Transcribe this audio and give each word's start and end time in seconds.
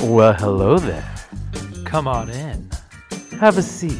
Well, 0.00 0.34
hello 0.34 0.78
there. 0.78 1.14
Come 1.84 2.06
on 2.08 2.28
in. 2.30 2.68
Have 3.40 3.58
a 3.58 3.62
seat. 3.62 3.92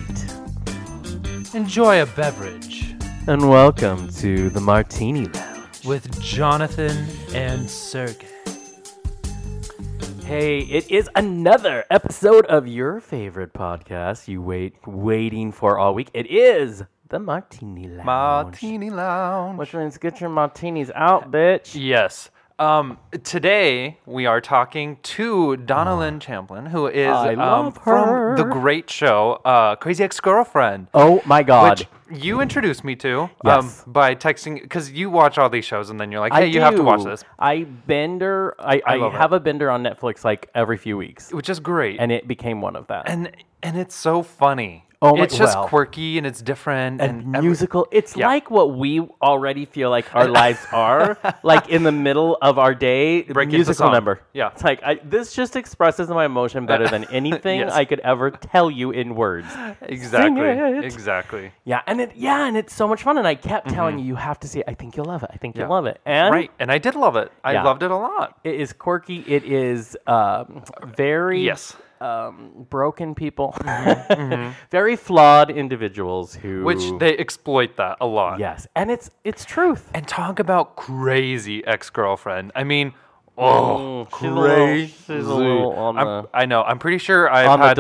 Enjoy 1.55 2.03
a 2.03 2.07
beverage 2.07 2.95
And 3.27 3.49
welcome 3.49 4.09
to 4.15 4.51
the 4.51 4.61
Martini 4.61 5.27
Lounge. 5.27 5.85
with 5.85 6.21
Jonathan 6.21 7.07
and 7.35 7.69
Sergey. 7.69 8.27
Hey, 10.25 10.59
it 10.61 10.91
is 10.91 11.09
another 11.15 11.85
episode 11.91 12.47
of 12.47 12.67
your 12.67 13.01
favorite 13.01 13.53
podcast 13.53 14.27
you 14.29 14.43
wait 14.43 14.75
waiting 14.87 15.53
for 15.53 15.79
all 15.79 15.95
week. 15.95 16.11
It 16.15 16.27
is 16.27 16.83
the 17.09 17.19
Martini 17.21 17.87
Lounge. 17.89 18.05
Martini 18.05 18.91
Lounge. 18.91 19.59
Which 19.59 19.73
means 19.75 19.97
get 19.99 20.21
your 20.21 20.31
martinis 20.31 20.91
out, 20.95 21.31
bitch. 21.31 21.75
Yes. 21.81 22.31
Um, 22.59 22.97
today 23.23 23.99
we 24.07 24.25
are 24.25 24.41
talking 24.41 24.97
to 25.03 25.59
Donna 25.59 25.99
Lynne 25.99 26.21
Champlin, 26.21 26.65
who 26.65 26.87
is 26.87 27.07
I 27.09 27.35
um, 27.35 27.39
love 27.39 27.79
from 27.85 28.37
the 28.37 28.45
great 28.45 28.89
show 28.89 29.43
uh, 29.45 29.77
Crazy 29.77 30.03
Ex-Girlfriend. 30.03 30.89
Oh 30.95 31.21
my 31.27 31.43
god. 31.43 31.81
Which 31.81 31.89
you 32.23 32.41
introduced 32.41 32.83
me 32.83 32.97
to 32.97 33.29
Yes. 33.45 33.85
um, 33.85 33.93
by 33.93 34.15
texting 34.15 34.63
because 34.63 34.91
you 34.91 35.11
watch 35.11 35.37
all 35.37 35.51
these 35.51 35.67
shows 35.67 35.91
and 35.91 36.01
then 36.01 36.11
you're 36.11 36.21
like, 36.21 36.33
hey, 36.33 36.47
you 36.47 36.63
have 36.63 36.77
to 36.77 36.83
watch 36.83 37.03
do. 37.03 37.11
this, 37.11 37.25
I 37.39 37.65
bender. 37.65 38.55
I, 38.59 38.81
I, 38.87 38.97
love 38.97 39.15
it. 39.15 39.19
have 39.19 39.33
a 39.35 39.41
bender 39.41 39.71
on 39.71 39.83
Netflix 39.83 40.25
like 40.25 40.49
every 40.55 40.79
few 40.79 40.97
weeks, 40.97 41.33
which 41.35 41.51
is 41.51 41.61
great. 41.61 42.01
and 42.01 42.11
it 42.11 42.27
became 42.27 42.63
one 42.63 42.75
of 42.75 42.87
that. 42.87 43.07
and 43.07 43.31
and 43.63 43.77
it's 43.77 43.95
so 43.95 44.23
funny. 44.23 44.86
Oh 45.03 45.15
my- 45.15 45.25
it's 45.25 45.37
just 45.37 45.57
well. 45.57 45.69
quirky 45.69 46.17
and 46.19 46.27
it's 46.27 46.41
different 46.41 47.01
and, 47.03 47.23
and 47.23 47.37
every- 47.37 47.49
musical. 47.49 47.87
It's 47.91 48.17
Yeah. 48.17 48.29
like 48.29 48.51
what 48.51 48.77
we 48.77 49.01
already 49.21 49.65
feel 49.67 49.91
like 49.91 50.15
our 50.15 50.27
lives 50.27 50.65
are. 50.73 51.19
like 51.43 51.69
in 51.69 51.83
the 51.83 51.93
middle 51.93 52.39
of 52.41 52.59
our 52.59 52.75
day, 52.75 53.23
Break 53.23 53.47
into 53.49 53.59
musical 53.59 53.87
song. 53.87 53.93
number. 53.93 54.21
Yeah. 54.33 54.51
it's 54.53 54.65
like 54.65 54.83
I, 54.83 54.95
this 55.05 55.35
just 55.35 55.55
expresses 55.57 56.09
my 56.09 56.25
emotion 56.25 56.65
better 56.67 56.89
than 56.89 57.05
anything 57.13 57.61
Yes. 57.61 57.73
I 57.73 57.85
could 57.85 58.01
ever 58.01 58.31
tell 58.31 58.71
you 58.71 58.91
in 58.91 59.15
words. 59.15 59.47
exactly, 59.83 60.41
it. 60.49 60.85
exactly. 60.85 61.53
Yeah, 61.65 61.83
and 61.87 62.01
it 62.01 62.13
yeah, 62.17 62.47
and 62.47 62.57
it's 62.57 62.75
so 62.75 62.89
much 62.89 63.03
fun. 63.03 63.19
And 63.19 63.27
I 63.29 63.35
kept 63.35 63.69
telling 63.69 63.99
you, 63.99 64.05
you 64.07 64.15
have 64.17 64.41
to 64.41 64.49
see 64.49 64.61
it. 64.61 64.65
I 64.69 64.75
think 64.75 64.97
you'll 64.97 65.07
love 65.07 65.23
it. 65.23 65.31
I 65.33 65.37
think 65.37 65.55
Mm-hmm. 65.55 65.61
Yeah. 65.61 65.67
you'll 65.67 65.75
love 65.75 65.87
it. 65.87 66.01
And 66.07 66.33
right, 66.35 66.51
and 66.59 66.73
I 66.73 66.79
did 66.79 66.95
love 66.97 67.17
it. 67.17 67.31
I 67.45 67.53
Yeah. 67.53 67.63
loved 67.65 67.83
it 67.83 67.91
a 67.91 67.97
lot. 67.97 68.39
it 68.45 68.55
is 68.57 68.73
quirky. 68.73 69.23
It 69.27 69.45
is 69.45 69.97
um, 70.07 70.65
very 70.97 71.43
Yes. 71.45 71.77
Um, 72.01 72.67
broken 72.69 73.15
people, 73.15 73.55
very 74.71 74.97
flawed 74.97 75.51
individuals 75.51 76.35
who 76.35 76.47
Mm-hmm. 76.57 76.65
Which 76.65 76.99
they 77.01 77.17
exploit 77.19 77.77
that 77.77 77.97
a 78.01 78.07
lot. 78.07 78.39
yes, 78.39 78.67
and 78.77 78.91
it's 78.91 79.11
it's 79.25 79.45
truth. 79.45 79.91
And 79.95 80.07
talk 80.07 80.39
about 80.39 80.77
crazy 80.77 81.65
ex-girlfriend. 81.67 82.53
I 82.55 82.65
mean, 82.65 82.93
oh, 83.39 84.07
Mm, 84.11 84.19
she's 84.19 84.23
little- 84.31 84.67
crazy. 84.67 84.95
she's 85.07 85.27
a 85.27 85.35
little 85.35 85.73
on 85.73 85.99
I'm- 85.99 86.07
the- 86.25 86.29
I 86.35 86.47
know. 86.47 86.63
I'm 86.63 86.79
pretty 86.79 86.99
sure 86.99 87.31
I've 87.31 87.49
on 87.49 87.61
the 87.61 87.67
had 87.67 87.77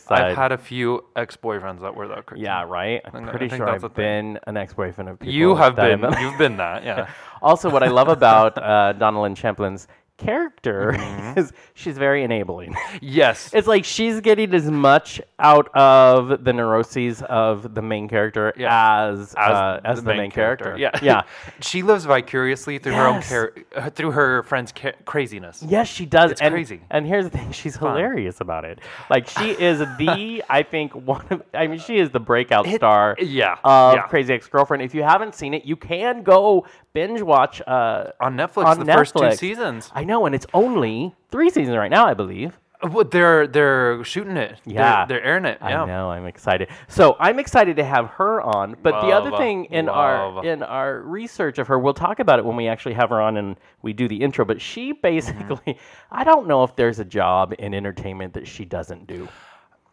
side. 0.00 0.22
I've 0.22 0.36
had 0.36 0.52
a 0.52 0.58
few 0.58 1.04
ex-boyfriends 1.16 1.80
that 1.80 1.94
were 1.94 2.08
that 2.08 2.26
crazy. 2.26 2.44
yeah, 2.44 2.64
right. 2.64 3.00
I'm 3.04 3.28
I 3.28 3.30
pretty 3.30 3.48
sure 3.48 3.68
I've 3.68 3.94
been 3.94 4.38
an 4.46 4.56
ex-boyfriend 4.56 5.08
of 5.10 5.18
people. 5.18 5.32
You 5.34 5.54
have 5.56 5.76
been. 5.76 6.00
You've 6.20 6.38
been 6.38 6.56
that. 6.58 6.84
Yeah. 6.84 7.08
also, 7.42 7.70
what 7.70 7.82
I 7.82 7.88
love 7.88 8.08
about 8.08 8.56
uh, 8.58 8.92
Donna 8.94 9.20
Lynne 9.22 9.34
Champlin's 9.34 9.88
character 10.18 10.92
Mm-hmm. 10.98 11.38
is 11.38 11.52
she's 11.74 11.96
very 11.96 12.22
enabling. 12.24 12.74
yes. 13.00 13.50
It's 13.54 13.66
like 13.68 13.84
she's 13.84 14.20
getting 14.20 14.52
as 14.54 14.70
much 14.70 15.20
out 15.38 15.68
of 15.74 16.44
the 16.44 16.52
neuroses 16.52 17.22
of 17.22 17.74
the 17.74 17.82
main 17.82 18.08
character 18.08 18.52
Yeah. 18.56 19.06
as 19.10 19.34
uh, 19.36 19.80
as 19.84 20.02
the, 20.02 20.14
main, 20.14 20.30
character. 20.30 20.76
Yeah. 20.78 20.90
yeah. 21.02 21.22
she 21.60 21.82
lives 21.82 22.04
vicariously 22.04 22.78
through 22.78 22.92
her 22.94 23.06
own 23.06 23.14
Yes. 23.16 23.28
char- 23.28 23.52
uh, 23.76 23.90
through 23.90 24.10
her 24.12 24.42
friend's 24.42 24.72
ca- 24.72 24.92
craziness. 25.04 25.62
Yes, 25.66 25.88
she 25.88 26.04
does. 26.06 26.32
It's 26.32 26.40
and, 26.40 26.52
crazy. 26.52 26.80
And 26.90 27.06
here's 27.06 27.24
the 27.24 27.30
thing: 27.30 27.52
she's 27.52 27.76
hilarious 27.76 28.40
about 28.40 28.64
it. 28.64 28.80
Like 29.10 29.28
she 29.28 29.50
is 29.50 29.78
the, 29.98 30.42
I 30.50 30.62
think 30.62 30.94
one 30.94 31.24
of, 31.30 31.42
I 31.54 31.66
mean, 31.68 31.78
she 31.78 31.98
is 31.98 32.10
the 32.10 32.20
breakout 32.20 32.66
star. 32.66 33.16
yeah, 33.20 33.56
Of 33.64 33.94
yeah. 33.94 34.02
Crazy 34.08 34.34
Ex-Girlfriend. 34.34 34.82
If 34.82 34.94
you 34.94 35.02
haven't 35.02 35.34
seen 35.34 35.54
it, 35.54 35.64
you 35.64 35.76
can 35.76 36.22
go 36.22 36.66
binge 36.98 37.22
watch 37.22 37.60
uh, 37.66 38.10
On 38.20 38.36
Netflix, 38.36 38.64
on 38.66 38.78
the 38.78 38.84
Netflix. 38.84 38.94
first 38.96 39.16
two 39.16 39.32
seasons. 39.46 39.90
I 39.94 40.04
know, 40.04 40.26
and 40.26 40.34
it's 40.34 40.46
only 40.54 41.14
three 41.30 41.50
seasons 41.50 41.76
right 41.76 41.90
now, 41.90 42.06
I 42.06 42.14
believe. 42.14 42.58
Uh, 42.80 42.88
what, 42.88 43.10
They're 43.10 43.46
they're 43.48 44.04
shooting 44.04 44.36
it. 44.36 44.60
They're- 44.64 44.74
Yeah. 44.74 45.04
they're, 45.06 45.22
airing 45.22 45.44
it. 45.46 45.58
Yeah. 45.60 45.82
I 45.82 45.86
know. 45.86 46.10
I'm 46.10 46.26
excited. 46.26 46.68
So 46.88 47.16
I'm 47.18 47.38
excited 47.40 47.76
to 47.76 47.84
have 47.84 48.06
her 48.18 48.40
on. 48.40 48.76
But 48.82 49.00
the 49.00 49.08
other 49.18 49.36
thing 49.36 49.64
in 49.66 49.88
our 49.88 50.44
in 50.44 50.62
our 50.62 51.00
research 51.00 51.58
of 51.58 51.66
her, 51.68 51.76
we'll 51.78 51.94
talk 52.06 52.20
about 52.20 52.38
it 52.38 52.44
when 52.44 52.56
we 52.56 52.68
actually 52.68 52.94
have 52.94 53.10
her 53.10 53.20
on 53.20 53.36
and 53.36 53.56
we 53.82 53.92
do 53.92 54.06
the 54.08 54.16
intro. 54.26 54.44
But 54.44 54.60
she 54.60 54.92
Mm-hmm. 54.92 55.00
basically, 55.02 55.78
I 56.12 56.22
don't 56.24 56.46
know 56.46 56.62
if 56.64 56.76
there's 56.76 56.98
a 57.00 57.04
job 57.04 57.52
in 57.58 57.74
entertainment 57.74 58.32
that 58.34 58.46
she 58.46 58.64
doesn't 58.64 59.06
do. 59.08 59.26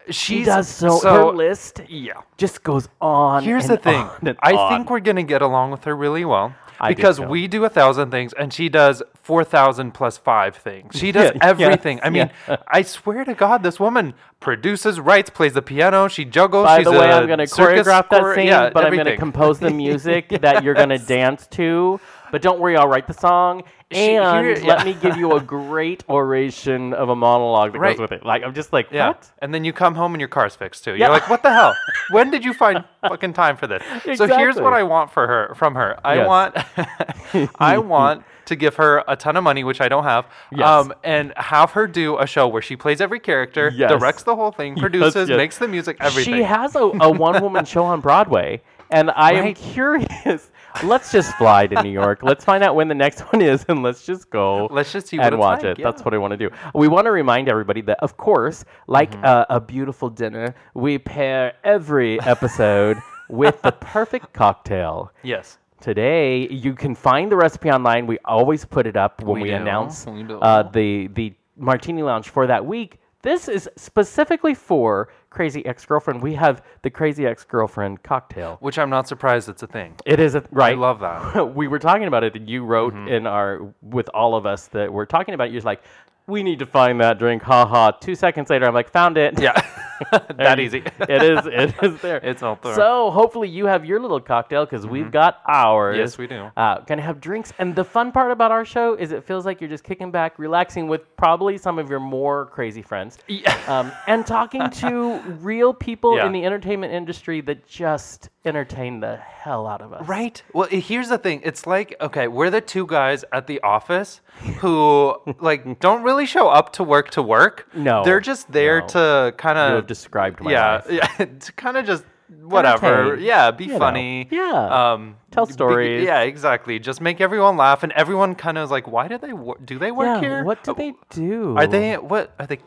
She 0.08 0.14
She's 0.38 0.46
does 0.46 0.68
so. 0.68 1.00
her 1.00 1.26
list 1.34 1.82
Yeah. 1.90 2.22
just 2.38 2.62
goes 2.64 2.88
on. 3.02 3.44
Here's 3.44 3.68
the 3.68 3.78
thing. 3.78 4.08
I 4.50 4.54
on. 4.54 4.70
think 4.72 4.92
we're 4.92 5.00
gonna 5.00 5.24
get 5.24 5.42
along 5.42 5.72
with 5.72 5.84
her 5.86 5.96
really 5.96 6.24
well 6.26 6.54
I 6.80 6.90
because 6.90 7.20
we 7.20 7.48
do 7.48 7.66
a 7.66 7.70
thousand 7.70 8.12
things 8.12 8.34
and 8.34 8.54
she 8.54 8.70
does 8.70 9.02
four 9.22 9.44
thousand 9.44 9.94
plus 9.94 10.18
five 10.18 10.56
things. 10.56 10.98
She 10.98 11.12
does 11.12 11.32
everything. 11.42 12.00
I 12.02 12.10
yes, 12.10 12.32
mean, 12.48 12.58
I 12.68 12.82
swear 12.82 13.26
to 13.26 13.34
God, 13.34 13.64
this 13.64 13.80
woman 13.80 14.14
produces, 14.40 15.00
writes, 15.00 15.30
plays 15.30 15.54
the 15.54 15.62
piano. 15.62 16.08
She 16.08 16.26
juggles. 16.26 16.66
By 16.66 16.78
she's 16.78 16.86
the 16.86 16.92
way, 16.92 17.12
I'm 17.12 17.28
going 17.28 17.40
to 17.40 17.46
choreograph 17.46 18.10
that 18.10 18.36
scene, 18.36 18.48
yeah, 18.48 18.70
but 18.70 18.86
I'm 18.86 18.94
going 18.94 19.06
to 19.06 19.18
compose 19.18 19.60
the 19.60 19.70
music 19.72 20.30
that 20.30 20.64
you're 20.64 20.74
going 20.74 20.90
to 20.90 21.00
dance 21.00 21.48
to. 21.48 22.00
But 22.36 22.42
don't 22.42 22.60
worry, 22.60 22.76
I'll 22.76 22.90
write 22.90 23.08
the 23.08 23.14
song. 23.14 23.64
She- 23.94 24.18
And 24.18 24.46
here- 24.46 24.56
let 24.68 24.80
yeah. 24.80 24.84
me 24.84 24.94
give 25.02 25.16
you 25.16 25.38
a 25.38 25.40
great 25.40 26.04
oration 26.10 26.94
of 26.94 27.08
a 27.08 27.16
monologue 27.16 27.72
that 27.72 27.80
Right. 27.80 27.96
goes 27.96 28.02
with 28.02 28.12
it. 28.12 28.26
Like 28.26 28.44
I'm 28.44 28.54
just 28.54 28.74
like, 28.74 28.88
Yeah, 28.92 29.08
what? 29.08 29.32
and 29.40 29.54
then 29.54 29.64
you 29.64 29.72
come 29.72 29.96
home 29.96 30.14
and 30.14 30.20
your 30.20 30.28
car's 30.28 30.54
fixed 30.54 30.84
too. 30.84 30.92
Yeah. 30.98 31.06
You're 31.06 31.14
like, 31.14 31.30
what 31.30 31.44
the 31.44 31.54
hell? 31.54 31.74
When 32.12 32.32
did 32.32 32.44
you 32.44 32.54
find 32.54 32.84
fucking 33.08 33.32
time 33.32 33.56
for 33.56 33.68
this? 33.68 33.82
Exactly. 34.04 34.16
So 34.18 34.28
here's 34.38 34.58
what 34.58 34.74
I 34.74 34.84
want 34.84 35.14
for 35.14 35.26
her 35.28 35.56
from 35.56 35.76
her. 35.76 35.98
I 36.04 36.16
Yes. 36.16 36.28
want, 36.28 37.50
I 37.62 37.78
want 37.78 38.26
to 38.48 38.56
give 38.58 38.76
her 38.76 39.02
a 39.08 39.16
ton 39.16 39.38
of 39.38 39.44
money, 39.46 39.64
which 39.64 39.80
I 39.80 39.88
don't 39.88 40.04
have, 40.04 40.26
Yes. 40.52 40.68
um, 40.68 40.94
and 41.06 41.32
have 41.38 41.72
her 41.72 41.88
do 41.88 42.18
a 42.20 42.28
show 42.28 42.50
where 42.50 42.62
she 42.62 42.76
plays 42.76 43.00
every 43.00 43.22
character, 43.22 43.72
Yes. 43.74 43.90
directs 43.92 44.24
the 44.24 44.36
whole 44.36 44.52
thing, 44.52 44.76
produces, 44.76 45.30
makes 45.30 45.58
the 45.58 45.70
music, 45.70 45.96
everything. 46.02 46.34
She 46.36 46.44
has 46.44 46.76
a, 46.76 46.80
a 46.80 47.10
one 47.10 47.42
woman 47.42 47.64
show 47.64 47.86
on 47.86 48.02
Broadway. 48.02 48.62
And 48.92 49.10
I 49.16 49.32
am 49.34 49.54
curious. 49.56 50.52
Let's 50.84 51.12
just 51.12 51.34
fly 51.38 51.68
to 51.68 51.82
New 51.84 51.90
York. 51.92 52.20
Let's 52.22 52.44
find 52.44 52.64
out 52.64 52.76
when 52.76 52.88
the 52.88 52.96
next 52.96 53.22
one 53.34 53.42
is, 53.42 53.66
and 53.68 53.82
let's 53.84 54.06
just 54.06 54.30
go. 54.30 54.68
Let's 54.72 54.92
just 54.92 55.08
see 55.08 55.18
what 55.18 55.28
and 55.28 55.40
watch 55.40 55.64
like, 55.64 55.80
it. 55.80 55.84
That's 55.84 56.04
what 56.04 56.14
I 56.14 56.18
want 56.18 56.32
to 56.32 56.38
do. 56.38 56.50
We 56.74 56.88
want 56.88 57.06
to 57.06 57.12
remind 57.12 57.50
everybody 57.50 57.82
that, 57.82 58.00
of 58.04 58.18
course, 58.18 58.66
like 58.88 59.12
Mm-hmm. 59.12 59.26
uh, 59.26 59.46
a 59.50 59.60
beautiful 59.62 60.10
dinner, 60.10 60.54
we 60.74 60.98
pair 60.98 61.54
every 61.64 62.20
episode 62.22 62.98
with 63.30 63.62
the 63.62 63.72
perfect 63.72 64.34
cocktail. 64.34 65.12
yes. 65.24 65.58
Today, 65.82 66.48
you 66.50 66.74
can 66.74 66.96
find 66.96 67.32
the 67.32 67.36
recipe 67.36 67.70
online. 67.70 68.08
We 68.08 68.18
always 68.26 68.66
put 68.66 68.88
it 68.88 68.96
up 68.96 69.22
when 69.22 69.42
We 69.42 69.50
we, 69.50 69.52
announce 69.52 70.06
We 70.08 70.26
uh, 70.42 70.64
the 70.64 71.08
the 71.08 71.34
Martini 71.58 72.02
Lounge 72.02 72.30
for 72.30 72.48
that 72.48 72.66
week. 72.66 72.98
This 73.22 73.48
is 73.48 73.70
specifically 73.76 74.56
for 74.56 75.10
Crazy 75.36 75.66
Ex 75.66 75.86
Girlfriend. 75.86 76.22
We 76.24 76.34
have 76.36 76.64
the 76.82 76.90
Crazy 76.90 77.26
Ex 77.28 77.44
Girlfriend 77.44 78.02
cocktail. 78.04 78.56
Which 78.62 78.80
I'm 78.80 78.90
not 78.90 79.06
surprised 79.08 79.50
it's 79.50 79.64
a 79.64 79.68
thing. 79.68 79.94
It 80.06 80.22
is 80.22 80.34
a, 80.36 80.44
right. 80.50 80.78
I 80.78 80.80
love 80.80 81.02
that. 81.02 81.54
we 81.56 81.68
were 81.68 81.78
talking 81.78 82.08
about 82.08 82.24
it, 82.24 82.36
and 82.38 82.50
you 82.50 82.64
wrote 82.64 82.94
Mm-hmm. 82.94 83.08
in 83.10 83.28
our 83.28 83.74
with 83.82 84.08
all 84.14 84.36
of 84.36 84.46
us 84.46 84.68
that 84.68 84.92
we're 84.94 85.06
talking 85.06 85.34
about. 85.34 85.48
it. 85.50 85.54
You're 85.54 85.62
like, 85.64 85.82
we 86.28 86.44
need 86.44 86.60
to 86.60 86.66
find 86.66 87.00
that 87.02 87.20
drink. 87.20 87.44
Ha 87.44 87.66
ha. 87.66 87.92
Two 87.92 88.16
seconds 88.16 88.50
later, 88.50 88.66
I'm 88.68 88.74
like, 88.74 88.90
found 88.90 89.18
it. 89.18 89.40
Yeah. 89.40 89.54
That 90.36 90.60
easy. 90.60 90.84
it 91.08 91.24
is. 91.24 91.46
It 91.46 91.74
is 91.82 92.02
there. 92.02 92.18
It's 92.18 92.44
all 92.44 92.60
there. 92.62 92.76
So 92.76 93.12
hopefully 93.12 93.48
you 93.48 93.66
have 93.66 93.86
your 93.86 94.02
little 94.02 94.20
cocktail 94.20 94.66
because 94.66 94.86
we've 94.86 95.10
got 95.10 95.40
ours. 95.48 95.94
Mm-hmm. 95.94 96.02
Yes, 96.02 96.18
we 96.18 96.28
do. 96.28 96.52
Uh, 96.58 96.80
gonna 96.82 97.02
have 97.02 97.22
drinks, 97.22 97.54
and 97.60 97.74
the 97.74 97.86
fun 97.86 98.12
part 98.12 98.32
about 98.32 98.52
our 98.52 98.66
show 98.66 98.96
is 98.96 99.14
it 99.14 99.24
feels 99.24 99.46
like 99.46 99.62
you're 99.62 99.70
just 99.70 99.86
kicking 99.86 100.12
back, 100.12 100.38
relaxing 100.38 100.90
with 100.90 101.16
probably 101.16 101.58
some 101.58 101.80
of 101.80 101.90
your 101.90 102.02
more 102.02 102.48
crazy 102.48 102.82
friends, 102.82 103.20
Yeah. 103.30 103.58
um, 103.68 103.90
and 104.08 104.28
talking 104.28 104.70
to 104.70 105.20
real 105.40 105.74
people 105.74 106.18
Yeah. 106.18 106.26
in 106.26 106.34
the 106.34 106.44
entertainment 106.46 106.92
industry 106.94 107.40
that 107.42 107.66
just 107.66 108.30
entertain 108.44 109.00
the 109.00 109.16
hell 109.16 109.66
out 109.66 109.82
of 109.82 109.94
us. 109.94 110.06
Right. 110.08 110.44
Well, 110.54 110.68
here's 110.70 111.08
the 111.10 111.18
thing. 111.18 111.42
It's 111.44 111.66
like, 111.66 111.96
okay, 112.02 112.28
we're 112.28 112.50
the 112.50 112.62
two 112.62 112.86
guys 112.86 113.24
at 113.32 113.48
the 113.48 113.62
office 113.62 114.22
who 114.60 115.16
like 115.40 115.80
don't 115.80 116.04
really 116.04 116.15
show 116.24 116.48
up 116.48 116.72
to 116.74 116.84
work 116.86 117.10
to 117.12 117.22
work. 117.22 117.68
No, 117.74 118.06
They're 118.06 118.22
just 118.22 118.50
there 118.50 118.80
no. 118.80 118.88
to 118.88 119.34
kind 119.38 119.58
You 119.58 119.64
have 119.64 119.78
of 119.80 119.88
described 119.88 120.40
my 120.40 120.52
yeah, 120.52 120.76
life. 120.76 120.86
yeah, 120.90 121.26
to 121.40 121.52
kind 121.54 121.76
of 121.76 121.86
just 121.86 122.06
whatever. 122.42 123.18
Yeah, 123.18 123.52
be 123.52 123.66
you 123.66 123.74
know. 123.74 123.80
funny. 123.80 124.28
Yeah. 124.32 124.94
Um 124.94 125.18
Tell 125.32 125.46
be- 125.46 125.52
stories. 125.54 126.06
yeah, 126.06 126.22
exactly. 126.22 126.80
Just 126.80 127.02
make 127.02 127.20
everyone 127.20 127.58
laugh 127.58 127.84
and 127.84 127.92
everyone 127.92 128.36
kind 128.36 128.58
of 128.58 128.64
is 128.64 128.72
like, 128.72 128.88
why 128.88 129.08
do 129.10 129.18
they 129.18 129.34
wor- 129.34 129.58
do 129.64 129.78
they 129.78 129.92
work 129.92 130.06
Yeah, 130.08 130.20
here? 130.22 130.44
what 130.46 130.64
do 130.64 130.74
they 130.74 130.94
do? 131.10 131.58
Are 131.58 131.68
they 131.68 131.98
what 131.98 132.34
are 132.40 132.48
they 132.48 132.60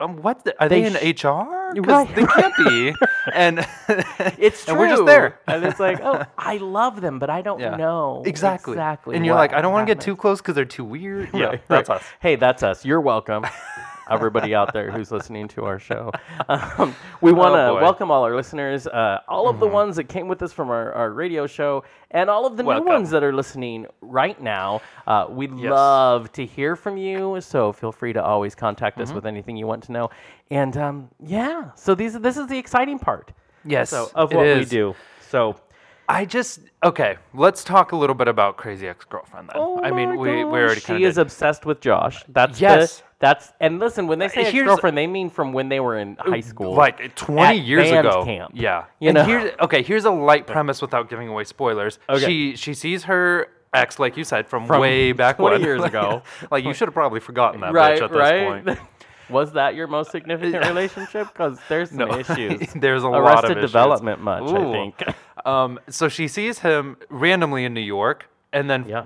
um, 0.00 0.16
what 0.22 0.44
the- 0.44 0.54
are 0.60 0.68
they, 0.68 0.82
They 0.82 0.86
in 1.10 1.16
sh- 1.16 1.24
HR? 1.24 1.72
Right. 1.80 2.14
they 2.14 2.24
can't 2.26 2.54
be. 2.56 2.94
and 3.32 3.66
It's 4.38 4.64
true. 4.64 4.72
and 4.74 4.78
we're 4.80 4.88
just 4.88 5.06
there. 5.06 5.40
and 5.46 5.64
it's 5.64 5.80
like, 5.80 6.00
oh, 6.02 6.22
I 6.38 6.56
love 6.58 7.00
them, 7.00 7.18
but 7.18 7.30
I 7.30 7.42
don't 7.42 7.60
Yeah. 7.60 7.76
know 7.76 8.22
Exactly. 8.26 8.72
exactly. 8.74 9.16
And 9.16 9.24
you're 9.26 9.34
like, 9.34 9.52
I 9.52 9.60
don't 9.60 9.72
want 9.72 9.86
to 9.88 9.94
get 9.94 10.00
too 10.02 10.16
close 10.16 10.40
because 10.40 10.54
they're 10.54 10.64
too 10.64 10.84
weird. 10.84 11.30
Yeah, 11.34 11.46
Right, 11.46 11.62
that's 11.68 11.88
right. 11.88 12.00
us. 12.00 12.04
Hey, 12.20 12.36
that's 12.36 12.62
us. 12.62 12.84
You're 12.84 13.00
welcome. 13.00 13.44
Everybody 14.10 14.54
out 14.54 14.72
there 14.72 14.90
who's 14.90 15.10
listening 15.10 15.48
to 15.48 15.64
our 15.64 15.78
show. 15.78 16.10
Um, 16.48 16.94
we 17.20 17.32
want 17.32 17.54
to 17.54 17.64
Oh, 17.68 17.74
welcome 17.80 18.10
all 18.10 18.22
our 18.24 18.34
listeners, 18.36 18.86
uh, 18.86 19.20
all 19.28 19.48
of 19.48 19.60
the 19.60 19.66
ones 19.66 19.96
that 19.96 20.04
came 20.04 20.28
with 20.28 20.42
us 20.42 20.52
from 20.52 20.68
our, 20.70 20.92
our 20.92 21.10
radio 21.10 21.46
show, 21.46 21.84
and 22.10 22.28
all 22.28 22.46
of 22.46 22.56
the 22.56 22.64
Welcome. 22.64 22.84
new 22.86 22.92
ones 22.92 23.10
that 23.10 23.22
are 23.22 23.32
listening 23.32 23.86
right 24.00 24.40
now. 24.40 24.80
Uh, 25.06 25.26
we'd 25.30 25.54
Yes. 25.56 25.70
love 25.70 26.30
to 26.32 26.44
hear 26.44 26.76
from 26.76 26.96
you, 26.96 27.40
so 27.40 27.72
feel 27.72 27.92
free 27.92 28.12
to 28.12 28.22
always 28.22 28.54
contact 28.54 28.98
Mm-hmm. 28.98 29.10
us 29.10 29.14
with 29.14 29.26
anything 29.26 29.56
you 29.56 29.66
want 29.66 29.82
to 29.84 29.92
know. 29.92 30.10
And 30.50 30.76
um, 30.76 31.08
yeah, 31.24 31.70
so 31.74 31.94
these 31.94 32.12
this 32.20 32.36
is 32.36 32.46
the 32.48 32.58
exciting 32.58 32.98
part 32.98 33.32
Yes, 33.64 33.90
so, 33.90 34.10
of 34.14 34.32
what 34.32 34.44
we 34.44 34.64
do. 34.66 34.94
So 35.30 35.56
I 36.08 36.26
just 36.26 36.60
okay. 36.84 37.16
Let's 37.32 37.64
talk 37.64 37.92
a 37.92 37.96
little 37.96 38.14
bit 38.14 38.28
about 38.28 38.58
Crazy 38.58 38.86
Ex-Girlfriend 38.86 39.48
then. 39.48 39.56
Oh 39.56 39.80
I 39.82 39.90
mean, 39.90 40.10
we 40.18 40.44
we 40.44 40.60
already 40.60 40.80
She 40.80 41.04
is 41.04 41.16
obsessed 41.16 41.64
with 41.64 41.80
Josh. 41.80 42.22
That's 42.28 42.60
Yes. 42.60 42.98
The, 42.98 43.04
that's 43.20 43.52
and 43.60 43.78
listen, 43.78 44.06
when 44.06 44.18
they 44.18 44.28
say 44.28 44.42
Here's- 44.42 44.54
ex-girlfriend, 44.56 44.98
they 44.98 45.06
mean 45.06 45.30
from 45.30 45.52
when 45.52 45.68
they 45.68 45.80
were 45.80 45.98
in 45.98 46.16
high 46.18 46.40
school, 46.40 46.74
like 46.74 47.14
20 47.14 47.40
at 47.60 47.64
years 47.64 47.90
band 47.90 48.06
ago. 48.06 48.24
Camp. 48.24 48.52
Yeah. 48.54 48.84
You 49.00 49.10
and 49.10 49.16
know? 49.16 49.24
here's 49.24 49.52
okay, 49.60 49.82
here's 49.82 50.04
a 50.04 50.10
light 50.10 50.46
premise 50.46 50.82
without 50.82 51.08
giving 51.08 51.28
away 51.28 51.44
spoilers. 51.44 51.98
Okay. 52.08 52.24
She 52.26 52.56
she 52.56 52.74
sees 52.74 53.04
her 53.04 53.48
ex 53.72 53.98
like 53.98 54.16
you 54.16 54.24
said 54.24 54.46
from, 54.46 54.66
From 54.66 54.80
way 54.80 55.12
back 55.12 55.36
20 55.36 55.54
when. 55.54 55.62
years 55.62 55.82
ago. 55.82 56.22
like 56.50 56.64
you 56.64 56.74
should 56.74 56.88
have 56.88 56.94
probably 56.94 57.20
forgotten 57.20 57.60
that 57.62 57.72
right? 57.72 57.98
bitch 57.98 58.04
at 58.04 58.10
this 58.10 58.18
right. 58.18 58.64
point. 58.64 58.78
Was 59.30 59.52
that 59.54 59.74
your 59.74 59.86
most 59.86 60.10
significant 60.10 60.66
relationship? 60.68 61.28
Because 61.32 61.58
there's 61.70 61.90
some 61.90 62.10
issues. 62.10 62.68
There's 62.74 63.02
a 63.04 63.08
lot 63.08 63.20
Arrested 63.20 63.52
of 63.52 63.58
issues. 63.58 63.70
Development 63.70 64.20
much, 64.20 64.42
I 64.42 64.62
Ooh. 64.62 64.72
think. 64.72 65.02
Um, 65.46 65.80
so 65.88 66.08
she 66.10 66.28
sees 66.28 66.58
him 66.58 66.98
randomly 67.08 67.64
in 67.64 67.72
New 67.72 67.80
York, 67.80 68.28
and 68.54 68.70
then 68.70 68.84
Yeah. 68.88 69.04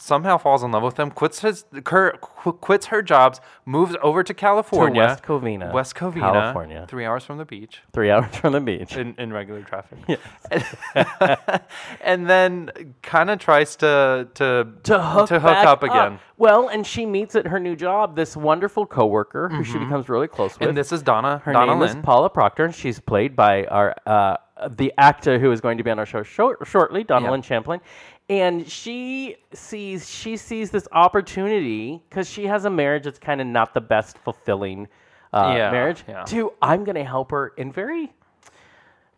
somehow 0.00 0.38
falls 0.38 0.62
in 0.64 0.72
love 0.72 0.82
with 0.82 0.98
him. 0.98 1.10
Quits 1.12 1.40
his 1.40 1.64
her, 1.86 2.12
qu- 2.20 2.52
quits 2.54 2.86
her 2.86 3.02
jobs, 3.02 3.40
moves 3.64 3.94
over 4.02 4.22
to 4.24 4.34
California, 4.34 5.02
West 5.02 5.22
Covina, 5.22 5.72
West 5.72 5.94
Covina, 5.94 6.20
California. 6.32 6.86
three 6.88 7.04
hours 7.04 7.24
from 7.24 7.38
the 7.38 7.44
beach 7.44 7.82
Three 7.92 8.10
hours 8.10 8.34
from 8.34 8.52
the 8.54 8.60
beach. 8.60 8.96
in, 8.96 9.14
in 9.18 9.32
regular 9.32 9.62
traffic. 9.62 10.18
and 12.00 12.28
then 12.28 12.70
kind 13.02 13.30
of 13.30 13.38
tries 13.38 13.76
to 13.76 14.28
to 14.34 14.66
to 14.84 14.98
hook, 15.00 15.30
back 15.30 15.66
up 15.66 15.82
again. 15.82 16.18
Well, 16.36 16.68
and 16.68 16.86
she 16.86 17.06
meets 17.06 17.34
at 17.36 17.46
her 17.46 17.60
new 17.60 17.76
job 17.76 18.16
this 18.16 18.36
wonderful 18.36 18.86
coworker 18.86 19.48
who 19.48 19.62
she 19.62 19.78
becomes 19.78 20.08
really 20.08 20.26
close 20.28 20.52
with. 20.54 20.60
Mm-hmm. 20.60 20.68
And 20.70 20.76
this 20.78 20.90
is 20.92 21.02
Donna. 21.02 21.38
Her 21.44 21.52
Donna 21.52 21.72
name 21.72 21.80
Lynne. 21.80 21.98
is 21.98 22.04
Paula 22.04 22.28
Proctor, 22.30 22.64
and 22.64 22.74
she's 22.74 22.98
played 22.98 23.36
by 23.36 23.64
our 23.66 23.94
uh, 24.06 24.36
the 24.70 24.92
actor 24.98 25.38
who 25.38 25.50
is 25.52 25.60
going 25.60 25.78
to 25.78 25.84
be 25.84 25.90
on 25.90 25.98
our 25.98 26.06
show 26.06 26.22
short, 26.22 26.58
shortly, 26.66 27.04
Donna 27.04 27.26
Yeah. 27.26 27.30
Lynne 27.32 27.42
Champlin. 27.42 27.80
And 28.30 28.66
she 28.70 29.36
sees 29.52 30.08
she 30.10 30.36
sees 30.38 30.70
this 30.70 30.88
opportunity 30.92 32.02
because 32.08 32.28
she 32.28 32.46
has 32.46 32.64
a 32.64 32.70
marriage 32.70 33.04
that's 33.04 33.18
kind 33.18 33.40
of 33.40 33.46
not 33.46 33.74
the 33.74 33.80
best 33.82 34.16
fulfilling 34.18 34.88
uh, 35.34 35.54
Yeah, 35.56 35.70
marriage. 35.70 36.04
yeah. 36.08 36.24
To 36.24 36.52
I'm 36.62 36.84
going 36.84 36.94
to 36.96 37.04
help 37.04 37.32
her 37.32 37.48
in 37.58 37.70
very 37.72 38.12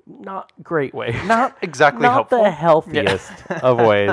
not 0.08 0.52
great 0.62 0.94
way, 0.94 1.20
Not 1.26 1.56
exactly 1.62 2.02
not 2.02 2.12
helpful. 2.12 2.44
the 2.44 2.50
healthiest 2.50 3.32
of 3.62 3.78
ways. 3.78 4.12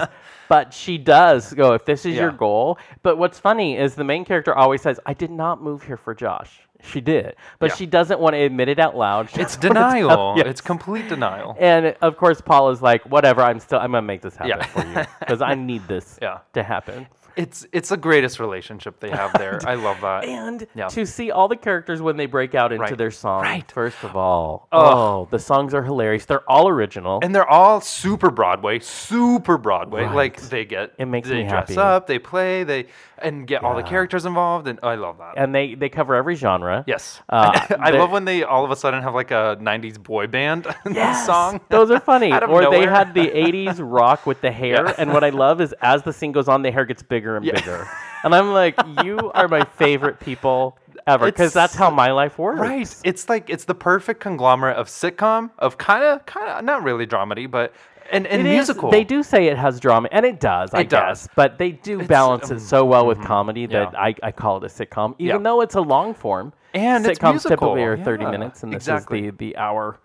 But 0.49 0.73
she 0.73 0.97
does 0.97 1.53
go, 1.53 1.73
if 1.73 1.85
this 1.85 2.05
is 2.05 2.15
your 2.15 2.31
goal. 2.31 2.79
But 3.03 3.17
what's 3.19 3.39
funny 3.39 3.77
is 3.77 3.93
the 3.95 4.03
main 4.03 4.25
character 4.25 4.55
always 4.55 4.81
says, 4.81 4.99
I 5.05 5.13
did 5.13 5.29
not 5.31 5.61
move 5.61 5.83
here 5.83 5.97
for 5.97 6.15
Josh. 6.15 6.62
She 6.83 7.01
did. 7.01 7.35
But 7.59 7.71
Yeah. 7.71 7.75
she 7.75 7.85
doesn't 7.85 8.19
want 8.19 8.33
to 8.35 8.39
admit 8.41 8.68
it 8.68 8.77
out 8.80 8.95
loud. 8.95 9.30
She 9.30 9.41
It's 9.41 9.56
denial. 9.69 10.33
Yes. 10.38 10.47
It's 10.47 10.62
complete 10.62 11.07
denial. 11.09 11.56
and 11.59 11.95
of 12.01 12.18
course, 12.18 12.41
Paul 12.41 12.69
is 12.71 12.81
like, 12.81 13.03
whatever, 13.03 13.41
I'm 13.41 13.59
still, 13.59 13.80
I'm 13.80 13.91
to 13.94 14.01
make 14.01 14.21
this 14.21 14.35
happen 14.35 14.50
Yeah. 14.59 14.65
for 14.65 14.85
you. 15.00 15.06
Because 15.19 15.41
I 15.41 15.56
need 15.56 15.88
this 15.88 16.19
Yeah. 16.21 16.39
to 16.53 16.63
happen. 16.63 17.07
It's 17.35 17.65
it's 17.71 17.89
the 17.89 17.97
greatest 17.97 18.39
relationship 18.39 19.00
they 19.00 19.09
have 19.09 19.33
there. 19.33 19.59
I 19.65 19.75
love 19.75 20.01
that. 20.01 20.25
And 20.44 20.68
Yeah. 20.75 20.88
to 20.89 21.06
see 21.06 21.31
all 21.31 21.47
the 21.47 21.56
characters 21.56 22.01
when 22.01 22.18
they 22.18 22.25
break 22.25 22.53
out 22.56 22.71
into 22.71 22.83
Right. 22.83 22.97
their 22.97 23.12
song, 23.12 23.41
Right. 23.44 23.69
first 23.71 24.03
of 24.03 24.15
all, 24.15 24.68
Ugh. 24.71 24.81
oh, 24.95 25.27
the 25.31 25.39
songs 25.39 25.74
are 25.74 25.83
hilarious. 25.83 26.25
They're 26.25 26.50
all 26.50 26.68
original. 26.68 27.19
and 27.24 27.33
they're 27.33 27.50
all 27.50 27.81
super 27.81 28.30
Broadway, 28.30 28.80
super 28.80 29.57
Broadway. 29.57 30.03
Right. 30.03 30.15
Like 30.15 30.41
they 30.41 30.65
get 30.65 30.94
It 30.97 31.06
makes 31.06 31.30
they 31.30 31.44
me 31.44 31.50
dress 31.50 31.69
happy. 31.69 31.77
up, 31.80 32.07
they 32.07 32.19
play, 32.19 32.63
they 32.63 32.88
and 33.19 33.47
get 33.47 33.63
all 33.63 33.75
the 33.75 33.83
characters 33.83 34.25
involved, 34.25 34.68
and 34.68 34.79
I 34.83 34.95
love 34.95 35.18
that. 35.19 35.36
and 35.38 35.56
they, 35.56 35.75
they 35.75 35.88
cover 35.88 36.13
every 36.15 36.36
genre. 36.36 36.83
yes, 36.88 37.21
Uh, 37.29 37.57
I 37.79 37.91
they- 37.91 38.00
love 38.00 38.12
when 38.12 38.25
they 38.25 38.44
all 38.44 38.65
of 38.65 38.71
a 38.71 38.75
sudden 38.75 39.01
have 39.01 39.13
like 39.15 39.31
a 39.31 39.57
'90s 39.62 39.97
boy 40.01 40.27
band 40.27 40.68
Yes, 40.91 41.25
song. 41.25 41.62
Those 41.69 41.89
are 41.89 42.00
funny. 42.01 42.31
Or 42.33 42.39
they 42.41 42.81
nowhere. 42.81 42.89
had 42.89 43.13
the 43.13 43.27
80s 43.27 43.79
rock 43.81 44.25
with 44.25 44.41
the 44.41 44.51
hair. 44.51 44.86
Yeah. 44.88 44.95
And 44.97 45.13
what 45.13 45.24
I 45.24 45.29
love 45.29 45.62
is 45.62 45.74
as 45.81 46.03
the 46.03 46.12
scene 46.12 46.31
goes 46.33 46.47
on, 46.50 46.63
the 46.63 46.71
hair 46.71 46.83
gets 46.86 47.01
bigger 47.01 47.22
and 47.37 47.45
Yeah. 47.45 47.53
bigger. 47.55 47.87
And 48.23 48.33
I'm 48.33 48.51
like, 48.53 48.75
you 49.03 49.31
are 49.33 49.47
my 49.47 49.65
favorite 49.65 50.19
people 50.19 50.77
ever. 51.07 51.25
Because 51.25 51.53
that's 51.53 51.75
how 51.75 51.89
my 51.89 52.11
life 52.11 52.37
works. 52.37 52.59
Right. 52.59 52.95
It's 53.03 53.27
like 53.27 53.49
it's 53.49 53.65
the 53.65 53.75
perfect 53.75 54.21
conglomerate 54.21 54.77
of 54.77 54.87
sitcom, 54.87 55.51
of 55.59 55.77
kind 55.77 56.03
of, 56.03 56.25
kind 56.25 56.49
of 56.49 56.63
not 56.63 56.83
really 56.83 57.05
dramedy, 57.05 57.49
but 57.49 57.73
and, 58.11 58.27
and 58.27 58.41
It 58.41 58.47
is- 58.47 58.53
musical. 58.53 58.91
they 58.91 59.03
do 59.03 59.23
say 59.23 59.47
it 59.47 59.57
has 59.57 59.79
drama, 59.79 60.07
and 60.11 60.25
it 60.25 60.39
does, 60.39 60.73
I 60.73 60.81
It 60.81 60.89
does. 60.89 61.25
guess. 61.25 61.29
But 61.35 61.57
they 61.57 61.71
do 61.71 62.03
balance 62.05 62.51
it 62.51 62.55
um, 62.55 62.59
so 62.59 62.85
well 62.85 63.07
with 63.07 63.17
mm-hmm. 63.17 63.27
comedy 63.27 63.65
that 63.67 63.91
yeah. 63.93 63.99
I, 63.99 64.15
I 64.21 64.31
call 64.31 64.57
it 64.57 64.63
a 64.63 64.67
sitcom, 64.67 65.15
even 65.19 65.37
Yeah. 65.37 65.43
though 65.43 65.61
it's 65.61 65.75
a 65.75 65.81
long 65.81 66.13
form. 66.13 66.53
And 66.73 67.05
it's 67.05 67.19
sitcoms 67.19 67.43
typically 67.43 67.75
musical, 67.75 67.83
are 67.83 67.97
30 67.97 68.23
yeah, 68.23 68.31
minutes, 68.31 68.63
and 68.63 68.73
this 68.73 68.83
exactly. 68.83 69.25
is 69.27 69.31
the, 69.31 69.37
the 69.51 69.57
hour, 69.57 69.99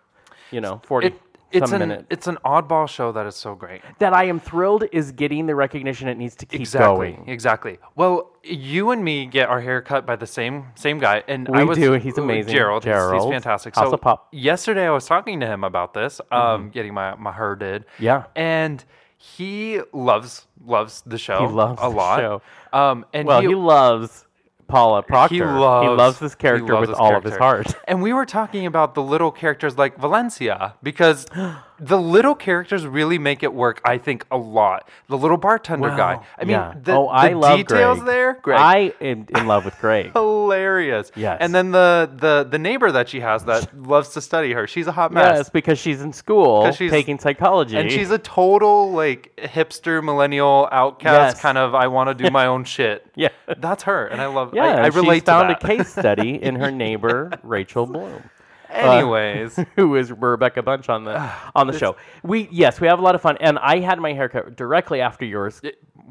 you 0.50 0.60
know, 0.60 0.80
40 0.84 1.06
It, 1.08 1.20
it's 1.50 1.72
an 1.72 1.78
minute. 1.80 2.06
it's 2.10 2.26
an 2.26 2.36
oddball 2.44 2.88
show 2.88 3.12
that 3.12 3.26
is 3.26 3.34
so 3.36 3.54
great. 3.54 3.80
That 3.98 4.12
I 4.12 4.24
am 4.24 4.38
thrilled 4.40 4.84
is 4.92 5.12
getting 5.12 5.46
the 5.46 5.54
recognition 5.54 6.08
it 6.08 6.18
needs 6.18 6.36
to 6.36 6.46
keep 6.46 6.60
Exactly. 6.60 7.12
going. 7.12 7.28
Exactly. 7.28 7.78
Well, 7.96 8.30
you 8.44 8.90
and 8.90 9.02
me 9.04 9.26
get 9.26 9.48
our 9.48 9.60
hair 9.60 9.80
cut 9.82 10.06
by 10.06 10.16
the 10.16 10.26
same 10.26 10.66
same 10.74 10.98
guy, 10.98 11.22
and 11.28 11.48
We 11.48 11.58
I 11.60 11.64
was 11.64 11.78
do. 11.78 11.92
He's 11.94 12.18
amazing. 12.18 12.52
Gerald. 12.52 12.84
he's- 12.84 13.12
He's, 13.12 13.24
fantastic. 13.24 13.74
House 13.74 13.88
so 13.88 13.94
of 13.94 14.00
Pop. 14.00 14.26
Mm-hmm. 14.28 14.38
yesterday, 14.44 14.86
I 14.86 14.90
was 14.90 15.06
talking 15.06 15.40
to 15.40 15.46
him 15.46 15.64
about 15.64 15.94
this, 15.94 16.20
um, 16.30 16.70
getting 16.70 16.94
my 16.94 17.14
my 17.16 17.32
hair 17.32 17.56
did. 17.56 17.84
Yeah. 17.98 18.24
And 18.36 18.84
he 19.16 19.80
loves 19.92 20.46
loves 20.64 21.02
the 21.06 21.18
show. 21.18 21.46
He 21.46 21.52
loves 21.52 21.80
a 21.80 21.84
the 21.84 21.88
lot. 21.90 22.18
show. 22.20 22.42
Um, 22.72 23.04
and 23.12 23.26
Well, 23.26 23.40
he, 23.40 23.48
he, 23.48 23.54
loves 23.54 24.24
Paula 24.68 25.02
Proctor. 25.02 25.34
he 25.34 25.88
loves 25.88 26.18
this 26.18 26.34
character 26.34 26.74
loves 26.74 26.88
with 26.88 26.96
all 26.96 27.16
of 27.16 27.24
his 27.24 27.36
heart. 27.36 27.74
And 27.88 28.02
we 28.02 28.12
were 28.12 28.26
talking 28.26 28.66
about 28.66 28.94
the 28.94 29.02
little 29.02 29.32
characters 29.32 29.76
like 29.76 29.98
Valencia 29.98 30.74
because 30.82 31.26
the 31.80 31.98
little 31.98 32.34
characters 32.34 32.86
really 32.86 33.18
make 33.18 33.42
it 33.42 33.52
work. 33.54 33.80
I 33.84 33.98
think 33.98 34.26
a 34.30 34.36
lot. 34.36 34.88
The 35.08 35.16
little 35.18 35.36
bartender 35.36 35.90
guy. 35.90 36.20
I 36.38 36.42
mean, 36.42 36.50
Yeah. 36.50 36.74
the, 36.82 36.92
oh, 36.92 37.08
I 37.08 37.30
the 37.30 37.36
love 37.36 37.58
details 37.58 37.98
Greg. 37.98 38.06
there. 38.06 38.38
Greg. 38.42 38.58
I 38.60 38.92
am 39.00 39.26
in 39.28 39.46
love 39.46 39.64
with 39.64 39.78
Greg. 39.80 40.12
hilarious. 40.48 41.12
Yes. 41.14 41.38
And 41.40 41.54
then 41.54 41.70
the 41.70 42.10
the 42.12 42.46
the 42.50 42.58
neighbor 42.58 42.90
that 42.92 43.08
she 43.08 43.20
has 43.20 43.44
that 43.44 43.76
loves 43.80 44.10
to 44.10 44.20
study 44.20 44.52
her. 44.52 44.66
She's 44.66 44.86
a 44.86 44.92
hot 44.92 45.12
mess. 45.12 45.36
yes, 45.36 45.50
because 45.50 45.78
she's 45.78 46.00
in 46.02 46.12
school 46.12 46.70
she's- 46.72 46.90
taking 46.90 47.18
psychology. 47.18 47.76
And 47.76 47.90
she's 47.90 48.10
a 48.10 48.18
total 48.18 48.92
like 48.92 49.32
hipster 49.36 50.02
millennial 50.02 50.68
outcast 50.72 51.36
Yes. 51.36 51.40
kind 51.40 51.58
of 51.58 51.74
I 51.74 51.86
want 51.88 52.08
to 52.08 52.14
do 52.24 52.30
my 52.30 52.46
own 52.52 52.64
shit. 52.64 53.06
yeah. 53.14 53.28
That's 53.56 53.84
her. 53.84 54.06
And 54.06 54.20
I 54.20 54.26
love 54.26 54.52
Yeah, 54.54 54.64
I, 54.64 54.84
I 54.84 54.86
relate 54.88 55.18
she's 55.20 55.22
found 55.24 55.48
to 55.48 55.64
a 55.64 55.76
case 55.76 55.88
study 55.90 56.42
in 56.42 56.56
her 56.56 56.70
neighbor 56.70 57.30
Rachel 57.42 57.86
Bloom. 57.86 58.22
Anyways. 58.70 59.58
who 59.76 59.96
is 59.96 60.12
Rebecca 60.12 60.62
Bunch 60.62 60.88
on 60.88 61.04
the 61.04 61.18
on 61.54 61.66
the 61.66 61.78
show. 61.78 61.96
We 62.22 62.48
yes, 62.50 62.80
we 62.80 62.86
have 62.88 62.98
a 62.98 63.02
lot 63.02 63.14
of 63.14 63.22
fun, 63.22 63.36
and 63.40 63.58
I 63.58 63.78
had 63.80 63.98
my 63.98 64.12
haircut 64.12 64.56
directly 64.56 65.00
after 65.00 65.24
yours, 65.24 65.60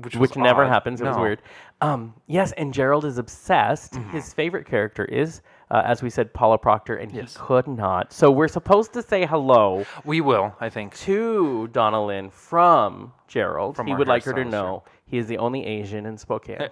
which 0.01 0.15
which, 0.15 0.35
never 0.35 0.63
odd. 0.63 0.69
happens. 0.69 1.01
It 1.01 1.05
was 1.05 1.17
weird. 1.17 1.41
Um, 1.81 2.15
yes, 2.27 2.51
and 2.53 2.73
Gerald 2.73 3.05
is 3.05 3.17
obsessed. 3.19 3.95
His 4.11 4.33
favorite 4.33 4.65
character 4.65 5.05
is, 5.05 5.41
uh, 5.69 5.83
as 5.85 6.01
we 6.01 6.09
said, 6.09 6.33
Paula 6.33 6.57
Proctor, 6.57 6.95
and 6.95 7.11
Yes. 7.11 7.33
he 7.33 7.39
could 7.39 7.67
not. 7.67 8.11
So 8.11 8.31
we're 8.31 8.47
supposed 8.47 8.93
to 8.93 9.03
say 9.03 9.27
hello 9.27 9.85
We 10.03 10.21
will, 10.21 10.55
I 10.59 10.69
think. 10.69 10.95
to 11.01 11.67
Donna 11.67 12.03
Lynne 12.03 12.31
from 12.31 13.13
Gerald. 13.27 13.79
he 13.85 13.93
would 13.93 14.07
like 14.07 14.23
her 14.23 14.33
to 14.33 14.43
know 14.45 14.83
he 15.07 15.17
is 15.17 15.27
the 15.27 15.37
only 15.37 15.65
Asian 15.65 16.05
in 16.05 16.17
Spokane. 16.17 16.67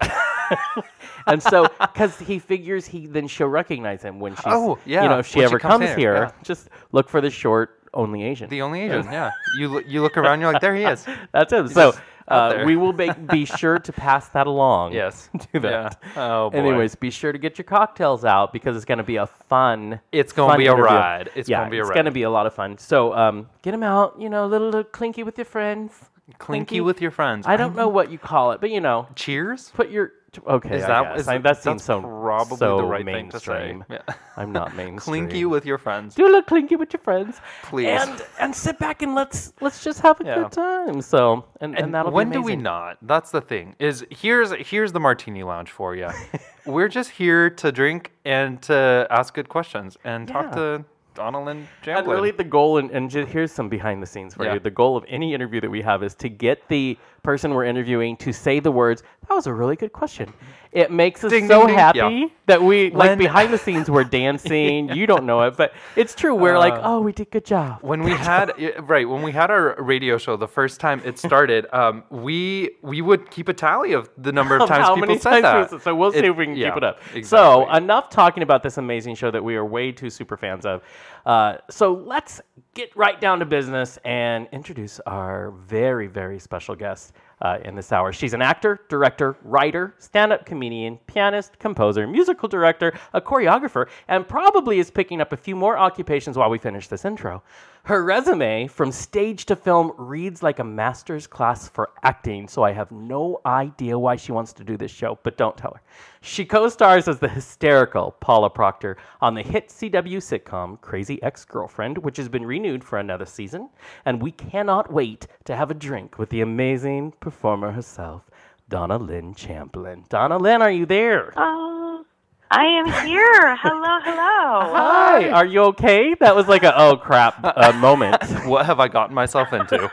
and 1.28 1.42
so, 1.42 1.68
because 1.80 2.20
he 2.20 2.38
figures 2.38 2.86
he 2.86 3.08
then 3.08 3.28
she'll 3.28 3.48
recognize 3.48 4.04
him 4.04 4.20
when 4.20 4.36
she, 4.36 4.44
Oh, 4.46 4.78
yeah, 4.86 5.04
you 5.04 5.10
know, 5.10 5.20
if 5.20 5.28
she 5.28 5.40
when 5.40 5.48
she 5.48 5.52
ever 5.52 5.60
comes 5.60 5.86
comes, 5.86 5.98
here, 5.98 6.16
yeah. 6.16 6.32
just 6.44 6.70
look 6.92 7.10
for 7.10 7.22
the 7.22 7.30
short 7.30 7.90
only 7.94 8.24
Asian. 8.24 8.50
The 8.50 8.62
only 8.62 8.82
Asian, 8.82 9.06
yeah. 9.12 9.32
You 9.58 9.82
you 9.88 10.02
look 10.02 10.18
around, 10.18 10.42
you're 10.42 10.52
like, 10.52 10.62
there 10.62 10.76
he 10.76 10.84
is. 10.84 11.06
That's 11.32 11.54
him. 11.54 11.70
So 11.70 11.94
uh, 12.28 12.64
we 12.66 12.76
will 12.76 12.92
make, 12.92 13.28
be 13.28 13.46
sure 13.46 13.80
to 13.80 13.94
pass 13.94 14.30
that 14.30 14.48
along. 14.48 14.94
Yes. 14.94 15.30
Do 15.54 15.60
that. 15.60 15.98
Yeah. 16.04 16.32
Oh 16.32 16.50
boy. 16.50 16.58
Anyways, 16.58 16.96
be 16.96 17.10
sure 17.10 17.32
to 17.32 17.38
get 17.38 17.58
your 17.58 17.66
cocktails 17.66 18.26
out 18.26 18.52
because 18.52 18.76
it's 18.76 18.86
going 18.86 18.98
to 18.98 19.04
be 19.04 19.16
a 19.16 19.28
fun. 19.28 20.00
It's 20.12 20.34
gonna 20.34 20.54
fun 20.54 20.60
be 20.60 20.68
a 20.68 20.76
ride. 20.76 21.30
It's 21.36 21.48
yeah, 21.48 21.60
gonna 21.60 21.70
be 21.72 21.78
a 21.78 21.82
it's 21.82 21.90
ride. 21.90 21.96
going 21.96 22.06
to 22.06 22.12
be 22.12 22.24
a 22.24 22.30
lot 22.30 22.48
of 22.48 22.54
fun. 22.54 22.78
So 22.78 23.14
um, 23.14 23.48
get 23.62 23.72
them 23.72 23.84
out. 23.84 24.20
You 24.20 24.30
know, 24.30 24.46
a 24.46 24.48
little, 24.48 24.68
little 24.68 24.84
clinky 24.84 25.24
with 25.24 25.38
your 25.38 25.46
friends. 25.46 25.94
Clinky 26.40 26.82
with 26.82 27.02
your 27.02 27.12
friends. 27.12 27.46
I 27.48 27.56
don't 27.56 27.76
know 27.76 27.88
what 27.88 28.12
you 28.12 28.18
call 28.18 28.52
it, 28.52 28.62
but 28.62 28.72
you 28.72 28.82
know, 28.82 29.08
Cheers. 29.16 29.72
put 29.76 29.90
your 29.92 30.12
okay. 30.48 30.78
Is 30.78 30.84
I 30.84 30.88
that 30.88 31.04
guess. 31.12 31.20
is 31.22 31.28
I, 31.28 31.38
that 31.38 31.64
seems 31.64 31.84
so 31.84 32.02
probably 32.02 32.58
so 32.58 32.78
the 32.78 32.84
right 32.84 33.06
thing 33.06 33.30
to 33.30 33.40
say? 33.40 33.54
mainstream. 33.54 33.86
Yeah. 33.90 34.16
I'm 34.38 34.52
not 34.52 34.76
mainstream. 34.76 35.28
Clinky 35.28 35.46
with 35.46 35.66
your 35.68 35.78
friends. 35.78 36.16
do 36.16 36.24
a 36.24 36.26
little 36.26 36.42
clinky 36.42 36.76
with 36.76 36.92
your 36.92 37.00
friends, 37.02 37.38
Please. 37.64 37.88
and 37.88 38.22
and 38.40 38.56
sit 38.56 38.80
back 38.80 39.02
and 39.04 39.14
let's 39.14 39.54
let's 39.62 39.84
just 39.84 40.02
have 40.02 40.20
a 40.20 40.26
Yeah. 40.26 40.36
good 40.36 40.52
time. 40.52 41.02
So 41.02 41.46
and, 41.62 41.76
and, 41.76 41.86
And 41.86 41.94
that'll 41.94 42.12
be. 42.12 42.16
when 42.16 42.32
do 42.32 42.42
we 42.42 42.56
not? 42.56 42.98
That's 43.04 43.30
the 43.32 43.42
thing. 43.42 43.76
Is 43.80 44.04
here's 44.10 44.52
here's 44.68 44.92
the 44.92 45.00
martini 45.00 45.44
lounge 45.44 45.70
for 45.72 45.96
you. 45.96 46.10
We're 46.66 46.88
just 46.90 47.12
here 47.12 47.52
to 47.52 47.72
drink 47.72 48.12
and 48.26 48.60
to 48.64 49.06
ask 49.12 49.36
good 49.36 49.48
questions 49.50 49.96
and 50.04 50.28
talk 50.28 50.52
to 50.54 50.84
Donald 51.16 51.48
and 51.50 51.68
And 51.88 52.08
really, 52.08 52.32
the 52.32 52.44
goal, 52.44 52.78
and, 52.78 52.92
and 52.92 53.12
here's 53.12 53.52
some 53.52 53.70
behind 53.70 54.04
the 54.04 54.06
scenes 54.08 54.36
for 54.36 54.44
Yeah. 54.46 54.54
you. 54.56 54.60
The 54.60 54.70
goal 54.70 54.96
of 54.96 55.06
any 55.08 55.34
interview 55.34 55.62
that 55.62 55.70
we 55.70 55.82
have 55.82 56.04
is 56.04 56.14
to 56.16 56.30
get 56.30 56.68
the 56.68 56.98
person 57.26 57.54
we're 57.56 57.66
interviewing 57.66 58.16
to 58.18 58.32
say 58.32 58.60
the 58.60 58.72
words, 58.72 59.02
that 59.28 59.34
was 59.34 59.48
a 59.48 59.54
really 59.54 59.76
good 59.76 59.92
question. 59.92 60.32
It 60.72 60.92
makes 60.92 61.24
us 61.24 61.32
Ding, 61.32 61.48
so 61.48 61.66
ding, 61.66 61.76
happy 61.76 61.98
Yeah. 61.98 62.26
that 62.48 62.62
we, 62.62 62.92
like 62.92 63.18
behind 63.18 63.52
the 63.52 63.58
scenes, 63.66 63.90
we're 63.90 64.04
dancing. 64.04 64.90
you 64.90 65.08
don't 65.08 65.26
know 65.26 65.42
it, 65.44 65.58
but 65.58 65.74
it's 65.96 66.14
true. 66.14 66.36
We're 66.36 66.60
like, 66.60 66.74
Uh, 66.74 66.82
oh, 66.84 67.00
we 67.02 67.14
did 67.14 67.32
good 67.32 67.46
job. 67.46 67.80
when 67.82 68.04
we 68.04 68.12
had 68.12 68.52
right 68.88 69.08
when 69.10 69.22
we 69.24 69.32
had 69.32 69.50
our 69.50 69.76
radio 69.82 70.18
show 70.18 70.36
the 70.38 70.48
first 70.48 70.80
time 70.80 71.02
it 71.04 71.18
started, 71.18 71.66
um, 71.74 72.04
we 72.10 72.72
we 72.84 73.02
would 73.02 73.32
keep 73.32 73.48
a 73.50 73.54
tally 73.54 73.94
of 73.94 74.10
the 74.18 74.32
number 74.32 74.58
of 74.58 74.68
times 74.68 74.86
how 74.86 74.94
people 74.96 75.08
many 75.08 75.20
said 75.20 75.42
times 75.42 75.72
that. 75.72 75.82
So 75.82 75.96
we'll 75.96 76.12
see 76.12 76.20
if 76.26 76.36
we 76.36 76.46
can 76.46 76.56
yeah, 76.56 76.70
keep 76.70 76.78
it 76.78 76.84
up. 76.84 77.00
So 77.24 77.70
enough 77.72 78.10
talking 78.10 78.44
about 78.44 78.62
this 78.62 78.78
amazing 78.78 79.16
show 79.16 79.32
that 79.32 79.44
we 79.44 79.56
are 79.56 79.66
way 79.66 79.92
too 79.92 80.10
super 80.12 80.38
fans 80.38 80.66
of. 80.66 80.84
Uh, 81.26 81.58
so 81.72 81.94
let's 82.06 82.40
get 82.76 82.94
right 82.96 83.22
down 83.22 83.40
to 83.40 83.46
business 83.46 83.98
and 84.04 84.50
introduce 84.52 85.00
our 85.08 85.52
very 85.52 86.08
very 86.08 86.38
special 86.38 86.76
guest 86.76 87.14
uh, 87.42 87.60
in 87.64 87.76
this 87.76 87.92
hour. 87.92 88.14
She's 88.14 88.34
an 88.34 88.42
actor, 88.42 88.82
director, 88.90 89.38
writer, 89.44 89.96
stand-up 90.00 90.46
comedian, 90.46 90.98
pianist, 91.08 91.60
composer, 91.60 92.08
musical 92.08 92.48
director, 92.48 92.94
a 93.14 93.22
choreographer, 93.22 93.88
and 94.08 94.28
probably 94.28 94.80
is 94.80 94.90
picking 94.92 95.22
up 95.22 95.34
a 95.34 95.38
few 95.38 95.56
more 95.56 95.78
occupations 95.78 96.38
while 96.38 96.50
we 96.50 96.58
finish 96.58 96.88
this 96.88 97.06
intro. 97.06 97.44
Her 97.86 98.04
resume 98.04 98.66
from 98.66 98.92
stage 98.92 99.46
to 99.46 99.56
film 99.56 99.92
reads 99.96 100.42
like 100.42 100.58
a 100.58 100.64
master's 100.64 101.28
class 101.28 101.70
for 101.70 101.92
acting, 102.02 102.48
so 102.48 102.64
I 102.64 102.72
have 102.72 102.92
no 102.92 103.42
idea 103.46 104.00
why 104.00 104.16
she 104.16 104.32
wants 104.32 104.54
to 104.54 104.64
do 104.64 104.76
this 104.76 104.90
show, 104.90 105.20
but 105.22 105.38
don't 105.38 105.56
tell 105.56 105.76
her. 105.76 105.82
She 106.20 106.46
co 106.46 106.68
stars 106.70 107.08
as 107.08 107.20
the 107.20 107.30
hysterical 107.30 108.16
Paula 108.20 108.50
Proctor 108.50 108.98
on 109.22 109.36
the 109.36 109.44
hit 109.44 109.70
CW 109.70 110.18
sitcom 110.18 110.82
Crazy 110.82 111.22
Ex 111.22 111.46
Girlfriend, 111.46 112.00
which 112.00 112.18
has 112.18 112.28
been 112.28 112.44
renewed 112.44 112.84
for 112.84 112.98
another 112.98 113.28
season, 113.28 113.70
and 114.06 114.20
we 114.20 114.32
cannot 114.32 114.92
wait 114.92 115.28
to 115.44 115.56
have 115.56 115.70
a 115.70 115.76
drink 115.76 116.18
with 116.18 116.32
the 116.32 116.42
amazing 116.42 117.12
performer 117.30 117.72
herself, 117.72 118.22
Donna 118.70 119.00
Lynne 119.00 119.34
Champlin. 119.34 120.06
Donna 120.10 120.38
Lynne, 120.38 120.62
are 120.62 120.70
you 120.70 120.86
there? 120.86 121.34
Oh, 121.36 122.06
I 122.52 122.66
am 122.66 122.86
here. 123.08 123.56
hello, 123.58 124.00
hello. 124.04 124.76
Hi, 124.76 125.30
are 125.32 125.46
you 125.48 125.62
okay? 125.74 126.14
That 126.20 126.36
was 126.36 126.48
like 126.48 126.62
a 126.62 126.80
oh 126.80 126.98
crap 126.98 127.44
uh, 127.44 127.74
moment. 127.74 128.22
What 128.46 128.68
have 128.68 128.80
I 128.80 128.88
gotten 128.90 129.16
myself 129.16 129.54
into? 129.54 129.90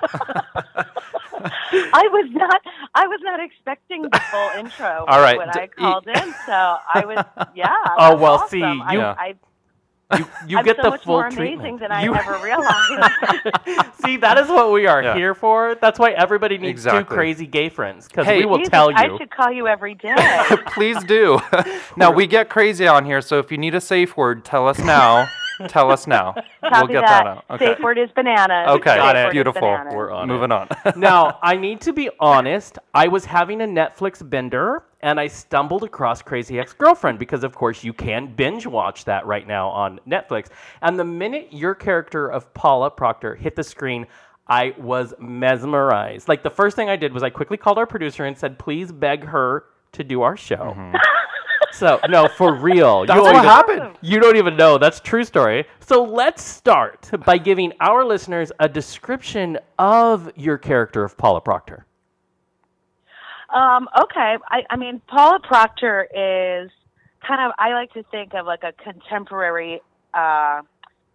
I 1.95 2.05
was 2.13 2.29
not. 2.33 2.61
I 2.95 3.07
was 3.07 3.21
not 3.23 3.41
expecting 3.43 4.03
the 4.03 4.21
full 4.31 4.51
intro. 4.59 5.05
All 5.09 5.21
right, 5.23 5.39
when 5.39 5.49
d- 5.49 5.61
I 5.61 5.67
called 5.69 6.07
in, 6.07 6.35
so 6.45 6.53
I 6.53 7.03
was. 7.07 7.25
Yeah. 7.55 7.75
Oh, 7.99 8.15
well, 8.17 8.35
awesome. 8.35 8.49
see, 8.51 8.63
I, 8.63 8.93
you- 8.93 9.01
I, 9.01 9.35
You, 10.19 10.27
you 10.47 10.59
I'm 10.59 10.65
get 10.65 10.77
so 10.77 10.83
the 10.83 10.91
much 10.91 11.05
full 11.05 11.15
more 11.17 11.27
amazing 11.27 11.79
treatment. 11.79 11.81
than 11.81 11.93
I 11.93 12.05
You- 12.05 12.15
ever 12.15 12.39
realized. 12.43 13.95
See, 14.05 14.17
that 14.19 14.39
is 14.39 14.49
what 14.49 14.73
we 14.73 14.87
are 14.87 15.03
Yeah. 15.03 15.15
here 15.15 15.35
for. 15.35 15.75
That's 15.77 15.99
why 15.99 16.11
everybody 16.13 16.59
needs 16.59 16.85
two 16.85 17.05
crazy 17.05 17.47
gay 17.47 17.69
friends 17.69 18.09
because 18.09 18.27
Hey- 18.27 18.39
we 18.41 18.47
will 18.47 18.59
Jesus, 18.59 18.71
tell 18.71 18.91
you. 18.91 18.97
I 18.97 19.17
should 19.17 19.31
call 19.31 19.51
you 19.51 19.67
every 19.69 19.95
day. 19.95 20.15
Please 20.69 21.03
do. 21.05 21.41
now 21.97 22.11
we 22.11 22.27
get 22.27 22.49
crazy 22.49 22.87
on 22.87 23.05
here, 23.05 23.21
so 23.21 23.39
if 23.39 23.51
you 23.53 23.59
need 23.59 23.75
a 23.75 23.81
safe 23.81 24.17
word, 24.17 24.45
tell 24.45 24.67
us 24.69 24.79
now. 24.79 25.29
tell 25.69 25.91
us 25.93 26.07
now. 26.07 26.35
we'll 26.63 26.87
get 26.89 27.03
that. 27.03 27.25
that 27.25 27.27
out. 27.27 27.45
Okay. 27.51 27.67
Safe 27.75 27.81
word 27.81 27.99
is 27.99 28.11
bananas. 28.15 28.69
Okay. 28.71 28.97
Got 28.97 29.17
it. 29.17 29.31
Beautiful. 29.33 29.61
bananas. 29.61 29.95
We're 29.95 30.11
on 30.11 30.29
it. 30.29 30.33
Moving 30.33 30.51
on. 30.53 30.69
now, 30.97 31.39
I 31.43 31.57
need 31.57 31.81
to 31.83 31.93
be 31.93 32.11
honest. 32.19 32.79
I 32.95 33.09
was 33.09 33.25
having 33.25 33.61
a 33.63 33.67
Netflix 33.67 34.29
bender 34.29 34.83
and 35.03 35.19
I 35.19 35.27
stumbled 35.27 35.83
across 35.85 36.23
Crazy 36.23 36.59
Ex 36.59 36.73
Girlfriend 36.73 37.19
because, 37.19 37.45
of 37.45 37.55
course, 37.55 37.83
you 37.83 37.93
can 37.93 38.35
binge 38.35 38.67
watch 38.67 39.05
that 39.05 39.27
right 39.27 39.47
now 39.47 39.69
on 39.69 40.01
Netflix. 40.09 40.49
And 40.81 40.99
the 40.99 41.05
minute 41.05 41.49
your 41.51 41.75
character 41.75 42.29
of 42.29 42.53
Paula 42.55 42.91
Proctor 42.91 43.35
hit 43.35 43.57
the 43.57 43.65
screen, 43.65 44.07
I 44.49 44.75
was 44.79 45.15
mesmerized. 45.19 46.29
Like, 46.29 46.43
the 46.43 46.51
first 46.51 46.77
thing 46.77 46.89
I 46.89 46.97
did 46.97 47.13
was 47.13 47.23
I 47.23 47.31
quickly 47.31 47.57
called 47.57 47.79
our 47.79 47.87
producer 47.87 48.25
and 48.25 48.37
said, 48.37 48.59
please 48.59 48.93
beg 48.93 49.25
her 49.25 49.65
to 49.93 50.05
do 50.05 50.23
our 50.23 50.37
show. 50.37 50.77
So, 51.75 51.99
no, 52.11 52.29
for 52.29 52.55
real. 52.55 52.99
Mm-hmm. 52.99 53.07
That's 53.07 53.17
you 53.17 53.23
what 53.23 53.35
even- 53.35 53.45
happened. 53.45 53.99
You 54.03 54.21
don't 54.21 54.37
even 54.37 54.57
know. 54.57 54.77
That's 54.77 55.01
true 55.01 55.25
story. 55.25 55.65
So 55.81 56.05
let's 56.05 56.43
start 56.43 57.11
by 57.25 57.39
giving 57.39 57.73
our 57.81 58.05
listeners 58.05 58.53
a 58.61 58.69
description 58.69 59.59
of 59.79 60.31
your 60.37 60.59
character 60.59 61.03
of 61.03 61.17
Paula 61.17 61.41
Proctor. 61.41 61.87
Um, 63.53 63.89
okay. 64.03 64.37
I, 64.49 64.63
I 64.71 64.77
mean, 64.77 65.01
Paula 65.09 65.39
Proctor 65.43 66.05
is 66.15 66.71
kind 67.27 67.41
of, 67.41 67.53
I 67.59 67.73
like 67.75 67.93
to 67.93 68.03
think 68.11 68.35
of 68.35 68.47
like 68.47 68.63
a 68.63 68.73
contemporary, 68.73 69.81
uh, 70.15 70.63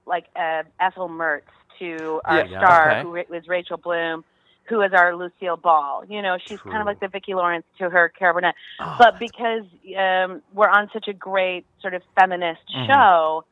like 0.06 0.26
uh, 0.36 0.64
Ethel 0.80 1.10
Mertz 1.10 1.42
to 1.80 2.22
our 2.26 2.46
Yeah, 2.46 2.60
star, 2.60 2.92
okay. 2.92 3.02
who 3.02 3.34
was 3.34 3.48
Rachel 3.48 3.78
Bloom, 3.78 4.24
who 4.70 4.82
is 4.82 4.92
our 4.94 5.16
Lucille 5.16 5.58
Ball. 5.58 6.04
You 6.08 6.22
know, 6.22 6.38
she's 6.48 6.60
kind 6.60 6.78
of 6.78 6.86
like 6.86 7.00
the 7.00 7.08
Vicki 7.08 7.34
Lawrence 7.34 7.66
to 7.80 7.90
her 7.90 8.10
Carol 8.10 8.36
Burnett. 8.36 8.56
Oh, 8.80 8.96
but 9.00 9.20
because 9.20 9.64
um, 9.98 10.42
we're 10.54 10.70
on 10.70 10.90
such 10.94 11.08
a 11.08 11.14
great 11.14 11.66
sort 11.82 11.94
of 11.94 12.02
feminist 12.20 12.62
Mhm. 12.76 12.88
show, 12.88 13.46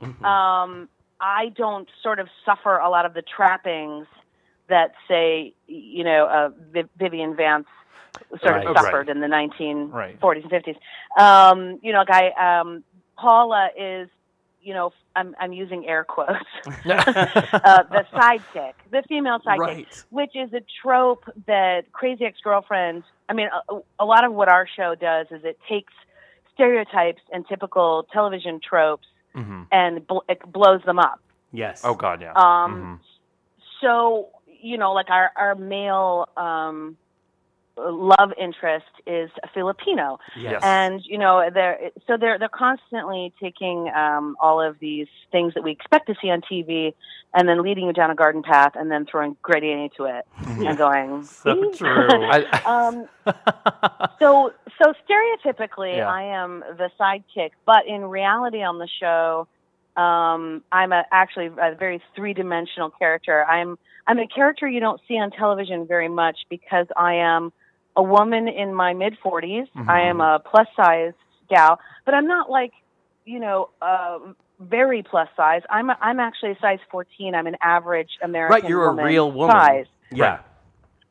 Mhm. 0.00 0.24
um, 0.24 0.88
I 1.20 1.50
don't 1.50 1.88
sort 2.02 2.18
of 2.18 2.28
suffer 2.44 2.78
a 2.78 2.88
lot 2.88 3.06
of 3.06 3.14
the 3.14 3.22
trappings 3.22 4.06
that 4.68 4.94
say, 5.06 5.54
you 5.66 6.02
know, 6.02 6.26
uh, 6.26 6.48
Viv- 6.72 6.90
Vivian 6.96 7.36
Vance 7.36 7.68
sort 8.30 8.42
Right. 8.42 8.66
of 8.66 8.74
Right. 8.74 8.84
suffered 8.84 9.08
in 9.08 9.20
the 9.20 9.26
1940s 9.28 9.92
Right. 9.92 10.44
and 10.44 10.52
50s. 10.52 10.76
Um, 11.18 11.78
you 11.82 11.92
know, 11.92 12.00
like 12.00 12.10
I, 12.10 12.58
um, 12.60 12.84
Paula 13.16 13.70
is, 13.76 14.08
you 14.62 14.74
know, 14.74 14.92
I'm, 15.16 15.34
I'm 15.40 15.52
using 15.52 15.86
air 15.86 16.04
quotes, 16.04 16.30
uh, 16.86 17.82
the 17.84 18.06
sidekick, 18.12 18.74
the 18.90 19.02
female 19.08 19.40
sidekick, 19.40 19.58
Right. 19.58 20.04
which 20.10 20.34
is 20.34 20.52
a 20.52 20.62
trope 20.82 21.24
that 21.46 21.90
Crazy 21.92 22.24
Ex-Girlfriend, 22.24 23.02
I 23.28 23.32
mean, 23.34 23.48
a, 23.68 23.78
a 23.98 24.04
lot 24.04 24.24
of 24.24 24.32
what 24.32 24.48
our 24.48 24.66
show 24.66 24.94
does 24.94 25.26
is 25.30 25.44
it 25.44 25.58
takes 25.68 25.92
stereotypes 26.54 27.22
and 27.32 27.46
typical 27.48 28.06
television 28.12 28.60
tropes 28.60 29.06
Mhm. 29.34 29.66
and 29.72 30.06
bl- 30.06 30.18
it 30.28 30.40
blows 30.52 30.82
them 30.82 30.98
up. 30.98 31.18
Yes. 31.52 31.82
Oh 31.84 31.94
God, 31.94 32.20
yeah. 32.20 32.32
Um, 32.34 33.00
So 33.80 34.28
you 34.60 34.78
know, 34.78 34.92
like 34.92 35.10
our 35.10 35.32
our 35.36 35.54
male 35.56 36.28
um, 36.36 36.96
love 37.76 38.30
interest 38.38 38.86
is 39.06 39.30
a 39.42 39.48
Filipino, 39.54 40.18
Yes. 40.36 40.60
and 40.62 41.00
you 41.04 41.18
know 41.18 41.48
they're 41.52 41.90
so 42.06 42.16
they're 42.18 42.38
they're 42.38 42.48
constantly 42.48 43.32
taking 43.42 43.90
um, 43.96 44.36
all 44.40 44.60
of 44.60 44.78
these 44.80 45.08
things 45.30 45.54
that 45.54 45.62
we 45.64 45.70
expect 45.70 46.06
to 46.08 46.14
see 46.20 46.30
on 46.30 46.40
TV, 46.40 46.94
and 47.34 47.48
then 47.48 47.62
leading 47.62 47.86
you 47.86 47.92
down 47.92 48.10
a 48.10 48.14
garden 48.14 48.42
path, 48.42 48.72
and 48.74 48.90
then 48.90 49.06
throwing 49.06 49.36
gritty 49.42 49.72
into 49.72 50.04
it, 50.04 50.24
and 50.46 50.76
going 50.76 51.22
So 51.22 51.72
true. 51.76 52.30
Um, 52.66 53.06
so 54.18 54.52
so 54.82 54.92
stereotypically 55.08 55.96
Yeah. 55.96 56.08
i 56.08 56.22
am 56.22 56.62
the 56.78 56.90
sidekick 57.00 57.50
but 57.66 57.86
in 57.86 58.02
reality 58.02 58.62
on 58.62 58.78
the 58.78 58.88
show 59.00 59.48
um 59.96 60.62
i'm 60.72 60.92
a 60.92 61.04
actually 61.12 61.46
a 61.46 61.74
very 61.74 62.02
three-dimensional 62.14 62.90
character 62.90 63.44
i'm 63.46 63.76
i'm 64.06 64.18
a 64.18 64.26
character 64.26 64.68
you 64.68 64.80
don't 64.80 65.00
see 65.08 65.14
on 65.14 65.30
television 65.30 65.86
very 65.86 66.08
much 66.08 66.38
because 66.50 66.86
i 66.96 67.14
am 67.14 67.52
a 67.96 68.02
woman 68.02 68.48
in 68.48 68.74
my 68.74 68.92
mid 68.94 69.14
40s 69.24 69.66
i 69.88 70.00
am 70.02 70.20
a 70.20 70.40
plus 70.40 70.66
size 70.76 71.12
gal 71.48 71.78
but 72.04 72.14
i'm 72.14 72.26
not 72.26 72.50
like 72.50 72.72
you 73.24 73.38
know 73.38 73.68
uh 73.80 74.18
very 74.60 75.02
plus 75.02 75.28
size 75.36 75.62
i'm 75.70 75.90
a, 75.90 75.98
i'm 76.00 76.20
actually 76.20 76.52
a 76.52 76.58
size 76.60 76.78
14 76.90 77.34
i'm 77.34 77.46
an 77.46 77.56
average 77.62 78.10
american 78.22 78.62
right, 78.62 78.68
you're 78.68 78.88
a 78.90 79.04
real 79.04 79.30
woman. 79.30 79.56
size 79.56 79.86
Yeah. 80.12 80.40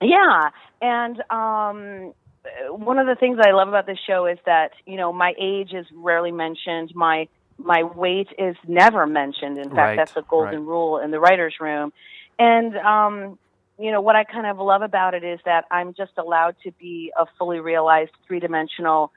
yeah, 0.01 0.50
and 0.81 1.19
um, 1.29 2.13
uh, 2.45 2.73
one 2.73 2.97
of 2.97 3.05
the 3.07 3.15
things 3.15 3.38
I 3.39 3.51
love 3.51 3.67
about 3.67 3.85
this 3.85 4.00
show 4.07 4.25
is 4.25 4.39
that 4.45 4.71
you 4.85 4.97
know 4.97 5.13
my 5.13 5.33
age 5.39 5.73
is 5.73 5.85
rarely 5.93 6.31
mentioned. 6.31 6.91
My 6.95 7.27
my 7.57 7.83
weight 7.83 8.29
is 8.38 8.55
never 8.67 9.05
mentioned. 9.05 9.57
In 9.57 9.69
fact, 9.69 9.77
Right, 9.77 9.97
that's 9.97 10.13
the 10.13 10.23
golden 10.23 10.61
right. 10.61 10.67
rule 10.67 10.97
in 10.97 11.11
the 11.11 11.19
writers' 11.19 11.55
room. 11.59 11.93
And 12.39 12.75
um, 12.77 13.38
you 13.80 13.92
know 13.92 14.01
what 14.01 14.16
I 14.16 14.24
kind 14.24 14.46
of 14.46 14.58
love 14.60 14.82
about 14.82 15.13
it 15.13 15.24
is 15.24 15.40
that 15.46 15.66
I'm 15.72 15.94
just 15.94 16.12
allowed 16.18 16.56
to 16.63 16.72
be 16.74 17.12
a 17.20 17.25
fully 17.38 17.60
realized, 17.60 18.12
three 18.28 18.40
dimensional, 18.40 19.12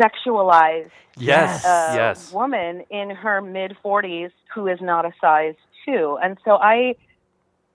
sexualized 0.00 0.90
yes, 1.16 1.64
uh, 1.64 1.92
yes. 1.94 2.32
woman 2.32 2.84
in 2.90 3.10
her 3.10 3.40
mid 3.40 3.76
40s 3.84 4.30
who 4.54 4.66
is 4.66 4.78
not 4.80 5.04
a 5.04 5.12
size 5.20 5.54
two. 5.84 6.18
And 6.22 6.38
so 6.44 6.52
I, 6.52 6.94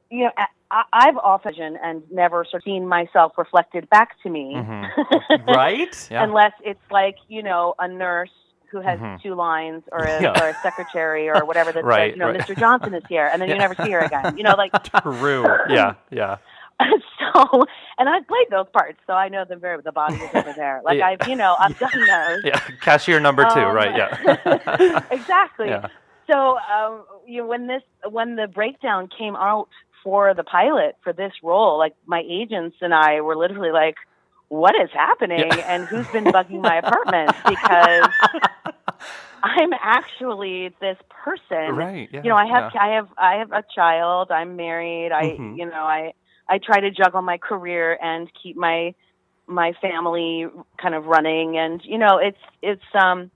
you 0.09 0.25
know, 0.25 0.31
I've 0.69 1.17
often 1.17 1.77
and 1.81 2.03
never 2.11 2.45
sort 2.49 2.61
of 2.61 2.65
seen 2.65 2.87
myself 2.87 3.33
reflected 3.37 3.89
back 3.89 4.21
to 4.23 4.29
me, 4.29 4.55
right? 5.47 6.07
Yeah. 6.11 6.23
unless 6.23 6.53
it's 6.63 6.79
like 6.91 7.15
you 7.29 7.41
know 7.41 7.73
a 7.79 7.87
nurse 7.87 8.31
who 8.71 8.81
has 8.81 8.99
Mhm. 8.99 9.21
two 9.21 9.35
lines 9.35 9.83
or 9.91 9.99
a, 10.03 10.21
Yeah. 10.21 10.41
or 10.43 10.49
a 10.49 10.53
secretary 10.61 11.29
or 11.29 11.45
whatever 11.45 11.71
that 11.71 11.83
Right, 11.85 12.11
says, 12.11 12.15
you 12.15 12.19
know, 12.19 12.31
right. 12.31 12.39
Mr. 12.39 12.57
Johnson 12.57 12.93
is 12.93 13.03
here, 13.09 13.29
and 13.31 13.41
then 13.41 13.49
you 13.49 13.55
never 13.57 13.75
see 13.75 13.91
her 13.91 13.99
again. 13.99 14.37
You 14.37 14.43
know, 14.43 14.55
like 14.57 14.71
True. 15.01 15.45
yeah, 15.69 15.93
yeah. 16.11 16.37
so. 17.33 17.65
And 17.99 18.07
I've 18.07 18.27
played 18.27 18.47
those 18.51 18.67
parts, 18.71 18.99
so 19.07 19.13
I 19.13 19.29
know 19.29 19.43
them 19.45 19.59
very. 19.59 19.81
The 19.81 19.91
body 19.91 20.15
is 20.15 20.29
over 20.35 20.53
there. 20.55 20.81
Like 20.85 20.99
Yeah. 20.99 21.07
I've, 21.19 21.27
you 21.27 21.35
know, 21.35 21.55
I've 21.59 21.77
done 21.79 21.89
those. 22.05 22.43
Yeah, 22.43 22.59
cashier 22.81 23.19
number 23.19 23.43
two, 23.45 23.59
Um, 23.61 23.75
right? 23.75 23.95
Yeah. 23.97 25.01
exactly. 25.09 25.69
Yeah. 25.69 25.87
So 26.31 26.57
um, 26.57 27.03
you 27.25 27.41
know, 27.41 27.47
when 27.47 27.67
this 27.67 27.81
when 28.09 28.35
the 28.35 28.47
breakdown 28.47 29.09
came 29.17 29.35
out 29.35 29.69
for 30.03 30.33
the 30.35 30.43
pilot 30.43 30.95
for 31.03 31.13
this 31.13 31.33
role, 31.41 31.77
like 31.77 31.93
my 32.05 32.23
agents 32.29 32.77
and 32.81 32.93
I 32.93 33.21
were 33.21 33.35
literally 33.35 33.71
like, 33.71 33.95
"What 34.49 34.75
is 34.81 34.89
happening? 34.93 35.59
Yeah. 35.59 35.73
And 35.73 35.85
who's 35.87 36.07
been 36.07 36.29
bugging 36.31 36.61
my 36.61 36.77
apartment?" 36.77 37.35
Because 37.45 38.11
I'm 39.43 39.71
actually 39.81 40.73
this 40.81 40.97
person. 41.23 41.75
right. 41.75 42.09
Yeah. 42.11 42.21
You 42.23 42.29
know, 42.29 42.35
I 42.35 42.45
have 42.47 42.71
yeah. 42.73 42.81
I 42.81 42.87
have 42.95 43.07
I 43.17 43.35
have 43.35 43.51
a 43.51 43.63
child. 43.73 44.31
I'm 44.31 44.55
married. 44.55 45.11
I 45.11 45.37
Mhm. 45.39 45.57
you 45.57 45.65
know 45.65 45.83
I 45.83 46.13
I 46.49 46.57
try 46.59 46.79
to 46.79 46.91
juggle 46.91 47.21
my 47.21 47.37
career 47.37 47.97
and 48.01 48.29
keep 48.41 48.55
my 48.57 48.93
my 49.47 49.73
family 49.81 50.45
kind 50.81 50.93
of 50.95 51.05
running 51.05 51.57
and 51.57 51.81
you 51.85 51.97
know 51.97 52.17
it's 52.17 52.37
it's 52.61 52.83
um 52.93 53.31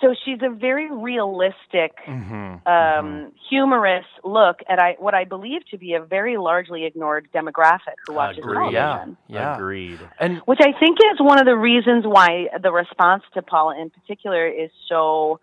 so 0.00 0.14
she's 0.24 0.38
a 0.42 0.50
very 0.50 0.90
realistic 0.90 1.92
Mhm, 2.06 2.66
um 2.66 3.32
humorous 3.48 4.06
look 4.24 4.56
at 4.68 4.78
I 4.78 4.96
what 4.98 5.14
I 5.14 5.24
believe 5.24 5.62
to 5.70 5.78
be 5.78 5.94
a 5.94 6.00
very 6.02 6.36
largely 6.36 6.84
ignored 6.84 7.28
demographic 7.34 7.96
who 8.06 8.14
watches 8.14 8.38
Agreed. 8.38 8.56
television. 8.72 9.16
Yeah. 9.28 9.38
Yeah. 9.40 9.54
Agreed. 9.56 9.98
And 10.18 10.38
Which 10.46 10.60
I 10.60 10.72
think 10.78 10.98
is 11.12 11.18
one 11.20 11.38
of 11.38 11.46
the 11.46 11.56
reasons 11.56 12.04
why 12.06 12.46
the 12.62 12.72
response 12.72 13.22
to 13.34 13.42
Paula 13.42 13.80
in 13.80 13.90
particular 13.90 14.46
is 14.46 14.70
so 14.88 15.40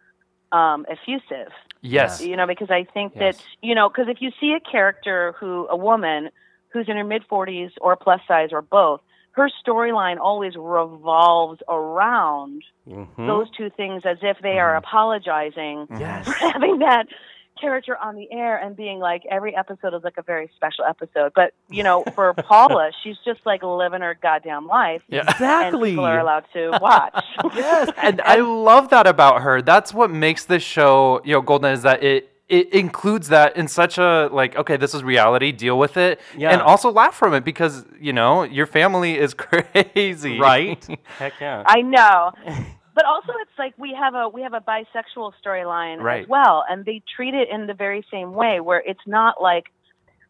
um 0.52 0.86
effusive 0.90 1.52
yes. 1.82 2.22
you 2.22 2.36
know 2.38 2.46
because 2.46 2.70
i 2.70 2.84
think 2.94 3.14
Yes. 3.16 3.38
that 3.38 3.46
you 3.68 3.74
know 3.74 3.90
because 3.90 4.08
if 4.08 4.22
you 4.22 4.30
see 4.40 4.54
a 4.56 4.60
character 4.60 5.34
who 5.40 5.68
a 5.68 5.76
woman 5.76 6.30
who's 6.72 6.88
in 6.88 6.96
her 6.98 7.04
mid 7.04 7.24
40s 7.28 7.72
or 7.82 7.96
plus 7.96 8.22
size 8.28 8.50
or 8.52 8.62
both 8.62 9.02
her 9.34 9.50
storyline 9.66 10.18
always 10.20 10.56
revolves 10.56 11.62
around 11.68 12.64
Mhm. 12.90 13.28
those 13.28 13.50
two 13.52 13.70
things 13.70 14.04
as 14.06 14.18
if 14.22 14.38
they 14.42 14.60
are 14.60 14.74
Mhm. 14.76 14.78
apologizing 14.80 15.88
Yes. 16.00 16.26
for 16.28 16.34
having 16.52 16.80
that 16.80 17.08
character 17.62 17.96
on 17.98 18.16
the 18.16 18.30
air 18.32 18.58
and 18.58 18.76
being 18.76 19.00
like 19.00 19.24
every 19.30 19.56
episode 19.56 19.94
is 19.94 20.04
like 20.04 20.18
a 20.18 20.24
very 20.24 20.50
special 20.56 20.84
episode 20.86 21.32
but 21.36 21.54
you 21.70 21.84
know 21.84 22.04
for 22.16 22.34
paula 22.50 22.92
she's 23.04 23.16
just 23.24 23.40
like 23.46 23.62
living 23.64 24.02
her 24.02 24.18
goddamn 24.22 24.66
life 24.68 25.02
Yeah. 25.08 25.20
and 25.22 25.30
Exactly. 25.30 25.92
people 25.92 26.04
are 26.06 26.20
allowed 26.20 26.46
to 26.54 26.78
watch 26.82 27.24
yes, 27.56 27.92
and 28.02 28.20
I 28.26 28.38
love 28.38 28.90
that 28.90 29.06
about 29.08 29.44
her. 29.44 29.62
That's 29.62 29.94
what 29.94 30.10
makes 30.10 30.46
this 30.46 30.64
show, 30.64 31.22
you 31.24 31.34
know, 31.34 31.42
Golden 31.42 31.72
is 31.72 31.84
that 31.84 32.04
it 32.04 32.33
it 32.58 32.66
includes 32.74 33.28
that 33.30 33.50
in 33.58 33.68
such 33.68 33.98
a 33.98 34.30
like, 34.32 34.56
okay, 34.62 34.78
this 34.78 34.94
is 34.94 35.02
reality, 35.04 35.52
deal 35.52 35.78
with 35.80 35.96
it, 35.98 36.20
Yeah. 36.38 36.52
and 36.52 36.62
also 36.62 36.92
laugh 36.92 37.16
from 37.16 37.34
it 37.34 37.44
because 37.52 37.86
you 38.00 38.14
know 38.14 38.44
your 38.44 38.68
family 38.68 39.14
is 39.26 39.34
crazy, 39.46 40.40
Right? 40.40 40.82
Heck 41.20 41.34
yeah. 41.42 41.64
I 41.66 41.82
know. 41.82 42.32
But 42.96 43.06
also 43.06 43.32
it's 43.42 43.58
like 43.58 43.74
we 43.86 43.92
have 44.00 44.14
a 44.14 44.30
we 44.30 44.42
have 44.44 44.54
a 44.54 44.62
bisexual 44.62 45.32
storyline 45.44 45.98
Right. 46.00 46.22
as 46.24 46.28
well 46.30 46.64
and 46.70 46.86
they 46.86 47.02
treat 47.16 47.34
it 47.34 47.48
in 47.50 47.66
the 47.66 47.74
very 47.74 48.06
same 48.12 48.34
way 48.42 48.60
where 48.60 48.84
it's 48.92 49.08
not 49.08 49.42
like 49.42 49.66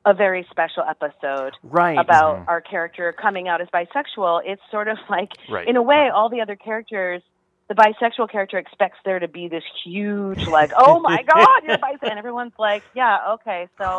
a 0.05 0.13
very 0.13 0.47
special 0.49 0.83
episode 0.93 1.53
right. 1.63 1.97
about 1.97 2.37
Mhm. 2.37 2.47
our 2.47 2.61
character 2.61 3.11
coming 3.25 3.49
out 3.49 3.59
as 3.59 3.67
bisexual. 3.79 4.43
It's 4.45 4.61
sort 4.71 4.87
of 4.87 4.97
like 5.09 5.31
Right. 5.49 5.67
in 5.67 5.75
a 5.75 5.81
way 5.81 6.03
all 6.15 6.29
the 6.29 6.39
other 6.39 6.55
characters 6.55 7.21
the 7.69 7.75
bisexual 7.75 8.29
character 8.29 8.57
expects 8.57 8.97
there 9.05 9.19
to 9.19 9.27
be 9.27 9.47
this 9.47 9.63
huge 9.83 10.47
like, 10.47 10.71
oh 10.77 10.99
my 10.99 11.23
god, 11.23 11.47
you're 11.65 11.77
bisexual 11.77 12.09
and 12.09 12.19
everyone's 12.19 12.53
like, 12.59 12.83
Yeah, 12.93 13.17
okay, 13.35 13.67
so 13.77 13.97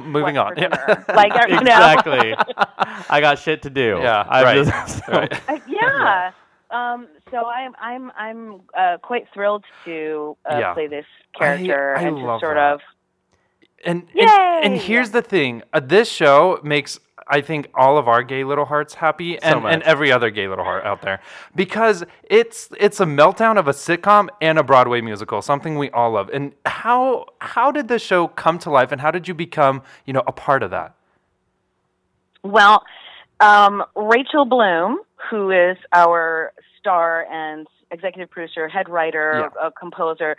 Moving 0.02 0.36
on. 0.38 0.54
Yeah. 0.56 0.68
dinner? 0.68 1.04
Like 1.14 1.32
you 1.48 1.54
know? 1.54 1.60
exactly. 1.60 2.34
I 3.10 3.20
got 3.20 3.38
shit 3.38 3.62
to 3.62 3.70
do. 3.70 3.98
Yeah, 4.02 4.24
I'm 4.28 4.44
right, 4.44 4.64
just- 4.64 5.08
Uh, 5.08 5.12
right. 5.48 5.62
yeah. 5.66 6.32
Um, 6.70 7.08
so 7.30 7.46
I'm 7.46 7.72
I'm 7.80 8.12
I'm 8.16 8.60
uh, 8.76 8.98
quite 9.02 9.26
thrilled 9.32 9.64
to 9.86 10.36
uh, 10.50 10.58
Yeah. 10.58 10.74
play 10.74 10.86
this 10.86 11.06
character 11.38 11.96
I 11.96 12.02
and 12.02 12.16
to 12.16 12.38
sort 12.40 12.56
that. 12.56 12.72
of 12.74 12.80
And, 13.84 14.06
and 14.14 14.64
and 14.64 14.76
here's 14.76 15.10
the 15.12 15.22
thing: 15.22 15.62
uh, 15.72 15.80
this 15.80 16.08
show 16.10 16.60
makes 16.62 16.98
I 17.30 17.40
think 17.40 17.68
all 17.74 17.98
of 17.98 18.08
our 18.08 18.22
gay 18.22 18.44
little 18.44 18.64
hearts 18.64 18.94
happy, 18.94 19.38
and, 19.42 19.64
and 19.64 19.82
every 19.82 20.10
other 20.10 20.30
gay 20.30 20.48
little 20.48 20.64
heart 20.64 20.84
out 20.84 21.02
there, 21.02 21.20
because 21.54 22.04
it's 22.24 22.70
it's 22.78 23.00
a 23.00 23.04
meltdown 23.04 23.58
of 23.58 23.68
a 23.68 23.72
sitcom 23.72 24.28
and 24.40 24.58
a 24.58 24.62
Broadway 24.62 25.00
musical, 25.00 25.42
something 25.42 25.76
we 25.78 25.90
all 25.90 26.12
love. 26.12 26.30
And 26.32 26.52
how 26.66 27.26
how 27.40 27.70
did 27.70 27.88
the 27.88 27.98
show 27.98 28.28
come 28.28 28.58
to 28.60 28.70
life, 28.70 28.92
and 28.92 29.00
how 29.00 29.10
did 29.10 29.28
you 29.28 29.34
become 29.34 29.82
you 30.06 30.12
know 30.12 30.22
a 30.26 30.32
part 30.32 30.62
of 30.62 30.70
that? 30.70 30.94
well, 32.42 32.84
um, 33.40 33.84
Rachel 33.94 34.44
Bloom, 34.44 35.00
who 35.30 35.50
is 35.50 35.76
our 35.92 36.52
star 36.78 37.26
and 37.30 37.66
executive 37.90 38.30
producer, 38.30 38.68
head 38.68 38.88
writer, 38.88 39.50
uh, 39.60 39.70
composer, 39.78 40.36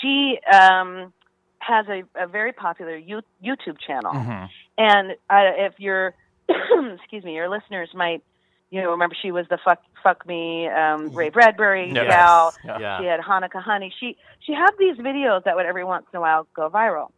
she 0.00 0.38
um, 0.52 1.12
has 1.58 1.86
a, 1.88 2.02
a 2.14 2.26
very 2.26 2.52
popular 2.52 2.96
you- 2.96 3.22
YouTube 3.44 3.78
channel. 3.86 4.12
Mhm. 4.14 4.48
And 4.78 5.12
uh, 5.28 5.52
if 5.56 5.74
you're, 5.78 6.14
excuse 6.48 7.24
me, 7.24 7.34
your 7.34 7.48
listeners 7.50 7.90
might, 7.94 8.22
you 8.70 8.80
know, 8.80 8.92
remember 8.92 9.14
she 9.20 9.32
was 9.32 9.44
the 9.50 9.58
fuck 9.64 9.80
fuck 10.02 10.26
me 10.26 10.68
um, 10.68 11.10
Ray 11.14 11.30
Bradbury 11.30 11.90
Yes. 11.94 12.06
gal. 12.08 12.54
Yeah. 12.64 13.00
She 13.00 13.06
had 13.06 13.20
Hanukkah 13.20 13.62
Honey. 13.62 13.92
She 13.98 14.16
she 14.40 14.52
had 14.52 14.70
these 14.78 14.96
videos 14.96 15.44
that 15.44 15.56
would 15.56 15.66
every 15.66 15.84
once 15.84 16.06
in 16.12 16.18
a 16.18 16.20
while 16.20 16.46
go 16.54 16.70
viral. 16.70 17.08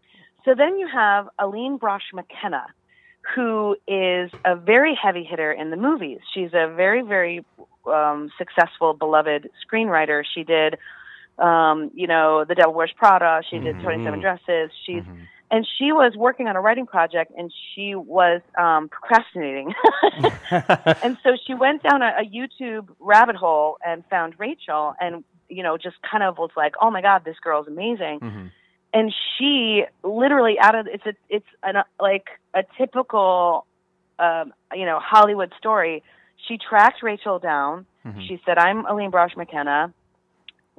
So 0.45 0.55
then 0.57 0.79
you 0.79 0.89
have 0.93 1.29
Aline 1.39 1.79
Brosh 1.79 2.13
McKenna, 2.15 2.65
who 3.35 3.77
is 3.87 4.31
a 4.45 4.57
very 4.57 4.95
heavy 5.01 5.23
hitter 5.25 5.53
in 5.53 5.71
the 5.71 5.77
movies. 5.77 6.21
She's 6.33 6.51
a 6.55 6.73
very 6.75 7.03
very 7.03 7.45
um, 7.87 8.31
successful, 8.39 8.95
beloved 8.95 9.51
screenwriter. 9.67 10.23
She 10.35 10.45
did, 10.45 10.77
um, 11.39 11.91
you 11.95 12.07
know, 12.07 12.45
The 12.49 12.55
Devil 12.55 12.75
Wears 12.75 12.93
Prada. 12.97 13.43
She 13.51 13.59
did 13.59 13.81
Twenty 13.81 14.05
Seven 14.05 14.21
Mhm. 14.21 14.23
Dresses. 14.23 14.71
She's 14.87 15.03
Mhm. 15.03 15.27
And 15.51 15.67
she 15.79 15.93
was 15.93 16.15
working 16.17 16.47
on 16.49 16.57
a 16.57 16.61
writing 16.61 16.87
project 16.87 17.33
and 17.37 17.53
she 17.75 17.95
was 17.95 18.41
um, 18.59 18.89
procrastinating. 18.89 19.75
and 21.03 21.19
so 21.23 21.37
she 21.47 21.55
went 21.55 21.83
down 21.83 22.03
a, 22.03 22.13
a 22.21 22.25
YouTube 22.25 22.89
rabbit 23.01 23.37
hole 23.37 23.79
and 23.85 24.05
found 24.09 24.35
Rachel 24.39 24.95
and 25.01 25.25
you 25.49 25.63
know 25.63 25.77
just 25.77 25.97
kind 26.09 26.23
of 26.23 26.39
was 26.39 26.51
like, 26.57 26.75
"Oh 26.81 26.91
my 26.91 27.03
god, 27.03 27.25
this 27.25 27.37
girl's 27.43 27.67
amazing." 27.67 28.21
Mhm. 28.21 28.51
And 28.93 29.15
she 29.39 29.85
literally 30.03 30.59
out 30.61 30.75
of 30.75 30.87
it's 30.87 31.07
a 31.07 31.15
it's 31.29 31.47
an, 31.63 31.77
like 32.01 32.27
a 32.55 32.63
typical 32.79 33.67
um, 34.19 34.53
you 34.75 34.87
know 34.87 34.99
Hollywood 35.01 35.53
story. 35.59 36.03
She 36.49 36.59
tracked 36.59 37.03
Rachel 37.03 37.39
down. 37.39 37.87
Mhm. 38.07 38.27
She 38.27 38.41
said, 38.47 38.59
"I'm 38.59 38.87
Aline 38.87 39.11
Brosh 39.11 39.37
McKenna." 39.37 39.93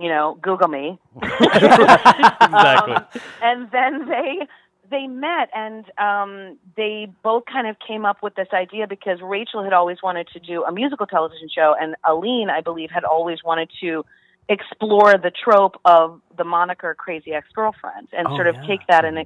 You 0.02 0.10
know, 0.10 0.38
Google 0.42 0.68
me. 0.68 1.00
exactly. 1.22 2.96
Um, 2.96 3.06
and 3.42 3.72
then 3.72 4.08
they 4.10 4.48
they 4.90 5.08
met 5.08 5.50
and 5.56 5.86
um, 5.98 6.58
they 6.76 7.08
both 7.24 7.44
kind 7.52 7.68
of 7.68 7.78
came 7.88 8.04
up 8.06 8.18
with 8.24 8.36
this 8.36 8.48
idea 8.54 8.88
because 8.88 9.20
Rachel 9.22 9.64
had 9.64 9.74
always 9.74 9.98
wanted 10.04 10.28
to 10.34 10.40
do 10.40 10.64
a 10.64 10.72
musical 10.72 11.06
television 11.06 11.50
show, 11.54 11.76
and 11.80 11.96
Aline, 12.06 12.50
I 12.50 12.62
believe, 12.62 12.90
had 12.92 13.04
always 13.04 13.40
wanted 13.46 13.70
to 13.82 14.04
explore 14.50 15.14
the 15.18 15.32
trope 15.32 15.76
of 15.86 16.20
the 16.38 16.44
moniker 16.44 16.96
"crazy 16.96 17.32
ex-girlfriend" 17.34 18.08
and 18.12 18.28
Oh, 18.30 18.36
sort 18.36 18.48
of 18.48 18.56
yeah. 18.56 18.68
take 18.68 18.88
that 18.88 19.06
and 19.06 19.26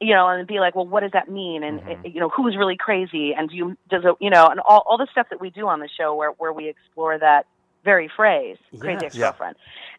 you 0.00 0.14
know 0.14 0.26
and 0.28 0.46
be 0.46 0.58
like, 0.60 0.74
well, 0.74 0.86
what 0.86 1.00
does 1.00 1.12
that 1.12 1.28
mean? 1.28 1.62
And 1.62 1.80
Mhm. 1.80 2.14
you 2.14 2.20
know, 2.20 2.30
who's 2.30 2.56
really 2.56 2.76
crazy? 2.76 3.34
And 3.34 3.50
do 3.50 3.56
you 3.56 3.76
does 3.88 4.04
it 4.04 4.14
you 4.20 4.30
know, 4.30 4.46
and 4.48 4.58
all 4.60 4.82
all 4.86 4.96
the 4.96 5.08
stuff 5.12 5.26
that 5.30 5.40
we 5.40 5.50
do 5.50 5.68
on 5.68 5.80
the 5.80 5.88
show 5.88 6.14
where 6.14 6.30
where 6.30 6.52
we 6.52 6.68
explore 6.68 7.18
that 7.18 7.46
very 7.84 8.08
phrase, 8.14 8.56
crazy 8.78 8.98
Yes. 9.02 9.14
ex-girlfriend. 9.14 9.56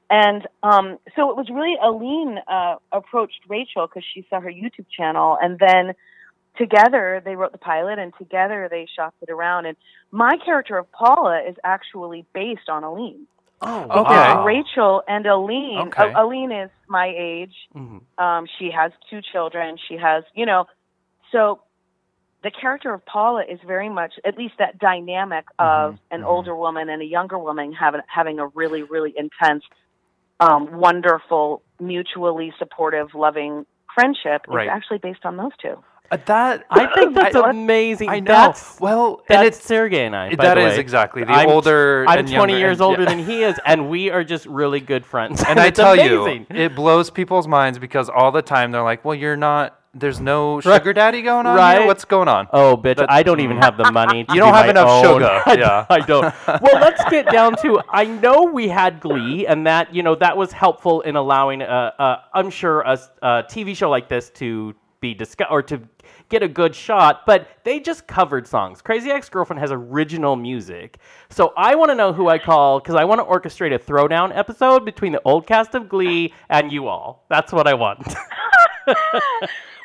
And 0.10 0.48
um, 0.64 0.98
so 1.16 1.30
it 1.30 1.38
was 1.38 1.50
really 1.50 1.76
Aline 1.82 2.40
uh, 2.48 2.76
approached 2.92 3.40
Rachel 3.48 3.88
because 3.88 4.04
she 4.14 4.26
saw 4.30 4.40
her 4.42 4.50
YouTube 4.52 4.88
channel, 4.96 5.38
and 5.42 5.60
then 5.60 5.94
together 6.58 7.22
they 7.24 7.36
wrote 7.36 7.52
the 7.52 7.58
pilot, 7.60 8.00
and 8.00 8.14
together 8.18 8.68
they 8.70 8.88
shopped 8.96 9.18
it 9.22 9.30
around. 9.30 9.66
And 9.66 9.78
my 10.12 10.38
character 10.44 10.78
of 10.78 10.92
Paula 10.92 11.42
is 11.48 11.56
actually 11.64 12.26
based 12.34 12.70
on 12.70 12.84
Aline. 12.84 13.28
Oh, 13.62 13.82
Okay. 13.84 14.14
Wow. 14.16 14.46
Rachel 14.46 15.04
and 15.08 15.26
Aline, 15.26 15.90
Okay. 15.90 16.12
A- 16.14 16.24
Aline 16.24 16.52
is 16.54 16.70
my 16.88 17.14
age. 17.16 17.54
Mhm. 17.76 18.02
Um, 18.18 18.48
she 18.58 18.72
has 18.72 18.92
two 19.10 19.22
children. 19.22 19.78
She 19.88 19.98
has, 19.98 20.24
you 20.34 20.46
know, 20.46 20.66
so 21.32 21.62
the 22.44 22.52
character 22.52 22.94
of 22.94 23.06
Paula 23.06 23.44
is 23.50 23.60
very 23.68 23.90
much, 23.90 24.14
at 24.26 24.38
least 24.38 24.54
that 24.60 24.80
dynamic 24.80 25.46
of 25.60 25.96
Mhm, 25.96 26.00
an 26.12 26.22
mhm. 26.22 26.26
older 26.28 26.56
woman 26.56 26.90
and 26.90 27.02
a 27.02 27.06
younger 27.06 27.38
woman 27.38 27.74
having 27.74 28.02
having 28.08 28.40
a 28.40 28.48
really, 28.48 28.84
really 28.84 29.14
intense, 29.18 29.64
um, 30.40 30.80
wonderful, 30.80 31.62
mutually 31.80 32.54
supportive, 32.58 33.14
loving 33.14 33.66
friendship 33.94 34.46
Right. 34.48 34.68
is 34.68 34.72
actually 34.72 35.00
based 35.00 35.26
on 35.26 35.36
those 35.38 35.52
two. 35.62 35.78
Uh, 36.12 36.18
that 36.26 36.64
I 36.72 36.88
think 36.96 37.14
that's 37.14 37.36
I, 37.36 37.50
amazing. 37.52 38.10
I 38.10 38.20
know. 38.20 38.32
That's, 38.34 38.80
well, 38.80 39.22
that's 39.28 39.38
and 39.40 39.48
it's 39.48 39.64
Sergey 39.64 40.06
and 40.06 40.16
I. 40.16 40.34
by 40.34 40.44
that 40.46 40.54
the 40.56 40.62
is 40.68 40.78
exactly 40.78 41.24
the 41.24 41.32
I'm- 41.34 41.50
older. 41.50 42.06
I'm 42.08 42.20
and 42.20 42.28
20 42.28 42.54
younger, 42.54 42.58
years 42.58 42.78
and- 42.80 42.86
older 42.86 43.04
yeah. 43.04 43.10
than 43.10 43.20
he 43.20 43.44
is, 43.44 43.60
and 43.66 43.90
we 43.90 44.10
are 44.10 44.24
just 44.24 44.46
really 44.48 44.80
good 44.80 45.06
friends. 45.06 45.44
And 45.48 45.60
I 45.60 45.70
tell 45.70 45.94
amazing. 45.94 46.48
you, 46.50 46.56
it 46.56 46.74
blows 46.76 47.10
people's 47.12 47.48
minds 47.48 47.78
because 47.78 48.10
all 48.10 48.32
the 48.32 48.42
time 48.42 48.72
they're 48.72 48.82
like, 48.82 49.06
"Well, 49.06 49.14
you're 49.16 49.38
not. 49.38 49.79
There's 49.94 50.20
no 50.20 50.62
sugar 50.62 50.94
daddy 50.94 51.24
going 51.24 51.48
on 51.48 51.56
Right. 51.58 51.80
here. 51.80 51.88
What's 51.88 52.06
going 52.06 52.28
on?" 52.28 52.48
Oh, 52.54 52.78
bitch! 52.78 53.04
I 53.10 53.24
don't 53.24 53.40
even 53.40 53.58
have 53.58 53.76
the 53.76 53.92
money. 53.92 54.24
To 54.30 54.34
You 54.34 54.40
don't 54.40 54.52
do 54.52 54.56
have 54.58 54.70
enough 54.70 54.88
own. 54.88 55.04
sugar, 55.04 55.42
yeah. 55.60 55.86
I 55.90 56.00
don't. 56.00 56.34
Well, 56.62 56.80
let's 56.80 57.04
get 57.10 57.32
down 57.32 57.56
to. 57.64 57.82
I 57.92 58.06
know 58.06 58.44
we 58.44 58.68
had 58.68 59.00
Glee, 59.00 59.48
and 59.48 59.66
that 59.66 59.94
you 59.94 60.04
know 60.04 60.14
that 60.16 60.38
was 60.38 60.52
helpful 60.52 61.02
in 61.02 61.16
allowing, 61.16 61.62
uh, 61.64 61.92
uh, 61.98 62.18
I'm 62.34 62.50
sure, 62.52 62.82
a 62.82 62.98
TV 63.50 63.76
show 63.76 63.90
like 63.90 64.08
this 64.10 64.30
to 64.32 64.76
be 65.02 65.14
discussed 65.16 65.50
or 65.52 65.64
to 65.64 65.82
get 66.28 66.44
a 66.44 66.48
good 66.48 66.76
shot. 66.76 67.26
But 67.26 67.48
they 67.64 67.80
just 67.80 68.06
covered 68.06 68.46
songs. 68.46 68.82
Crazy 68.82 69.10
Ex-Girlfriend 69.10 69.60
has 69.60 69.72
original 69.72 70.36
music, 70.36 71.00
so 71.30 71.52
I 71.58 71.74
want 71.76 71.90
to 71.90 71.96
know 71.96 72.14
who 72.14 72.28
I 72.30 72.38
call 72.38 72.80
because 72.80 72.96
I 72.96 73.06
want 73.06 73.20
to 73.22 73.26
orchestrate 73.26 73.74
a 73.74 73.80
throwdown 73.80 74.36
episode 74.38 74.86
between 74.86 75.14
the 75.14 75.22
old 75.26 75.48
cast 75.48 75.74
of 75.74 75.90
Glee 75.90 76.32
and 76.50 76.72
you 76.72 76.88
all. 76.88 77.26
That's 77.30 77.52
what 77.52 77.68
I 77.68 77.74
want. 77.74 78.06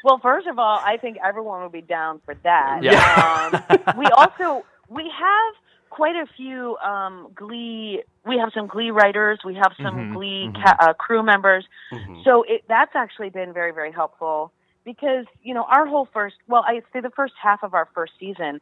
Well, 0.04 0.18
first 0.18 0.46
of 0.46 0.58
all, 0.58 0.78
I 0.84 0.98
think 0.98 1.16
everyone 1.24 1.62
would 1.62 1.72
be 1.72 1.80
down 1.80 2.20
for 2.26 2.34
that. 2.42 2.80
Yeah. 2.82 3.60
Um, 3.72 3.78
we 3.98 4.06
also 4.08 4.64
we 4.88 5.04
have 5.04 5.54
quite 5.88 6.14
a 6.16 6.26
few 6.36 6.76
um, 6.78 7.28
Glee. 7.34 8.02
We 8.26 8.36
have 8.38 8.50
some 8.54 8.66
Glee 8.66 8.90
writers. 8.90 9.38
We 9.44 9.54
have 9.54 9.72
some 9.82 9.94
Mhm, 9.96 10.14
Glee 10.14 10.50
mhm. 10.52 10.62
ca- 10.62 10.76
uh, 10.78 10.92
crew 10.92 11.22
members. 11.22 11.64
Mhm. 11.90 12.22
So 12.24 12.42
it, 12.42 12.64
that's 12.68 12.94
actually 12.94 13.30
been 13.30 13.52
very 13.54 13.72
very 13.72 13.92
helpful 13.92 14.52
because 14.84 15.24
you 15.42 15.54
know 15.54 15.64
our 15.64 15.86
whole 15.86 16.06
first 16.12 16.36
well 16.48 16.64
I'd 16.68 16.82
say 16.92 17.00
the 17.00 17.10
first 17.10 17.32
half 17.42 17.62
of 17.62 17.72
our 17.72 17.88
first 17.94 18.12
season, 18.20 18.60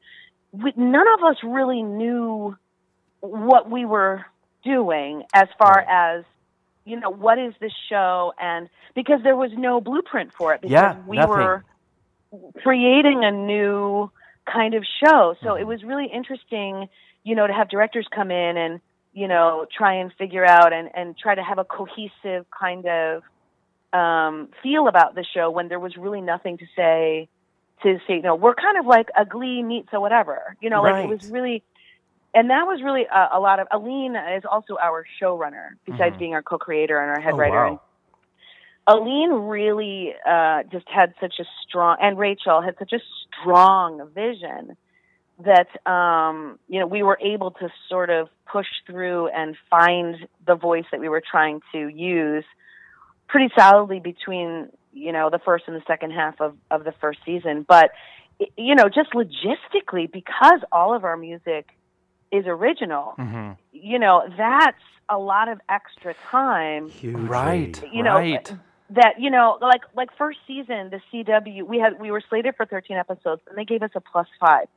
we, 0.52 0.72
none 0.76 1.06
of 1.18 1.24
us 1.24 1.36
really 1.42 1.82
knew 1.82 2.56
what 3.20 3.68
we 3.68 3.84
were 3.84 4.24
doing 4.62 5.24
as 5.34 5.48
far 5.58 5.80
as 5.80 6.24
you 6.84 6.98
know 6.98 7.10
what 7.10 7.38
is 7.38 7.54
this 7.60 7.72
show 7.88 8.32
and 8.40 8.68
because 8.94 9.20
there 9.22 9.36
was 9.36 9.50
no 9.56 9.80
blueprint 9.80 10.32
for 10.36 10.52
it 10.54 10.60
because 10.60 10.72
Yeah, 10.72 10.96
we 11.06 11.16
nothing. 11.18 11.36
were 11.36 11.64
creating 12.62 13.24
a 13.24 13.30
new 13.30 14.10
kind 14.52 14.74
of 14.74 14.84
show 15.02 15.34
so 15.42 15.50
Mm-hmm. 15.50 15.60
it 15.60 15.66
was 15.66 15.82
really 15.84 16.06
interesting 16.12 16.88
you 17.24 17.34
know 17.36 17.46
to 17.46 17.52
have 17.52 17.68
directors 17.68 18.06
come 18.14 18.30
in 18.30 18.56
and 18.56 18.80
you 19.12 19.28
know 19.28 19.66
try 19.76 19.94
and 19.94 20.12
figure 20.18 20.44
out 20.44 20.72
and 20.72 20.88
and 20.94 21.16
try 21.16 21.34
to 21.34 21.42
have 21.42 21.58
a 21.58 21.64
cohesive 21.64 22.46
kind 22.58 22.86
of 22.86 23.22
um 23.92 24.48
feel 24.62 24.88
about 24.88 25.14
the 25.14 25.24
show 25.34 25.50
when 25.50 25.68
there 25.68 25.78
was 25.80 25.96
really 25.96 26.20
nothing 26.20 26.58
to 26.58 26.64
say 26.74 27.28
to 27.82 27.98
say 28.06 28.14
you 28.16 28.22
know 28.22 28.34
we're 28.34 28.54
kind 28.54 28.78
of 28.78 28.86
like 28.86 29.08
a 29.18 29.24
glee 29.24 29.62
meets 29.62 29.88
a 29.92 30.00
whatever 30.00 30.56
you 30.60 30.70
know 30.70 30.82
like 30.82 30.96
it 31.04 31.08
was 31.08 31.20
really 31.30 31.62
and 32.34 32.50
that 32.50 32.66
was 32.66 32.80
really 32.82 33.04
a, 33.04 33.36
a 33.36 33.40
lot 33.40 33.60
of 33.60 33.68
Aline 33.70 34.16
is 34.36 34.44
also 34.50 34.76
our 34.80 35.04
showrunner 35.20 35.70
besides 35.84 36.16
Mhm. 36.16 36.18
being 36.18 36.34
our 36.34 36.42
co-creator 36.42 36.98
and 36.98 37.10
our 37.10 37.20
head 37.20 37.34
Oh, 37.34 37.36
writer 37.36 37.56
wow. 37.56 37.68
and 37.68 37.78
Aline 38.86 39.32
really 39.32 40.12
uh, 40.26 40.64
just 40.64 40.88
had 40.88 41.14
such 41.20 41.34
a 41.38 41.44
strong, 41.66 41.96
and 42.00 42.18
Rachel 42.18 42.60
had 42.60 42.76
such 42.78 42.92
a 42.92 42.98
strong 43.40 44.10
vision 44.12 44.76
that 45.44 45.68
um, 45.90 46.58
you 46.68 46.80
know 46.80 46.86
we 46.86 47.02
were 47.02 47.18
able 47.22 47.52
to 47.52 47.68
sort 47.88 48.10
of 48.10 48.28
push 48.50 48.66
through 48.86 49.28
and 49.28 49.56
find 49.70 50.26
the 50.46 50.56
voice 50.56 50.84
that 50.90 51.00
we 51.00 51.08
were 51.08 51.22
trying 51.28 51.60
to 51.72 51.88
use 51.88 52.44
pretty 53.28 53.52
solidly 53.56 54.00
between 54.00 54.68
you 54.92 55.12
know 55.12 55.30
the 55.30 55.38
first 55.38 55.64
and 55.68 55.76
the 55.76 55.82
second 55.86 56.10
half 56.10 56.40
of 56.40 56.56
of 56.70 56.82
the 56.84 56.92
first 57.00 57.20
season. 57.24 57.64
But 57.66 57.92
you 58.56 58.74
know, 58.74 58.88
just 58.88 59.10
logistically, 59.12 60.10
because 60.10 60.60
all 60.72 60.92
of 60.92 61.04
our 61.04 61.16
music 61.16 61.68
is 62.32 62.46
original, 62.46 63.14
Mhm. 63.18 63.56
you 63.72 63.98
know, 63.98 64.24
that's 64.36 64.80
a 65.08 65.18
lot 65.18 65.48
of 65.48 65.60
extra 65.68 66.14
time 66.30 66.88
Hugely. 66.88 67.20
Right. 67.28 67.82
you 67.92 68.02
know 68.02 68.14
right. 68.14 68.54
that 68.90 69.20
you 69.20 69.30
know 69.30 69.58
like 69.60 69.82
like 69.94 70.08
first 70.16 70.38
season 70.46 70.90
the 70.90 71.00
cw 71.12 71.62
we 71.64 71.78
had 71.78 72.00
we 72.00 72.10
were 72.10 72.22
slated 72.26 72.54
for 72.56 72.64
13 72.64 72.96
episodes 72.96 73.42
and 73.48 73.58
they 73.58 73.64
gave 73.64 73.82
us 73.82 73.90
a 73.94 74.00
plus 74.00 74.26
five 74.40 74.68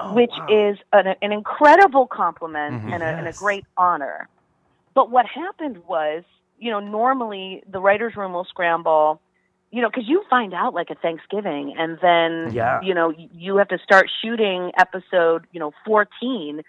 Oh, 0.00 0.12
which 0.14 0.32
wow. 0.36 0.46
is 0.72 0.78
an, 0.92 1.14
an 1.22 1.30
incredible 1.30 2.06
compliment 2.08 2.82
Mhm. 2.82 2.94
and, 2.94 3.02
a, 3.04 3.06
and 3.18 3.28
a 3.28 3.32
great 3.32 3.64
honor 3.76 4.28
but 4.94 5.10
what 5.10 5.26
happened 5.26 5.78
was 5.86 6.24
you 6.58 6.70
know 6.72 6.80
normally 6.80 7.62
the 7.70 7.78
writers 7.80 8.16
room 8.16 8.32
will 8.32 8.46
scramble 8.46 9.20
you 9.70 9.80
know 9.82 9.88
because 9.90 10.08
you 10.08 10.24
find 10.28 10.54
out 10.54 10.74
like 10.74 10.90
at 10.90 11.00
thanksgiving 11.00 11.74
and 11.78 11.98
then 12.00 12.52
Yeah. 12.52 12.80
you 12.80 12.94
know 12.94 13.12
you 13.16 13.58
have 13.58 13.68
to 13.68 13.78
start 13.78 14.06
shooting 14.22 14.72
episode 14.78 15.46
you 15.52 15.60
know 15.60 15.72
14 15.84 16.62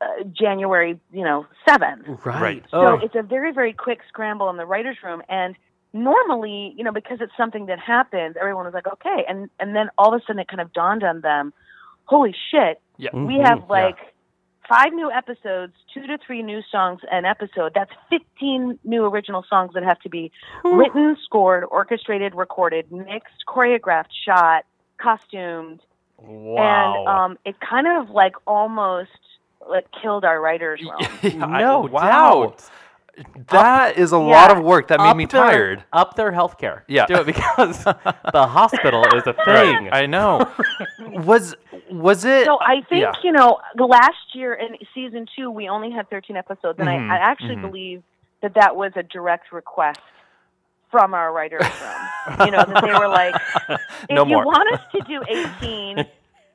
uh, 0.00 0.06
january 0.32 0.98
you 1.12 1.24
know 1.24 1.46
7th 1.68 2.24
Right. 2.24 2.40
Right. 2.42 2.64
so 2.70 2.78
Oh. 2.80 2.94
it's 3.02 3.14
a 3.14 3.22
very, 3.22 3.52
very 3.52 3.72
quick 3.72 4.00
scramble 4.08 4.48
in 4.50 4.56
the 4.56 4.66
writers' 4.66 4.98
room. 5.02 5.22
And 5.28 5.56
normally, 5.92 6.74
you 6.76 6.84
know, 6.84 6.92
because 6.92 7.18
it's 7.20 7.32
something 7.36 7.66
that 7.66 7.78
happened, 7.78 8.36
everyone 8.36 8.64
was 8.66 8.74
like, 8.74 8.86
okay. 8.86 9.24
And 9.28 9.48
and 9.58 9.74
then 9.74 9.88
all 9.98 10.14
of 10.14 10.20
a 10.20 10.24
sudden, 10.24 10.38
it 10.40 10.48
kind 10.48 10.60
of 10.60 10.72
dawned 10.72 11.02
on 11.02 11.20
them, 11.22 11.52
holy 12.04 12.34
shit, 12.50 12.80
Yeah. 12.98 13.10
We 13.14 13.36
have 13.38 13.58
Yeah. 13.60 13.64
like 13.80 13.96
five 14.68 14.92
new 14.92 15.10
episodes, 15.10 15.72
two 15.94 16.06
to 16.06 16.18
three 16.18 16.42
new 16.42 16.60
songs 16.70 17.00
an 17.10 17.24
episode. 17.24 17.72
That's 17.74 17.90
15 18.10 18.78
new 18.84 19.04
original 19.06 19.42
songs 19.48 19.72
that 19.74 19.82
have 19.82 19.98
to 20.00 20.10
be 20.10 20.30
written, 20.62 21.16
scored, 21.24 21.64
orchestrated, 21.70 22.34
recorded, 22.34 22.92
mixed, 22.92 23.44
choreographed, 23.48 24.12
shot, 24.26 24.64
costumed. 24.98 25.80
Wow. 26.18 26.58
And 26.58 27.08
um, 27.08 27.38
it 27.46 27.56
kind 27.60 27.86
of 27.86 28.10
like 28.10 28.34
almost 28.46 29.10
like 29.68 29.86
killed 30.02 30.24
our 30.24 30.40
writers' 30.40 30.80
room. 30.82 31.08
Yeah, 31.22 31.46
I- 31.46 31.60
no 31.62 31.80
wow. 31.80 32.42
doubt. 32.46 32.70
That 33.48 33.98
is 33.98 34.12
a 34.12 34.18
lot 34.18 34.56
of 34.56 34.62
work. 34.62 34.88
That 34.88 35.00
made 35.00 35.06
Up 35.08 35.16
me 35.16 35.24
their- 35.26 35.40
tired. 35.42 35.84
Up 35.92 36.14
their 36.14 36.30
healthcare. 36.30 36.82
Yeah. 36.86 37.06
Do 37.06 37.16
it 37.16 37.26
because 37.26 37.82
the 38.32 38.46
hospital 38.46 39.04
is 39.16 39.24
a 39.26 39.32
thing. 39.32 39.86
Right. 39.86 39.88
I 39.92 40.06
know. 40.06 40.48
was 41.00 41.56
was 41.90 42.24
it? 42.24 42.46
So 42.46 42.58
I 42.60 42.82
think 42.88 43.02
yeah. 43.02 43.12
you 43.24 43.32
know 43.32 43.58
the 43.74 43.86
last 43.86 44.14
year 44.34 44.54
in 44.54 44.76
season 44.94 45.26
two 45.36 45.50
we 45.50 45.68
only 45.68 45.90
had 45.90 46.08
13 46.10 46.36
episodes, 46.36 46.78
and 46.78 46.88
Mhm, 46.88 47.10
I, 47.10 47.16
I 47.16 47.18
actually 47.18 47.56
mhm. 47.56 47.62
believe 47.62 48.02
that 48.40 48.54
that 48.54 48.76
was 48.76 48.92
a 48.94 49.02
direct 49.02 49.50
request 49.52 49.98
from 50.92 51.12
our 51.12 51.32
writers 51.32 51.62
room. 51.64 52.38
you 52.46 52.52
know 52.52 52.64
that 52.64 52.82
they 52.84 52.92
were 52.92 53.08
like, 53.08 53.34
if 53.68 53.80
no 54.10 54.24
you 54.24 54.30
more. 54.30 54.44
want 54.44 54.72
us 54.74 54.80
to 54.92 55.00
do 55.08 55.20
18, 55.28 56.06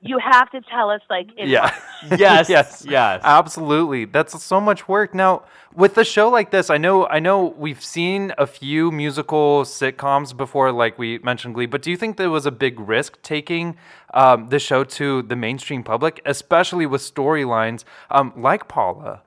you 0.04 0.20
have 0.20 0.52
to 0.52 0.62
tell 0.70 0.89
us 0.89 1.02
like 1.10 1.28
in 1.38 1.50
yeah. 1.50 1.74
Yes, 2.18 2.50
yes. 2.50 2.86
yes. 2.89 3.22
Absolutely. 3.24 4.04
That's 4.06 4.42
so 4.44 4.60
much 4.60 4.89
work. 4.89 5.13
Now, 5.16 5.44
with 5.74 5.98
a 5.98 6.04
show 6.04 6.30
like 6.30 6.52
this, 6.52 6.70
I 6.70 6.78
know 6.78 7.08
I 7.08 7.20
know 7.20 7.56
we've 7.58 7.84
seen 7.84 8.34
a 8.38 8.46
few 8.46 8.92
musical 8.92 9.63
sitcoms 9.63 10.36
before 10.36 10.72
like 10.74 11.00
we 11.00 11.20
mentioned 11.20 11.56
Glee, 11.56 11.66
but 11.66 11.82
do 11.82 11.89
you 11.89 11.98
think 11.98 12.18
there 12.18 12.30
was 12.30 12.46
a 12.46 12.52
big 12.52 12.80
risk 12.80 13.22
taking 13.22 13.78
um, 14.13 14.50
the 14.50 14.60
show 14.60 14.84
to 14.84 15.22
the 15.22 15.36
mainstream 15.36 15.82
public, 15.84 16.22
especially 16.26 16.86
with 16.86 17.02
storylines 17.02 17.86
um, 18.12 18.34
like 18.36 18.68
Paula? 18.68 19.22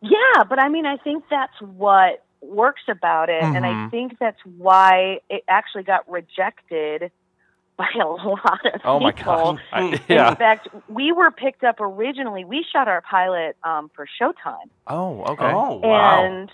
Yeah, 0.00 0.42
but 0.48 0.58
I 0.58 0.68
mean, 0.68 0.84
I 0.84 0.96
think 0.96 1.24
that's 1.30 1.60
what 1.60 2.24
works 2.40 2.82
about 2.88 3.28
it, 3.28 3.44
and 3.54 3.64
I 3.64 3.74
Mhm. 3.74 3.90
think 3.92 4.18
that's 4.18 4.40
why 4.58 5.20
it 5.30 5.44
actually 5.48 5.84
got 5.84 6.08
rejected 6.10 7.12
by 7.82 8.00
a 8.02 8.06
lot 8.06 8.66
of 8.74 8.80
Oh 8.84 9.00
my 9.00 9.12
people. 9.12 9.34
god. 9.34 9.60
I- 9.72 9.80
Mm. 9.82 10.00
yeah. 10.08 10.30
In 10.30 10.36
fact, 10.36 10.68
we 10.88 11.12
were 11.12 11.30
picked 11.30 11.64
up 11.64 11.80
originally. 11.80 12.44
We 12.44 12.64
shot 12.72 12.86
our 12.88 13.02
pilot 13.02 13.56
um, 13.64 13.90
for 13.94 14.06
Showtime, 14.20 14.68
Oh, 14.86 15.22
okay. 15.32 15.52
Oh, 15.52 15.80
wow. 15.82 16.24
and 16.24 16.50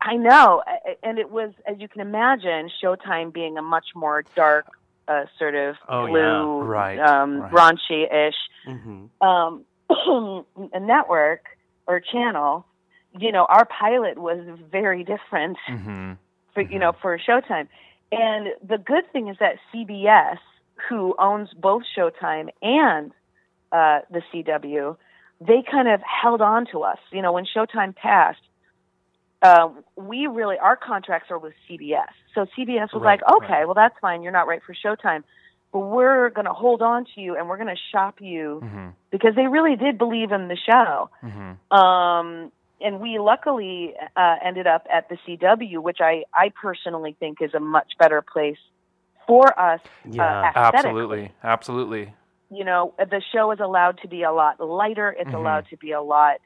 I 0.00 0.16
know, 0.16 0.62
and 1.02 1.18
it 1.18 1.30
was, 1.30 1.50
as 1.66 1.76
you 1.78 1.88
can 1.88 2.00
imagine, 2.00 2.70
Showtime 2.82 3.32
being 3.32 3.56
a 3.58 3.62
much 3.62 3.86
more 3.94 4.24
dark, 4.34 4.66
uh, 5.08 5.24
sort 5.38 5.54
of 5.54 5.76
Oh, 5.88 6.06
yeah. 6.06 6.12
blue, 6.12 6.62
Right, 6.62 6.98
um, 6.98 7.42
right. 7.42 7.52
raunchy-ish 7.52 8.40
Mhm. 8.66 9.10
um, 9.20 9.64
a 10.72 10.80
network 10.80 11.42
or 11.86 12.00
channel. 12.00 12.66
You 13.18 13.30
know, 13.30 13.44
our 13.48 13.66
pilot 13.66 14.16
was 14.18 14.40
very 14.70 15.04
different 15.04 15.58
hmm 15.66 16.12
for 16.54 16.62
you 16.62 16.78
know 16.78 16.92
for 17.02 17.18
Showtime. 17.18 17.68
And 18.10 18.48
the 18.72 18.78
good 18.78 19.04
thing 19.12 19.28
is 19.28 19.36
that 19.38 19.56
CBS, 19.72 20.38
who 20.88 21.14
owns 21.18 21.48
both 21.54 21.82
Showtime 21.96 22.48
and 22.62 23.12
uh, 23.70 24.00
the 24.10 24.22
CW, 24.32 24.96
they 25.40 25.62
kind 25.68 25.88
of 25.88 26.00
held 26.02 26.40
on 26.40 26.66
to 26.72 26.82
us. 26.82 26.98
You 27.12 27.22
know, 27.22 27.32
when 27.32 27.44
Showtime 27.46 27.94
passed, 27.96 28.40
uh, 29.42 29.68
we 29.96 30.26
really 30.26 30.56
our 30.58 30.76
contracts 30.76 31.30
are 31.30 31.38
with 31.38 31.54
CBS. 31.68 32.12
So 32.34 32.46
CBS 32.56 32.92
was 32.92 33.02
Right, 33.02 33.20
like, 33.20 33.36
okay, 33.42 33.52
right. 33.52 33.64
well 33.64 33.74
that's 33.74 33.94
fine. 34.00 34.22
You're 34.22 34.32
not 34.32 34.46
right 34.46 34.60
for 34.64 34.74
Showtime, 34.74 35.24
but 35.72 35.80
we're 35.80 36.30
going 36.30 36.44
to 36.44 36.52
hold 36.52 36.80
on 36.82 37.06
to 37.14 37.20
you 37.20 37.36
and 37.36 37.48
we're 37.48 37.56
going 37.56 37.74
to 37.74 37.80
shop 37.90 38.20
you 38.20 38.60
hmm 38.60 38.88
because 39.10 39.34
they 39.36 39.46
really 39.46 39.76
did 39.76 39.98
believe 39.98 40.32
in 40.32 40.48
the 40.48 40.56
show. 40.56 41.10
hmm 41.20 41.76
Um, 41.76 42.50
and 42.80 42.98
we 42.98 43.18
luckily 43.18 43.94
uh, 44.16 44.36
ended 44.42 44.66
up 44.66 44.86
at 44.92 45.08
the 45.10 45.16
CW, 45.26 45.78
which 45.82 45.98
I, 46.00 46.24
I 46.34 46.50
personally 46.60 47.14
think 47.20 47.42
is 47.42 47.52
a 47.54 47.60
much 47.60 47.92
better 47.98 48.22
place 48.22 48.56
for 49.26 49.58
us 49.58 49.80
Yeah. 50.04 50.24
uh. 50.24 50.52
Absolutely. 50.54 51.32
Absolutely. 51.42 52.14
You 52.50 52.64
know, 52.64 52.94
the 52.98 53.22
show 53.32 53.50
is 53.52 53.60
allowed 53.60 53.98
to 54.02 54.08
be 54.08 54.22
a 54.22 54.32
lot 54.32 54.60
lighter. 54.60 55.14
It's 55.18 55.30
Mhm. 55.30 55.34
allowed 55.34 55.66
to 55.70 55.76
be 55.76 55.92
a 55.92 56.02
lot 56.02 56.36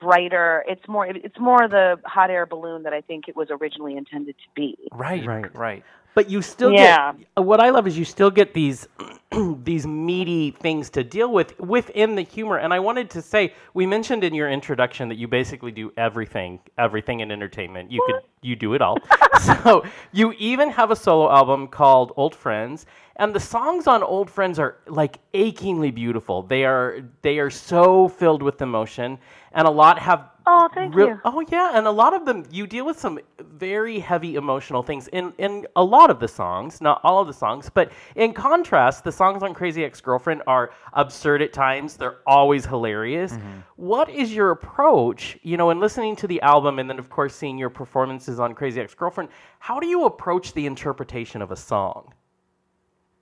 brighter. 0.00 0.64
It's 0.68 0.86
more. 0.88 1.06
It's 1.06 1.38
more 1.40 1.66
the 1.68 1.98
hot 2.04 2.30
air 2.30 2.46
balloon 2.46 2.84
that 2.84 2.92
I 2.92 3.00
think 3.00 3.28
it 3.28 3.34
was 3.36 3.48
originally 3.50 3.96
intended 3.96 4.36
to 4.38 4.48
be. 4.54 4.76
Right. 4.92 5.26
Right. 5.26 5.54
Right. 5.56 5.84
But 6.16 6.30
you 6.30 6.40
still 6.40 6.72
Yeah. 6.72 7.12
get 7.12 7.44
what 7.44 7.60
I 7.60 7.68
love 7.68 7.86
is 7.86 7.98
you 7.98 8.06
still 8.06 8.30
get 8.30 8.54
these 8.54 8.88
these 9.64 9.86
meaty 9.86 10.50
things 10.50 10.88
to 10.90 11.04
deal 11.04 11.30
with 11.30 11.58
within 11.60 12.14
the 12.14 12.22
humor. 12.22 12.56
And 12.56 12.72
I 12.72 12.78
wanted 12.80 13.10
to 13.10 13.20
say 13.20 13.52
we 13.74 13.84
mentioned 13.84 14.24
in 14.24 14.32
your 14.32 14.50
introduction 14.50 15.10
that 15.10 15.16
you 15.16 15.28
basically 15.28 15.72
do 15.72 15.92
everything, 15.98 16.58
everything 16.78 17.20
in 17.20 17.30
entertainment. 17.30 17.92
You 17.92 18.00
could 18.00 18.22
you 18.40 18.56
do 18.56 18.72
it 18.72 18.80
all. 18.80 18.96
so 19.42 19.84
you 20.12 20.32
even 20.38 20.70
have 20.70 20.90
a 20.90 20.96
solo 20.96 21.30
album 21.30 21.68
called 21.68 22.12
Old 22.16 22.34
Friends, 22.34 22.86
and 23.16 23.34
the 23.34 23.40
songs 23.40 23.86
on 23.86 24.02
Old 24.02 24.30
Friends 24.30 24.58
are 24.58 24.78
like 24.86 25.18
achingly 25.34 25.90
beautiful. 25.90 26.42
They 26.42 26.64
are 26.64 27.00
they 27.20 27.38
are 27.40 27.50
so 27.50 28.08
filled 28.08 28.42
with 28.42 28.62
emotion, 28.62 29.18
and 29.52 29.68
a 29.68 29.70
lot 29.70 29.98
have 29.98 30.30
Oh, 30.48 30.68
thank 30.72 30.94
Real- 30.94 31.08
you. 31.08 31.20
Oh 31.24 31.44
yeah, 31.48 31.72
and 31.74 31.86
a 31.86 31.90
lot 31.90 32.14
of 32.14 32.24
them 32.24 32.44
you 32.52 32.68
deal 32.68 32.86
with 32.86 33.00
some 33.00 33.18
very 33.40 33.98
heavy 33.98 34.36
emotional 34.36 34.82
things 34.82 35.08
in 35.08 35.32
in 35.38 35.66
a 35.74 35.82
lot 35.82 36.08
of 36.08 36.20
the 36.20 36.28
songs, 36.28 36.80
not 36.80 37.00
all 37.02 37.20
of 37.20 37.26
the 37.26 37.32
songs, 37.32 37.68
but 37.68 37.90
in 38.14 38.32
contrast, 38.32 39.02
the 39.02 39.10
songs 39.10 39.42
on 39.42 39.54
Crazy 39.54 39.84
Ex-Girlfriend 39.84 40.42
are 40.46 40.70
absurd 40.92 41.42
at 41.42 41.52
times. 41.52 41.96
They're 41.96 42.18
always 42.26 42.64
hilarious. 42.64 43.32
Mm-hmm. 43.32 43.58
What 43.74 44.08
is 44.08 44.32
your 44.32 44.52
approach, 44.52 45.36
you 45.42 45.56
know, 45.56 45.70
in 45.70 45.80
listening 45.80 46.14
to 46.16 46.28
the 46.28 46.40
album 46.42 46.78
and 46.78 46.88
then 46.88 47.00
of 47.00 47.10
course 47.10 47.34
seeing 47.34 47.58
your 47.58 47.70
performances 47.70 48.38
on 48.38 48.54
Crazy 48.54 48.80
Ex-Girlfriend, 48.80 49.30
how 49.58 49.80
do 49.80 49.88
you 49.88 50.04
approach 50.04 50.52
the 50.52 50.66
interpretation 50.66 51.42
of 51.42 51.50
a 51.50 51.56
song? 51.56 52.14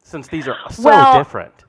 Since 0.03 0.29
these 0.29 0.47
are 0.47 0.59
so 0.71 0.83
Well, 0.83 1.17
different. 1.17 1.65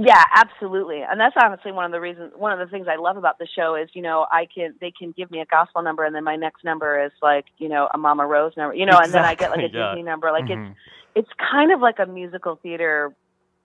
Yeah, 0.00 0.22
absolutely. 0.32 1.02
And 1.02 1.18
that's 1.18 1.34
honestly 1.42 1.72
one 1.72 1.84
of 1.84 1.90
the 1.90 2.00
reasons 2.00 2.32
one 2.36 2.52
of 2.52 2.60
the 2.60 2.70
things 2.70 2.86
I 2.88 2.94
love 2.96 3.16
about 3.16 3.38
the 3.40 3.48
show 3.48 3.74
is, 3.74 3.88
you 3.94 4.02
know, 4.02 4.26
I 4.30 4.46
can 4.46 4.74
they 4.80 4.92
can 4.92 5.10
give 5.10 5.28
me 5.28 5.40
a 5.40 5.44
gospel 5.46 5.82
number 5.82 6.04
and 6.04 6.14
then 6.14 6.22
my 6.22 6.36
next 6.36 6.62
number 6.62 7.04
is 7.04 7.10
like, 7.20 7.46
you 7.58 7.68
know, 7.68 7.88
a 7.92 7.98
Mama 7.98 8.24
Rose 8.24 8.52
number, 8.56 8.76
you 8.76 8.86
know, 8.86 8.96
and 9.02 9.12
then 9.12 9.24
I 9.24 9.34
get 9.34 9.50
like 9.50 9.58
a 9.58 9.62
yeah. 9.74 9.90
Disney 9.90 10.04
number. 10.04 10.30
Like 10.30 10.44
Mhm. 10.44 10.70
it's 10.70 10.78
it's 11.16 11.30
kind 11.50 11.72
of 11.72 11.80
like 11.80 11.98
a 11.98 12.06
musical 12.06 12.56
theater 12.62 13.12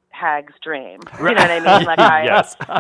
hag's 0.10 0.54
dream. 0.64 1.02
You 1.20 1.26
know 1.26 1.34
what 1.34 1.52
I 1.52 1.60
mean? 1.60 1.86
Like 1.86 2.00
I 2.00 2.24
yes. 2.34 2.56
but 2.68 2.72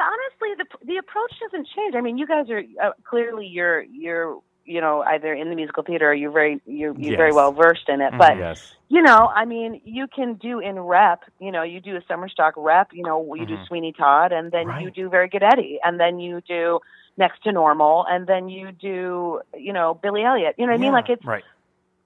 honestly, 0.00 0.50
the 0.58 0.66
the 0.84 0.96
approach 0.98 1.32
doesn't 1.40 1.68
change. 1.74 1.94
I 1.94 2.02
mean, 2.02 2.18
you 2.18 2.26
guys 2.26 2.50
are 2.50 2.62
uh, 2.82 2.92
clearly 3.04 3.46
you're 3.46 3.80
you're 3.82 4.40
you 4.64 4.80
know 4.80 5.02
either 5.02 5.32
in 5.32 5.48
the 5.50 5.56
musical 5.56 5.82
theater 5.82 6.10
or 6.10 6.14
you're 6.14 6.30
very 6.30 6.60
you're, 6.66 6.94
you're 6.98 7.16
very 7.16 7.32
well 7.32 7.52
versed 7.52 7.88
in 7.88 8.00
it. 8.00 8.12
But 8.16 8.36
yes. 8.36 8.74
you 8.88 9.02
know, 9.02 9.30
I 9.34 9.44
mean, 9.44 9.80
you 9.84 10.06
can 10.06 10.34
do 10.34 10.58
in 10.60 10.78
rep. 10.78 11.24
You 11.40 11.50
know, 11.52 11.62
you 11.62 11.80
do 11.80 11.96
a 11.96 12.02
summer 12.06 12.28
stock 12.28 12.54
rep. 12.56 12.92
You 12.92 13.02
know, 13.02 13.34
you 13.34 13.46
do 13.46 13.56
Mhm. 13.56 13.66
Sweeney 13.66 13.92
Todd, 13.92 14.32
and 14.32 14.50
then 14.52 14.68
you 14.80 14.90
do 14.90 15.08
Very 15.08 15.28
Good 15.28 15.42
Eddie, 15.42 15.78
and 15.84 15.98
then 15.98 16.20
you 16.20 16.40
do 16.46 16.80
Next 17.16 17.42
to 17.44 17.52
Normal, 17.52 18.06
and 18.08 18.26
then 18.26 18.48
you 18.48 18.72
do 18.72 19.40
you 19.56 19.72
know 19.72 19.94
Billy 19.94 20.22
Elliot. 20.24 20.54
You 20.58 20.66
know 20.66 20.72
what 20.72 20.78
I 20.78 20.82
mean? 20.82 20.92
Like 20.92 21.08
it's 21.10 21.24
right. 21.26 21.44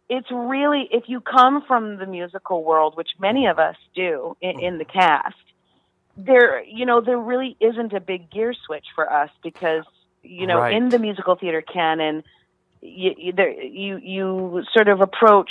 it's 0.08 0.30
really 0.30 0.88
if 0.90 1.04
you 1.08 1.20
come 1.20 1.62
from 1.66 1.98
the 1.98 2.06
musical 2.06 2.64
world, 2.64 2.96
which 2.96 3.10
many 3.18 3.46
of 3.46 3.58
us 3.58 3.76
do 3.94 4.36
in, 4.40 4.58
in 4.60 4.78
the 4.78 4.84
cast, 4.84 5.36
there 6.16 6.62
you 6.64 6.86
know 6.86 7.00
there 7.00 7.18
really 7.18 7.56
isn't 7.60 7.92
a 7.92 8.00
big 8.00 8.30
gear 8.30 8.52
switch 8.66 8.86
for 8.94 9.12
us 9.12 9.30
because 9.42 9.84
you 10.22 10.46
know 10.46 10.58
Right. 10.58 10.74
in 10.74 10.88
the 10.88 10.98
musical 10.98 11.36
theater 11.36 11.62
canon, 11.62 12.24
you 12.82 13.12
you, 13.16 13.32
there, 13.32 13.50
you 13.50 13.98
you 14.02 14.62
sort 14.74 14.88
of 14.88 15.00
approach. 15.00 15.50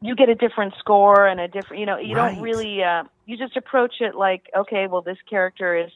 You 0.00 0.16
get 0.16 0.28
a 0.28 0.34
different 0.34 0.74
score 0.80 1.28
and 1.28 1.38
a 1.38 1.46
different, 1.46 1.78
you 1.78 1.86
know, 1.86 1.96
you 1.96 2.14
Right. 2.14 2.34
don't 2.34 2.42
really, 2.42 2.82
uh, 2.82 3.04
you 3.24 3.36
just 3.36 3.56
approach 3.56 3.94
it 4.00 4.16
like, 4.16 4.42
okay, 4.56 4.88
well, 4.88 5.00
this 5.02 5.18
character 5.30 5.76
is, 5.76 5.92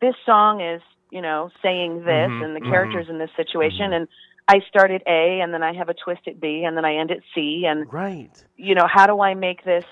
this 0.00 0.14
song 0.24 0.62
is, 0.62 0.80
you 1.10 1.20
know, 1.20 1.50
saying 1.62 1.98
this, 2.06 2.32
Mhm, 2.32 2.40
and 2.40 2.56
the 2.56 2.60
mhm, 2.60 2.70
character's 2.70 3.08
in 3.10 3.18
this 3.18 3.28
situation, 3.36 3.92
and 3.92 4.08
I 4.48 4.60
start 4.68 4.90
at 4.90 5.02
A, 5.06 5.40
and 5.42 5.52
then 5.52 5.62
I 5.62 5.74
have 5.74 5.90
a 5.90 5.94
twist 5.94 6.22
at 6.26 6.40
B, 6.40 6.64
and 6.66 6.74
then 6.74 6.86
I 6.86 6.96
end 6.96 7.10
at 7.10 7.18
C, 7.34 7.66
and 7.68 7.86
Right. 7.92 8.44
you 8.56 8.74
know, 8.74 8.86
how 8.92 9.06
do 9.06 9.20
I 9.20 9.34
make 9.34 9.64
this 9.64 9.84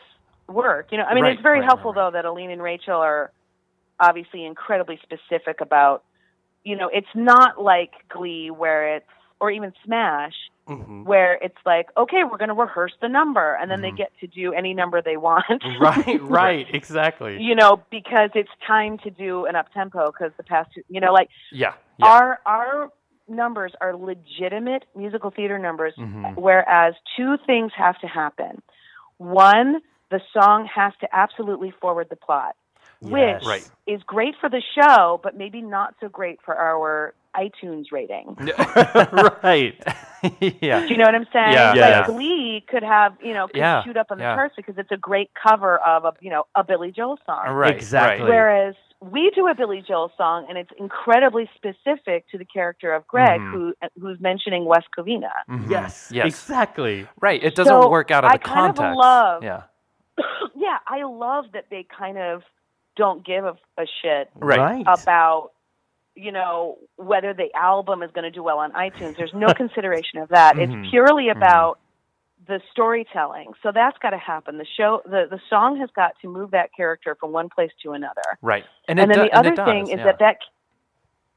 work? 0.49 0.89
You 0.91 0.99
know, 0.99 1.05
I 1.05 1.15
mean, 1.15 1.25
Right, 1.25 1.33
it's 1.33 1.43
very 1.43 1.61
right, 1.61 1.67
helpful 1.69 1.93
though 1.93 2.11
that 2.13 2.25
Aline 2.25 2.51
and 2.51 2.63
Rachel 2.63 2.97
are 2.97 3.33
obviously 4.01 4.45
incredibly 4.47 4.99
specific 5.03 5.61
about, 5.61 6.05
you 6.65 6.77
know, 6.77 6.91
it's 6.93 7.07
not 7.15 7.61
like 7.63 7.91
Glee 8.09 8.51
where 8.51 8.97
it's 8.97 9.07
or 9.41 9.51
even 9.51 9.73
Smash 9.85 10.35
hmm 10.67 11.05
where 11.05 11.35
it's 11.41 11.57
like, 11.65 11.87
okay, 11.97 12.23
we're 12.31 12.37
going 12.37 12.49
to 12.49 12.55
rehearse 12.55 12.93
the 13.01 13.09
number, 13.09 13.55
and 13.55 13.71
then 13.71 13.79
Mhm. 13.79 13.83
they 13.83 13.91
get 13.93 14.13
to 14.21 14.27
do 14.27 14.53
any 14.53 14.75
number 14.75 15.01
they 15.01 15.17
want. 15.17 15.63
Right, 15.81 16.21
right, 16.21 16.67
exactly. 16.75 17.41
you 17.41 17.55
know, 17.55 17.81
because 17.91 18.31
it's 18.35 18.51
time 18.67 18.99
to 18.99 19.11
do 19.11 19.47
an 19.47 19.57
up 19.57 19.73
tempo 19.73 20.11
because 20.13 20.33
the 20.37 20.43
past, 20.43 20.71
two, 20.75 20.83
you 20.91 21.01
know, 21.01 21.13
like 21.13 21.29
Yeah. 21.53 21.73
Yeah. 21.99 22.07
our 22.07 22.41
our 22.45 22.91
numbers 23.29 23.73
are 23.81 23.95
legitimate 23.97 24.85
musical 24.97 25.31
theater 25.31 25.59
numbers 25.59 25.95
Mhm. 25.99 26.35
whereas 26.37 26.95
two 27.17 27.37
things 27.47 27.73
have 27.77 27.99
to 28.01 28.07
happen 28.07 28.63
one 29.19 29.81
the 30.11 30.21
song 30.33 30.65
has 30.67 30.93
to 31.01 31.09
absolutely 31.15 31.71
forward 31.81 32.09
the 32.09 32.17
plot 32.17 32.57
Yes. 33.03 33.41
which 33.43 33.47
Right. 33.49 33.67
is 33.87 34.03
great 34.05 34.35
for 34.41 34.49
the 34.49 34.63
show 34.75 35.21
but 35.23 35.37
maybe 35.37 35.61
not 35.61 35.95
so 36.01 36.09
great 36.09 36.41
for 36.43 36.57
our 36.57 37.15
itunes 37.39 37.87
rating 37.93 38.37
right. 39.43 39.75
yeah. 40.61 40.81
do 40.81 40.89
you 40.89 40.97
know 40.97 41.05
what 41.05 41.15
i'm 41.15 41.27
saying 41.33 41.53
Yeah. 41.53 41.73
like 41.99 42.07
glee 42.07 42.65
could 42.69 42.83
have 42.83 43.17
you 43.23 43.35
know 43.35 43.47
could 43.47 43.57
Yeah, 43.57 43.85
shoot 43.85 43.97
up 43.97 44.09
on 44.11 44.19
the 44.19 44.25
yeah. 44.25 44.35
charts 44.35 44.55
because 44.57 44.77
it's 44.79 44.91
a 44.91 44.97
great 44.97 45.31
cover 45.41 45.79
of 45.79 46.05
a 46.05 46.13
you 46.21 46.31
know 46.31 46.45
a 46.55 46.65
billy 46.65 46.91
joel 46.93 47.19
song 47.27 47.55
Right. 47.55 47.75
Exactly. 47.75 48.23
Right. 48.25 48.29
Whereas 48.29 48.75
we 49.01 49.31
do 49.33 49.47
a 49.47 49.55
Billy 49.55 49.81
Joel 49.87 50.11
song, 50.17 50.47
and 50.49 50.59
it's 50.59 50.73
incredibly 50.77 51.49
specific 51.55 52.29
to 52.31 52.37
the 52.37 52.45
character 52.45 52.93
of 52.93 53.07
Greg, 53.07 53.41
Mhm. 53.41 53.53
who 53.53 53.75
who's 54.01 54.19
mentioning 54.21 54.65
West 54.65 54.89
Covina. 54.97 55.31
Mhm. 55.49 55.71
Yes. 55.71 56.11
Yes. 56.13 56.27
Exactly. 56.27 57.07
Right. 57.21 57.41
It 57.41 57.55
doesn't 57.55 57.71
So, 57.83 57.89
work 57.89 58.11
out 58.11 58.25
of 58.25 58.33
I 58.33 58.39
the 58.39 58.43
kind 58.43 58.71
of 58.71 58.75
context. 58.77 58.99
love- 58.99 59.45
Yeah. 59.45 59.63
yeah, 60.57 60.79
I 60.89 61.05
love 61.05 61.45
that 61.53 61.67
they 61.71 61.85
kind 61.97 62.19
of 62.19 62.43
don't 62.97 63.25
give 63.25 63.45
a, 63.45 63.57
a 63.79 63.87
shit 64.03 64.31
Right. 64.35 64.83
about 64.85 65.53
you 66.19 66.33
know 66.33 66.79
whether 66.97 67.33
the 67.33 67.49
album 67.55 68.03
is 68.03 68.11
going 68.13 68.25
to 68.25 68.31
do 68.31 68.43
well 68.43 68.59
on 68.59 68.73
iTunes. 68.73 69.17
There's 69.17 69.35
no 69.35 69.53
consideration 69.57 70.21
of 70.21 70.29
that. 70.31 70.59
It's 70.59 70.73
mm-hmm. 70.73 70.91
purely 70.91 71.25
mm-hmm. 71.25 71.39
about 71.39 71.79
the 72.47 72.61
storytelling. 72.73 73.53
So 73.63 73.71
that's 73.73 73.97
got 73.99 74.11
to 74.11 74.19
happen. 74.19 74.59
The 74.59 74.67
show, 74.77 75.03
the 75.05 75.27
the 75.31 75.41
song 75.51 75.79
has 75.79 75.91
got 75.95 76.13
to 76.23 76.29
move 76.29 76.51
that 76.53 76.71
character 76.77 77.17
from 77.19 77.33
one 77.33 77.49
place 77.49 77.71
to 77.83 77.93
another. 77.93 78.23
Right. 78.43 78.65
And, 78.89 78.99
and 78.99 79.11
then 79.11 79.27
the 79.27 79.37
other 79.37 79.55
does, 79.55 79.67
thing 79.67 79.89
is 79.89 79.99
yeah. 79.99 80.05
that 80.05 80.19
that 80.21 80.37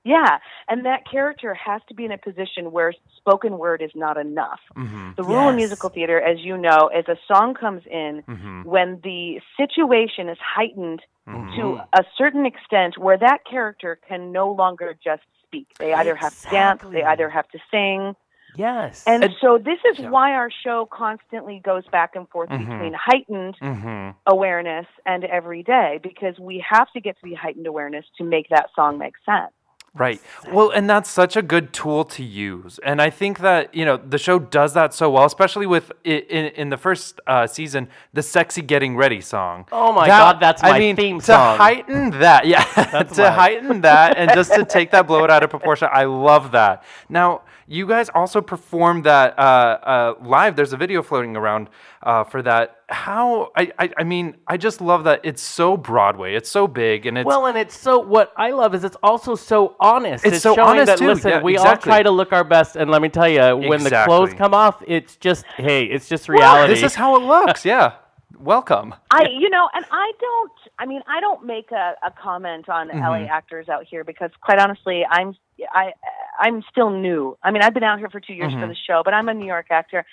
yeah 0.03 0.39
and 0.67 0.85
that 0.85 1.01
character 1.09 1.53
has 1.53 1.81
to 1.87 1.93
be 1.93 2.05
in 2.05 2.11
a 2.11 2.17
position 2.17 2.71
where 2.71 2.93
spoken 3.17 3.57
word 3.57 3.81
is 3.81 3.91
not 3.95 4.17
enough 4.17 4.59
Mhm. 4.75 5.15
the 5.15 5.23
rule 5.23 5.47
in 5.49 5.57
Yes. 5.57 5.67
musical 5.69 5.89
theater 5.89 6.19
as 6.21 6.39
you 6.39 6.57
know 6.57 6.89
is 6.89 7.07
a 7.07 7.17
song 7.27 7.53
comes 7.53 7.83
in 7.85 8.23
Mhm. 8.27 8.65
when 8.65 8.99
the 9.03 9.39
situation 9.57 10.29
is 10.29 10.39
heightened 10.39 11.01
Mhm. 11.27 11.55
to 11.55 11.81
a 11.93 12.03
certain 12.17 12.45
extent 12.45 12.97
where 12.97 13.17
that 13.17 13.45
character 13.45 13.99
can 14.07 14.31
no 14.31 14.51
longer 14.51 14.95
just 15.03 15.23
speak 15.43 15.67
they 15.77 15.93
either 15.93 16.15
have 16.15 16.33
to 16.41 16.49
dance 16.49 16.81
they 16.83 17.03
either 17.03 17.29
have 17.29 17.47
to 17.49 17.59
sing 17.69 18.15
Yes. 18.57 19.05
and 19.07 19.23
And- 19.23 19.33
so 19.39 19.57
this 19.57 19.79
is 19.85 19.99
yeah. 19.99 20.09
why 20.09 20.33
our 20.33 20.49
show 20.49 20.85
constantly 20.85 21.59
goes 21.59 21.85
back 21.87 22.17
and 22.17 22.27
forth 22.27 22.49
Mhm. 22.49 22.57
between 22.67 22.93
heightened 22.93 23.55
Mhm. 23.61 24.15
awareness 24.27 24.87
and 25.05 25.23
everyday 25.23 25.99
because 26.03 26.37
we 26.37 26.59
have 26.59 26.91
to 26.91 26.99
get 26.99 27.15
to 27.19 27.25
the 27.29 27.35
heightened 27.35 27.65
awareness 27.67 28.05
to 28.17 28.25
make 28.25 28.49
that 28.49 28.69
song 28.75 28.97
make 28.97 29.15
sense 29.19 29.53
Right. 29.93 30.21
Well, 30.49 30.69
and 30.69 30.89
that's 30.89 31.09
such 31.09 31.35
a 31.35 31.41
good 31.41 31.73
tool 31.73 32.05
to 32.05 32.23
use, 32.23 32.79
and 32.81 33.01
I 33.01 33.09
think 33.09 33.39
that 33.39 33.75
you 33.75 33.83
know 33.83 33.97
the 33.97 34.17
show 34.17 34.39
does 34.39 34.73
that 34.73 34.93
so 34.93 35.09
well, 35.11 35.25
especially 35.25 35.65
with 35.65 35.91
in 36.05 36.23
in 36.55 36.69
the 36.69 36.77
first 36.77 37.19
uh, 37.27 37.45
season, 37.45 37.89
the 38.13 38.21
"Sexy 38.23 38.61
Getting 38.61 38.95
Ready" 38.95 39.19
song. 39.19 39.65
Oh 39.69 39.91
my 39.91 40.07
That- 40.07 40.17
God, 40.35 40.39
that's 40.39 40.63
I 40.63 40.69
my 40.71 40.79
mean, 40.79 40.95
theme 40.95 41.19
song. 41.19 41.57
to 41.57 41.61
heighten 41.63 42.09
that, 42.21 42.47
yeah, 42.47 42.63
to 43.13 43.21
mine. 43.21 43.33
heighten 43.33 43.81
that, 43.81 44.17
and 44.17 44.31
just 44.33 44.53
to 44.53 44.63
take 44.63 44.91
that, 44.91 45.07
blow 45.07 45.25
it 45.25 45.29
out 45.29 45.43
of 45.43 45.49
proportion. 45.49 45.89
I 45.91 46.05
love 46.05 46.53
that. 46.53 46.85
Now, 47.09 47.41
you 47.71 47.87
guys 47.87 48.09
also 48.09 48.41
performed 48.41 49.05
that 49.05 49.39
uh, 49.39 49.41
uh, 49.41 50.13
live. 50.21 50.57
There's 50.57 50.73
a 50.73 50.77
video 50.77 51.01
floating 51.01 51.37
around 51.37 51.69
uh, 52.03 52.25
for 52.25 52.41
that. 52.41 52.81
How? 52.89 53.51
I, 53.55 53.71
I 53.79 53.89
I 53.99 54.03
mean, 54.03 54.35
I 54.45 54.57
just 54.57 54.81
love 54.81 55.05
that 55.05 55.21
it's 55.23 55.41
so 55.41 55.77
Broadway. 55.77 56.35
It's 56.35 56.51
so 56.51 56.67
big, 56.67 57.05
and 57.05 57.17
it's 57.17 57.25
well, 57.25 57.45
and 57.45 57.57
it's 57.57 57.77
so. 57.79 57.99
What 57.99 58.33
I 58.35 58.51
love 58.51 58.75
is 58.75 58.83
it's 58.83 58.97
also 59.01 59.35
so 59.35 59.77
honest. 59.79 60.25
It's 60.25 60.41
so 60.41 60.53
showing 60.53 60.69
honest, 60.69 60.87
that 60.87 60.99
too. 60.99 61.07
listen, 61.07 61.31
Yeah, 61.31 61.41
we 61.41 61.55
all 61.55 61.77
try 61.77 62.03
to 62.03 62.11
look 62.11 62.33
our 62.33 62.43
best, 62.43 62.75
and 62.75 62.91
let 62.91 63.01
me 63.01 63.07
tell 63.07 63.29
you, 63.29 63.55
when 63.69 63.83
the 63.83 64.03
clothes 64.05 64.33
come 64.33 64.53
off, 64.53 64.83
it's 64.85 65.15
just 65.15 65.45
hey, 65.55 65.85
it's 65.85 66.09
just 66.09 66.27
reality. 66.27 66.73
This 66.73 66.83
is 66.83 66.95
how 66.95 67.15
it 67.15 67.23
looks. 67.23 67.63
Yeah. 67.63 67.93
Welcome. 68.39 68.95
I, 69.11 69.27
you 69.29 69.49
know, 69.49 69.69
and 69.75 69.85
I 69.91 70.11
don't. 70.19 70.51
I 70.79 70.85
mean, 70.87 71.01
I 71.07 71.19
don't 71.19 71.45
make 71.45 71.71
a, 71.71 71.93
a 72.03 72.11
comment 72.11 72.69
on 72.69 72.89
Mm-hmm. 72.89 72.99
LA 72.99 73.33
actors 73.33 73.69
out 73.69 73.85
here 73.87 74.03
because, 74.03 74.31
quite 74.41 74.57
honestly, 74.57 75.05
I'm 75.09 75.35
I 75.73 75.91
I'm 76.39 76.63
still 76.71 76.89
new. 76.89 77.37
I 77.43 77.51
mean, 77.51 77.61
I've 77.61 77.73
been 77.73 77.83
out 77.83 77.99
here 77.99 78.09
for 78.09 78.19
two 78.19 78.33
years 78.33 78.51
for 78.53 78.59
Mhm. 78.59 78.69
the 78.69 78.75
show, 78.75 79.01
but 79.03 79.13
I'm 79.13 79.29
a 79.29 79.33
New 79.33 79.45
York 79.47 79.67
actor. 79.69 80.05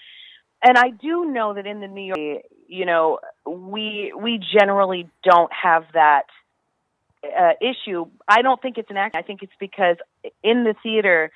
and 0.61 0.77
I 0.77 0.91
do 0.91 1.25
know 1.27 1.55
that 1.55 1.67
in 1.69 1.79
the 1.81 1.87
New 1.87 2.03
York, 2.17 2.43
you 2.67 2.85
know, 2.85 3.21
we 3.47 4.13
we 4.17 4.39
generally 4.39 5.09
don't 5.23 5.53
have 5.53 5.85
that 5.93 6.25
uh, 7.25 7.53
issue. 7.61 8.07
I 8.27 8.43
don't 8.43 8.61
think 8.61 8.77
it's 8.79 8.91
an 8.91 8.97
act. 8.97 9.15
I 9.17 9.23
think 9.23 9.43
it's 9.43 9.53
because 9.61 9.97
in 10.43 10.65
the 10.65 10.75
theater 10.83 11.31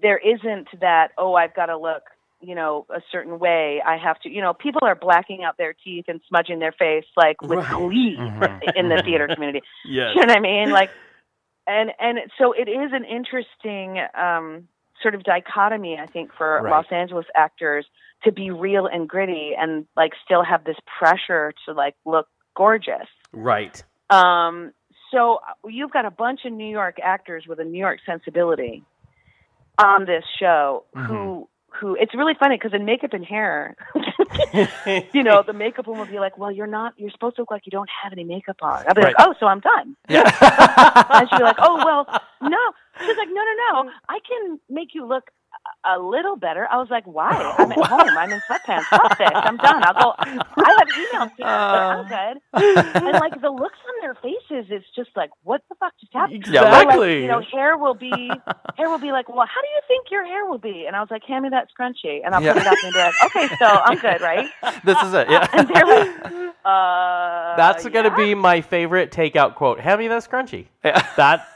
there 0.00 0.18
isn't 0.18 0.68
that. 0.80 1.10
Oh, 1.18 1.34
I've 1.34 1.54
got 1.54 1.66
to 1.66 1.76
look, 1.78 2.02
you 2.40 2.54
know, 2.54 2.86
a 2.90 3.00
certain 3.10 3.38
way. 3.38 3.80
I 3.84 3.96
have 3.96 4.20
to. 4.20 4.30
You 4.30 4.42
know, 4.42 4.52
people 4.54 4.82
are 4.84 4.94
blacking 4.94 5.42
out 5.42 5.56
their 5.58 5.72
teeth 5.84 6.04
and 6.08 6.20
smudging 6.28 6.58
their 6.60 6.72
face 6.72 7.04
like 7.16 7.40
with 7.42 7.58
Right. 7.58 7.70
glee 7.70 8.16
Mhm. 8.18 8.76
in 8.76 8.88
the 8.88 9.02
theater 9.02 9.26
community. 9.26 9.62
Yes. 9.84 10.14
You 10.14 10.20
know 10.26 10.32
what 10.32 10.36
I 10.38 10.40
mean? 10.40 10.70
Like, 10.70 10.90
and 11.66 11.90
and 11.98 12.18
so 12.38 12.52
it 12.52 12.68
is 12.68 12.92
an 12.92 13.04
interesting 13.04 13.98
um, 14.14 14.68
sort 15.02 15.14
of 15.14 15.22
dichotomy, 15.24 15.98
I 16.00 16.06
think, 16.06 16.30
for 16.36 16.60
Right. 16.62 16.70
Los 16.70 16.86
Angeles 16.90 17.26
actors 17.34 17.86
to 18.24 18.32
be 18.32 18.50
real 18.50 18.86
and 18.86 19.08
gritty 19.08 19.52
and 19.58 19.86
like 19.96 20.12
still 20.24 20.42
have 20.42 20.64
this 20.64 20.76
pressure 20.98 21.52
to 21.66 21.72
like 21.72 21.94
look 22.04 22.28
gorgeous. 22.56 23.08
Right. 23.32 23.82
Um, 24.10 24.72
so 25.10 25.40
you've 25.66 25.92
got 25.92 26.04
a 26.04 26.10
bunch 26.10 26.40
of 26.44 26.52
New 26.52 26.68
York 26.68 26.96
actors 27.02 27.44
with 27.46 27.60
a 27.60 27.64
New 27.64 27.78
York 27.78 28.00
sensibility 28.06 28.84
on 29.78 30.06
this 30.06 30.24
show 30.40 30.84
who 30.94 31.48
who 31.68 31.94
it's 32.00 32.14
really 32.14 32.32
funny 32.38 32.56
because 32.56 32.72
in 32.72 32.84
makeup 32.84 33.12
and 33.12 33.24
hair 33.24 33.76
you 35.12 35.22
know 35.22 35.42
the 35.46 35.52
makeup 35.52 35.86
woman 35.86 36.00
will 36.00 36.12
be 36.12 36.18
like 36.18 36.36
well 36.38 36.50
you're 36.50 36.66
not 36.66 36.94
you're 36.96 37.10
supposed 37.10 37.36
to 37.36 37.42
look 37.42 37.50
like 37.50 37.66
you 37.66 37.70
don't 37.70 37.90
have 38.02 38.12
any 38.12 38.24
makeup 38.24 38.56
on. 38.62 38.84
I'll 38.86 38.94
be 38.94 39.02
like 39.02 39.14
oh 39.18 39.34
so 39.38 39.46
i'm 39.46 39.60
done. 39.60 39.96
Yeah. 40.08 40.22
and 41.10 41.28
she'll 41.28 41.38
be 41.38 41.44
like 41.44 41.56
oh 41.58 41.76
well 41.76 42.06
no. 42.42 42.58
She's 43.00 43.16
like 43.16 43.28
no 43.28 43.42
no 43.42 43.82
no. 43.82 43.90
I 44.08 44.18
can 44.26 44.60
make 44.68 44.94
you 44.94 45.06
look 45.06 45.24
a 45.84 45.98
little 45.98 46.36
better 46.36 46.66
i 46.70 46.76
was 46.76 46.88
like 46.90 47.04
why 47.06 47.30
i'm 47.58 47.70
at 47.72 47.78
home 47.86 48.00
i'm 48.18 48.30
in 48.32 48.40
sweatpants 48.48 48.84
fuck 48.84 49.16
this 49.18 49.30
i'm 49.34 49.56
done 49.56 49.82
i'll 49.84 49.94
go 49.94 50.14
i 50.18 50.74
have 50.78 50.88
emails 50.88 51.30
here, 51.36 51.46
but 51.46 51.46
i'm 51.46 52.08
good 52.08 52.42
and 53.04 53.12
like 53.20 53.40
the 53.40 53.50
looks 53.50 53.78
on 53.88 53.94
their 54.00 54.14
faces 54.16 54.66
it's 54.70 54.86
just 54.96 55.10
like 55.16 55.30
what 55.44 55.62
the 55.68 55.74
fuck 55.76 55.92
just 56.00 56.12
happened 56.12 56.36
Exactly. 56.36 56.96
Or, 56.96 57.00
like, 57.00 57.22
you 57.22 57.28
know 57.28 57.40
hair 57.52 57.76
will 57.78 57.94
be 57.94 58.10
hair 58.76 58.88
will 58.88 58.98
be 58.98 59.12
like 59.12 59.28
well 59.28 59.46
how 59.46 59.60
do 59.60 59.68
you 59.68 59.80
think 59.86 60.10
your 60.10 60.24
hair 60.24 60.46
will 60.46 60.58
be 60.58 60.84
and 60.86 60.96
i 60.96 61.00
was 61.00 61.10
like 61.10 61.22
hand 61.24 61.44
me 61.44 61.50
that 61.50 61.68
scrunchie 61.78 62.20
and 62.24 62.34
i'll 62.34 62.42
Yeah. 62.42 62.52
put 62.54 62.62
it 62.62 62.68
up 62.68 62.78
and 62.82 62.92
be 62.92 62.98
like 62.98 63.14
okay 63.26 63.56
so 63.58 63.66
i'm 63.66 63.98
good 63.98 64.20
right 64.20 64.48
this 64.84 65.00
is 65.02 65.14
it. 65.14 65.30
Yeah. 65.30 65.46
and 65.52 65.68
they're 65.68 65.86
like 65.86 66.54
uh 66.64 67.56
That's 67.56 67.86
gonna 67.88 68.14
be 68.16 68.34
my 68.34 68.60
favorite 68.60 69.10
takeout 69.12 69.54
quote. 69.54 69.78
Hand 69.80 69.98
me 70.00 70.08
that 70.08 70.24
scrunchie. 70.28 70.66
Yeah. 70.84 71.06
That 71.16 71.48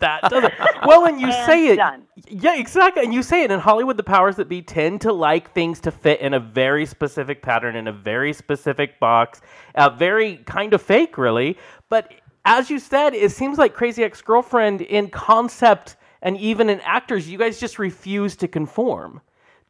that 0.00 0.22
does 0.30 0.44
it. 0.44 0.52
Well, 0.86 1.06
and 1.06 1.20
you 1.20 1.28
And 1.28 1.46
say 1.46 1.68
it. 1.68 1.76
done. 1.76 2.04
Yeah, 2.28 2.56
exactly. 2.56 3.04
And 3.04 3.12
you 3.14 3.22
say 3.22 3.42
it 3.44 3.50
in 3.50 3.60
Hollywood. 3.60 3.96
The 3.96 4.02
powers 4.02 4.36
that 4.36 4.48
be 4.48 4.62
tend 4.62 5.00
to 5.02 5.12
like 5.12 5.52
things 5.52 5.80
to 5.80 5.90
fit 5.90 6.20
in 6.20 6.34
a 6.34 6.40
very 6.40 6.86
specific 6.86 7.42
pattern, 7.42 7.76
in 7.76 7.86
a 7.88 7.92
very 7.92 8.32
specific 8.32 8.98
box, 9.00 9.40
uh, 9.74 9.90
very 9.90 10.38
kind 10.38 10.74
of 10.74 10.82
fake, 10.82 11.16
really. 11.18 11.56
But 11.88 12.12
as 12.44 12.70
you 12.70 12.78
said, 12.78 13.14
it 13.14 13.32
seems 13.32 13.58
like 13.58 13.74
Crazy 13.74 14.02
Ex 14.04 14.20
Girlfriend 14.22 14.80
in 14.82 15.08
concept 15.10 15.96
and 16.22 16.36
even 16.38 16.68
in 16.68 16.80
actors, 16.80 17.28
you 17.28 17.38
guys 17.38 17.60
just 17.60 17.78
refuse 17.78 18.34
to 18.36 18.48
conform. 18.48 19.20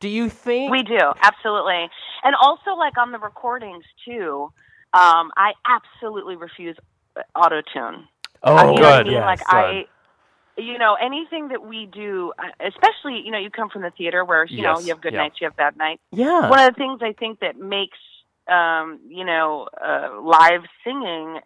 Do 0.01 0.09
you 0.09 0.29
think? 0.29 0.71
We 0.71 0.83
do, 0.83 0.99
absolutely. 1.23 1.89
And 2.23 2.35
also, 2.41 2.71
like 2.77 2.97
on 2.97 3.13
the 3.13 3.19
recordings, 3.19 3.85
too, 4.05 4.51
um, 4.95 5.31
I 5.37 5.53
absolutely 5.67 6.37
refuse 6.37 6.77
auto 7.35 7.61
tune. 7.73 8.07
oh, 8.45 8.73
you 8.73 8.81
know 8.81 8.89
what 8.89 8.93
I 8.93 8.97
good. 8.99 9.07
mean? 9.07 9.15
Yes, 9.15 9.25
like, 9.27 9.39
good. 9.41 9.57
I. 9.57 9.85
You 10.59 10.77
know, 10.77 10.97
anything 11.01 11.49
that 11.49 11.65
we 11.65 11.87
do, 11.87 12.33
uh, 12.39 12.51
especially, 12.61 13.23
you 13.25 13.31
know, 13.31 13.39
you 13.39 13.49
come 13.51 13.69
from 13.71 13.83
the 13.83 13.93
theater 13.97 14.25
where, 14.25 14.45
you 14.45 14.63
know, 14.63 14.81
you 14.81 14.89
have 14.89 15.01
good 15.01 15.13
yeah. 15.13 15.21
nights, 15.21 15.37
you 15.41 15.47
have 15.47 15.57
bad 15.57 15.77
nights. 15.77 16.03
yeah. 16.11 16.51
One 16.51 16.59
of 16.59 16.75
the 16.75 16.79
things 16.79 17.01
I 17.01 17.13
think 17.13 17.41
that 17.41 17.57
makes, 17.57 17.99
um, 18.49 18.99
you 19.09 19.25
know, 19.25 19.69
uh, 19.81 20.21
live 20.21 20.63
singing 20.85 21.41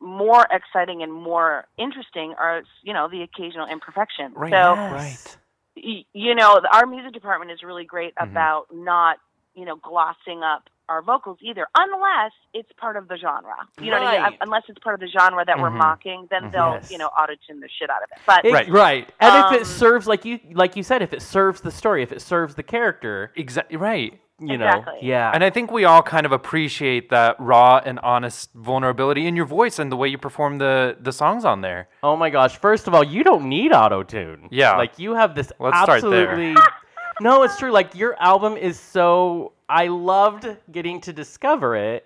more 0.00 0.46
exciting 0.50 1.02
and 1.02 1.12
more 1.12 1.64
interesting 1.78 2.34
are, 2.38 2.62
you 2.82 2.92
know, 2.92 3.08
the 3.08 3.22
occasional 3.22 3.66
imperfection. 3.66 4.32
Right. 4.34 4.52
So, 4.52 4.76
Right. 4.92 5.36
you 5.74 6.34
know, 6.34 6.60
our 6.72 6.86
music 6.86 7.12
department 7.12 7.50
is 7.50 7.62
really 7.62 7.84
great 7.84 8.14
Mhm. 8.14 8.30
about 8.30 8.66
not, 8.72 9.18
you 9.54 9.64
know, 9.64 9.76
glossing 9.76 10.42
up 10.42 10.68
our 10.92 11.02
vocals 11.02 11.38
either, 11.40 11.66
unless 11.76 12.32
it's 12.54 12.70
part 12.78 12.96
of 12.96 13.08
the 13.08 13.16
genre. 13.16 13.54
You 13.80 13.90
know 13.90 14.00
what 14.00 14.06
I 14.20 14.28
mean? 14.30 14.38
Unless 14.42 14.64
it's 14.68 14.78
part 14.80 14.94
of 14.94 15.00
the 15.00 15.08
genre 15.08 15.44
that 15.44 15.58
we're 15.58 15.70
Mhm. 15.70 15.78
mocking, 15.78 16.28
then 16.30 16.44
Mhm. 16.44 16.52
they'll, 16.52 16.72
Yes. 16.74 16.90
you 16.92 16.98
know, 16.98 17.06
auto 17.06 17.32
tune 17.46 17.60
the 17.60 17.68
shit 17.68 17.88
out 17.90 18.02
of 18.02 18.08
it. 18.12 18.18
But 18.26 18.44
It- 18.44 18.52
Right. 18.52 18.68
right. 18.70 19.12
And 19.20 19.46
if 19.46 19.52
it 19.52 19.58
Um, 19.60 19.64
serves 19.64 20.06
like 20.06 20.24
you 20.24 20.38
like 20.52 20.76
you 20.76 20.82
said, 20.82 21.00
if 21.02 21.12
it 21.12 21.22
serves 21.22 21.62
the 21.62 21.70
story, 21.70 22.02
if 22.02 22.12
it 22.12 22.20
serves 22.20 22.54
the 22.54 22.62
character, 22.62 23.32
Exactly. 23.36 23.76
Right. 23.78 24.18
you 24.38 24.54
Exactly. 24.54 24.94
know, 24.94 24.98
yeah. 25.02 25.30
And 25.32 25.42
I 25.44 25.50
think 25.50 25.70
we 25.70 25.84
all 25.84 26.02
kind 26.02 26.26
of 26.26 26.32
appreciate 26.32 27.08
that 27.10 27.36
raw 27.38 27.80
and 27.84 27.98
honest 28.00 28.50
vulnerability 28.54 29.26
in 29.26 29.36
your 29.36 29.46
voice 29.46 29.78
and 29.78 29.90
the 29.90 29.96
way 29.96 30.08
you 30.08 30.18
perform 30.18 30.58
the 30.58 30.96
the 31.00 31.12
songs 31.12 31.44
on 31.44 31.60
there. 31.62 31.88
oh 32.02 32.16
my 32.16 32.28
gosh! 32.28 32.56
First 32.56 32.86
of 32.88 32.94
all, 32.94 33.04
you 33.04 33.22
don't 33.24 33.44
need 33.44 33.72
auto 33.72 34.02
tune. 34.02 34.48
Yeah. 34.50 34.76
like 34.76 34.98
you 34.98 35.14
have 35.14 35.34
this 35.34 35.52
Let's 35.58 35.78
start 35.80 36.02
there. 36.02 36.30
absolutely. 36.32 36.56
no, 37.20 37.42
it's 37.44 37.56
true. 37.58 37.70
Like 37.70 37.94
your 37.94 38.16
album 38.20 38.56
is 38.56 38.78
so. 38.80 39.52
I 39.72 39.86
loved 39.86 40.46
getting 40.70 41.00
to 41.02 41.12
discover 41.14 41.74
it 41.76 42.04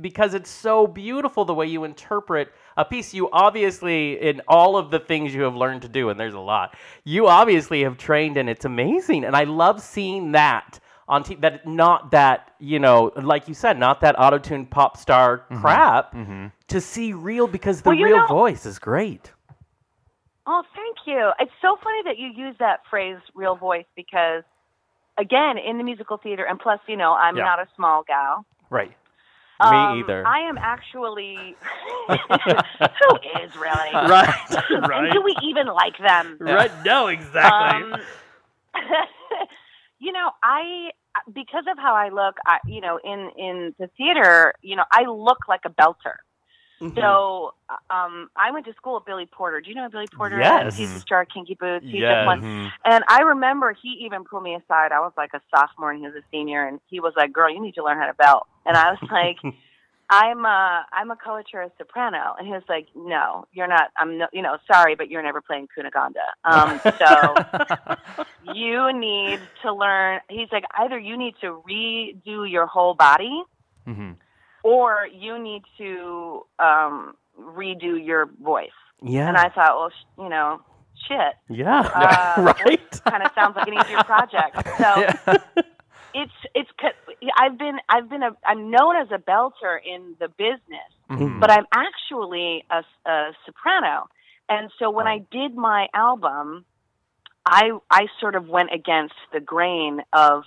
because 0.00 0.34
it's 0.34 0.50
so 0.50 0.88
beautiful 0.88 1.44
the 1.44 1.54
way 1.54 1.66
you 1.66 1.84
interpret 1.84 2.52
a 2.76 2.84
piece. 2.84 3.14
You 3.14 3.30
obviously, 3.30 4.20
in 4.20 4.42
all 4.48 4.76
of 4.76 4.90
the 4.90 4.98
things 4.98 5.32
you 5.32 5.42
have 5.42 5.54
learned 5.54 5.82
to 5.82 5.88
do, 5.88 6.08
and 6.08 6.18
there's 6.18 6.34
a 6.34 6.40
lot, 6.40 6.76
you 7.04 7.28
obviously 7.28 7.84
have 7.84 7.96
trained, 7.98 8.36
and 8.36 8.50
it's 8.50 8.64
amazing. 8.64 9.24
And 9.24 9.36
I 9.36 9.44
love 9.44 9.80
seeing 9.80 10.32
that 10.32 10.80
on 11.06 11.22
t- 11.22 11.36
that 11.36 11.66
not 11.66 12.10
that 12.10 12.50
you 12.58 12.80
know, 12.80 13.12
like 13.16 13.46
you 13.46 13.54
said, 13.54 13.78
not 13.78 14.00
that 14.00 14.18
auto-tuned 14.18 14.70
pop 14.70 14.96
star 14.96 15.38
mm-hmm. 15.38 15.60
crap. 15.60 16.12
Mm-hmm. 16.14 16.46
To 16.68 16.80
see 16.80 17.12
real 17.12 17.46
because 17.46 17.82
the 17.82 17.90
Well, 17.90 17.98
real 17.98 18.16
know- 18.16 18.26
voice 18.26 18.66
is 18.66 18.80
great. 18.80 19.30
Oh, 20.46 20.62
thank 20.74 20.96
you. 21.06 21.30
It's 21.38 21.52
so 21.62 21.76
funny 21.84 22.02
that 22.04 22.18
you 22.18 22.30
use 22.34 22.56
that 22.58 22.80
phrase 22.90 23.18
"real 23.34 23.54
voice" 23.54 23.86
because, 23.94 24.42
again, 25.18 25.58
in 25.58 25.78
the 25.78 25.84
musical 25.84 26.16
theater, 26.16 26.44
and 26.44 26.58
plus, 26.58 26.80
you 26.86 26.96
know, 26.96 27.12
I'm 27.12 27.36
Yeah. 27.36 27.44
not 27.44 27.60
a 27.60 27.66
small 27.76 28.02
gal. 28.02 28.44
Right. 28.70 28.88
Me 28.90 29.66
Um, 29.66 30.00
either. 30.00 30.26
I 30.26 30.40
am 30.48 30.58
actually. 30.58 31.56
Who 32.08 33.16
is 33.44 33.50
really? 33.54 33.92
Right, 33.94 35.06
And 35.06 35.12
do 35.12 35.22
we 35.22 35.36
even 35.42 35.66
like 35.68 35.96
them? 35.98 36.36
Right. 36.40 36.70
No, 36.84 37.06
exactly. 37.08 37.94
Um, 37.94 38.00
you 40.00 40.12
know, 40.12 40.30
I 40.42 40.90
because 41.32 41.64
of 41.70 41.78
how 41.78 41.94
I 41.94 42.08
look, 42.08 42.36
I, 42.46 42.58
you 42.66 42.80
know, 42.80 42.98
in 43.02 43.30
in 43.36 43.74
the 43.78 43.88
theater, 43.96 44.54
you 44.62 44.76
know, 44.76 44.84
I 44.92 45.04
look 45.08 45.48
like 45.48 45.60
a 45.64 45.70
belter. 45.70 46.16
Mhm. 46.84 46.94
So, 47.00 47.54
um, 47.88 48.28
I 48.36 48.50
went 48.50 48.66
to 48.66 48.74
school 48.74 48.94
with 48.94 49.06
Billy 49.06 49.24
Porter. 49.26 49.60
Do 49.62 49.70
you 49.70 49.74
know 49.76 49.88
Billy 49.88 50.06
Porter? 50.14 50.38
Yes. 50.38 50.76
He's 50.76 50.92
the 50.92 51.00
star 51.00 51.22
of 51.22 51.28
Kinky 51.28 51.54
Boots. 51.54 51.86
He's 51.86 52.02
Yes. 52.02 52.26
one. 52.26 52.42
Mhm. 52.42 52.72
And 52.84 53.04
I 53.08 53.22
remember 53.22 53.72
he 53.72 53.88
even 54.04 54.24
pulled 54.24 54.42
me 54.42 54.54
aside. 54.54 54.92
I 54.92 55.00
was 55.00 55.12
like 55.16 55.32
a 55.32 55.40
sophomore 55.50 55.92
and 55.92 56.00
he 56.00 56.06
was 56.06 56.14
a 56.14 56.22
senior, 56.30 56.66
and 56.66 56.80
he 56.86 57.00
was 57.00 57.14
like, 57.16 57.32
"Girl, 57.32 57.48
you 57.48 57.60
need 57.60 57.74
to 57.76 57.82
learn 57.82 57.98
how 57.98 58.06
to 58.06 58.14
belt." 58.14 58.46
And 58.66 58.76
I 58.76 58.90
was 58.90 58.98
like, 59.10 59.38
"I'm 60.10 60.44
a 60.44 60.84
I'm 60.92 61.10
a 61.10 61.16
coloratura 61.16 61.70
soprano," 61.78 62.34
and 62.38 62.46
he 62.46 62.52
was 62.52 62.68
like, 62.68 62.88
"No, 62.94 63.46
you're 63.52 63.66
not. 63.66 63.90
I'm 63.96 64.18
no, 64.18 64.26
you 64.32 64.42
know, 64.42 64.58
sorry, 64.70 64.94
but 64.94 65.08
you're 65.08 65.22
never 65.22 65.40
playing 65.40 65.68
Cunegonda. 65.74 66.26
Um, 66.44 66.80
so 66.98 67.34
you 68.42 68.92
need 68.92 69.40
to 69.62 69.72
learn." 69.72 70.20
He's 70.28 70.52
like, 70.52 70.64
"Either 70.76 70.98
you 70.98 71.16
need 71.16 71.34
to 71.40 71.62
redo 71.66 72.50
your 72.50 72.66
whole 72.66 72.92
body, 72.94 73.42
Mhm. 73.86 74.16
Or 74.64 75.06
you 75.12 75.38
need 75.38 75.62
to 75.78 76.44
um, 76.58 77.14
redo 77.40 78.04
your 78.04 78.26
voice." 78.42 78.70
yeah. 79.02 79.28
And 79.28 79.36
I 79.36 79.48
thought, 79.50 79.76
well, 79.78 79.90
sh- 79.90 80.18
you 80.18 80.28
know, 80.28 80.60
shit 81.08 81.34
yeah. 81.48 81.80
uh, 81.94 82.54
right. 82.66 83.00
kind 83.04 83.22
of 83.22 83.30
sounds 83.34 83.54
like 83.56 83.68
an 83.68 83.74
easier 83.74 84.02
project. 84.04 84.56
So 84.78 84.88
Yeah. 85.04 85.36
it's 86.14 86.32
it's 86.54 86.70
I've 87.36 87.58
been 87.58 87.78
I've 87.88 88.08
been 88.08 88.22
a 88.22 88.30
I'm 88.46 88.70
known 88.70 88.96
as 88.96 89.08
a 89.12 89.18
belter 89.18 89.78
in 89.84 90.14
the 90.20 90.28
business, 90.28 90.90
Mhm. 91.10 91.40
but 91.40 91.50
I'm 91.50 91.66
actually 91.72 92.64
a, 92.70 92.82
a 93.08 93.32
soprano. 93.44 94.08
And 94.48 94.70
so 94.78 94.90
when 94.90 95.06
I 95.06 95.18
did 95.30 95.54
my 95.56 95.88
album, 95.94 96.64
I 97.44 97.72
I 97.90 98.06
sort 98.20 98.34
of 98.36 98.48
went 98.48 98.70
against 98.72 99.14
the 99.32 99.40
grain 99.40 100.02
of 100.12 100.44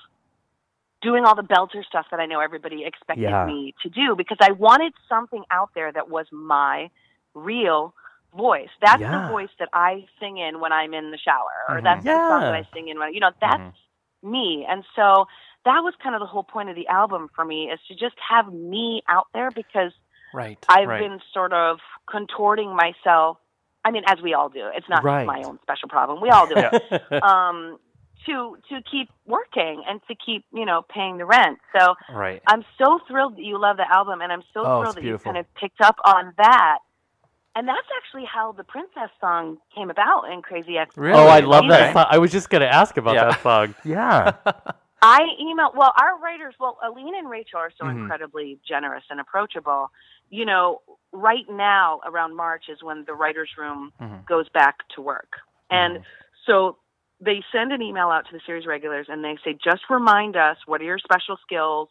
doing 1.01 1.25
all 1.25 1.35
the 1.35 1.43
belter 1.43 1.83
stuff 1.85 2.07
that 2.11 2.19
I 2.19 2.25
know 2.25 2.39
everybody 2.39 2.83
expected 2.85 3.23
Yeah. 3.29 3.45
me 3.45 3.75
to 3.83 3.89
do 3.89 4.15
because 4.15 4.37
I 4.41 4.51
wanted 4.51 4.93
something 5.07 5.43
out 5.51 5.69
there 5.75 5.91
that 5.91 6.09
was 6.09 6.25
my 6.31 6.89
real 7.35 7.93
voice. 8.33 8.69
That's 8.81 9.01
Yeah. 9.01 9.21
the 9.21 9.27
voice 9.27 9.49
that 9.59 9.69
I 9.73 10.07
sing 10.19 10.37
in 10.37 10.59
when 10.59 10.73
I'm 10.73 10.93
in 10.93 11.11
the 11.11 11.17
shower, 11.17 11.65
or 11.69 11.77
Mhm. 11.79 11.83
that's 11.83 12.03
the 12.03 12.27
song 12.27 12.41
that 12.41 12.53
I 12.55 12.63
sing 12.73 12.87
in 12.87 12.99
when 12.99 13.13
you 13.13 13.19
know 13.19 13.31
that's 13.39 13.61
Mhm. 13.61 13.73
me. 14.23 14.65
And 14.65 14.83
so 14.95 15.27
that 15.65 15.83
was 15.83 15.95
kind 15.97 16.15
of 16.15 16.19
the 16.19 16.25
whole 16.27 16.43
point 16.43 16.69
of 16.69 16.75
the 16.75 16.87
album 16.87 17.29
for 17.29 17.45
me 17.45 17.69
is 17.69 17.79
to 17.87 17.95
just 17.95 18.19
have 18.19 18.51
me 18.51 19.03
out 19.07 19.27
there 19.33 19.51
because 19.51 19.93
Right. 20.33 20.57
I've 20.69 20.87
right. 20.89 20.99
been 20.99 21.21
sort 21.31 21.53
of 21.53 21.79
contorting 22.07 22.75
myself. 22.75 23.37
I 23.85 23.91
mean, 23.91 24.03
as 24.07 24.19
we 24.21 24.33
all 24.33 24.49
do. 24.49 24.65
It's 24.67 24.89
not 24.89 25.03
Right. 25.03 25.25
my 25.25 25.43
own 25.43 25.59
special 25.61 25.87
problem. 25.87 26.19
We 26.19 26.29
all 26.29 26.47
do 26.47 26.55
it. 26.57 26.71
Um, 27.23 27.79
to 28.27 28.57
to 28.69 28.81
keep 28.89 29.09
working 29.25 29.83
and 29.87 29.99
to 30.07 30.15
keep 30.15 30.45
you 30.53 30.65
know 30.65 30.83
paying 30.93 31.17
the 31.17 31.25
rent. 31.25 31.57
So 31.77 31.95
Right. 32.13 32.41
I'm 32.47 32.63
so 32.77 32.99
thrilled 33.07 33.35
that 33.37 33.43
you 33.43 33.57
love 33.59 33.77
the 33.77 33.91
album, 33.91 34.21
and 34.21 34.31
I'm 34.31 34.43
so 34.53 34.61
Oh, 34.63 34.81
thrilled 34.81 34.95
that 34.97 35.03
you 35.03 35.17
kind 35.17 35.37
of 35.37 35.51
picked 35.55 35.81
up 35.81 35.95
on 36.05 36.33
that. 36.37 36.79
And 37.55 37.67
that's 37.67 37.87
actually 37.97 38.25
how 38.31 38.51
the 38.51 38.63
Princess 38.63 39.09
song 39.19 39.57
came 39.73 39.89
about 39.89 40.25
in 40.31 40.43
Crazy 40.43 40.77
Ex. 40.77 40.95
Really? 40.95 41.19
Oh, 41.19 41.25
I 41.25 41.39
love 41.39 41.63
Okay. 41.65 41.69
that 41.69 41.93
song. 41.93 42.05
I 42.07 42.19
was 42.19 42.31
just 42.31 42.51
going 42.51 42.61
to 42.61 42.71
ask 42.71 42.95
about 42.97 43.15
Yeah. 43.15 43.23
that 43.31 43.41
song. 43.41 43.73
Yeah. 43.83 44.31
I 45.01 45.21
emailed, 45.41 45.75
well, 45.75 45.91
our 45.99 46.19
writers, 46.19 46.53
well, 46.59 46.77
Aline 46.83 47.15
and 47.15 47.27
Rachel 47.29 47.59
are 47.59 47.71
so 47.75 47.85
Mhm. 47.85 48.01
incredibly 48.01 48.59
generous 48.67 49.03
and 49.09 49.19
approachable. 49.19 49.89
You 50.29 50.45
know, 50.45 50.81
right 51.11 51.49
now 51.49 51.99
around 52.05 52.35
March 52.35 52.65
is 52.69 52.83
when 52.83 53.05
the 53.05 53.13
writers' 53.15 53.49
room 53.57 53.91
Mhm. 54.01 54.25
goes 54.27 54.47
back 54.49 54.75
to 54.89 55.01
work. 55.01 55.39
And 55.71 56.03
so 56.45 56.77
they 57.19 57.43
send 57.51 57.71
an 57.71 57.81
email 57.81 58.09
out 58.09 58.25
to 58.27 58.33
the 58.33 58.39
series 58.45 58.65
regulars 58.65 59.07
and 59.09 59.23
they 59.23 59.37
say, 59.43 59.57
just 59.63 59.81
remind 59.89 60.35
us 60.35 60.57
what 60.65 60.81
are 60.81 60.85
your 60.85 60.99
special 60.99 61.37
skills? 61.41 61.89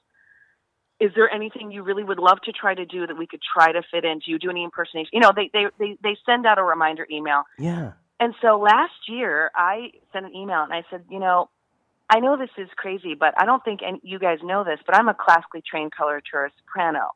Is 0.98 1.10
there 1.14 1.28
anything 1.30 1.70
you 1.70 1.82
really 1.82 2.04
would 2.04 2.18
love 2.18 2.40
to 2.44 2.52
try 2.52 2.74
to 2.74 2.86
do 2.86 3.06
that 3.06 3.18
we 3.18 3.26
could 3.26 3.42
try 3.42 3.72
to 3.72 3.82
fit 3.90 4.04
in? 4.04 4.20
Do 4.20 4.30
you 4.30 4.38
do 4.38 4.50
any 4.50 4.64
impersonation? 4.64 5.10
You 5.12 5.20
know, 5.20 5.32
they, 5.34 5.50
they, 5.52 5.66
they, 5.78 5.98
they 6.02 6.16
send 6.24 6.46
out 6.46 6.58
a 6.58 6.62
reminder 6.62 7.06
email. 7.10 7.42
Yeah. 7.58 7.92
And 8.18 8.34
so 8.40 8.58
last 8.58 9.08
year, 9.08 9.50
I 9.54 9.90
sent 10.12 10.24
an 10.24 10.34
email 10.34 10.62
and 10.62 10.72
I 10.72 10.84
said, 10.90 11.04
you 11.10 11.18
know, 11.18 11.50
I 12.08 12.20
know 12.20 12.36
this 12.36 12.50
is 12.56 12.68
crazy, 12.76 13.14
but 13.14 13.34
I 13.36 13.44
don't 13.44 13.64
think 13.64 13.80
any, 13.86 14.00
you 14.02 14.18
guys 14.18 14.38
know 14.42 14.64
this, 14.64 14.78
but 14.86 14.96
I'm 14.96 15.08
a 15.08 15.14
classically 15.14 15.62
trained 15.68 15.92
coloratura 15.92 16.50
soprano. 16.58 17.10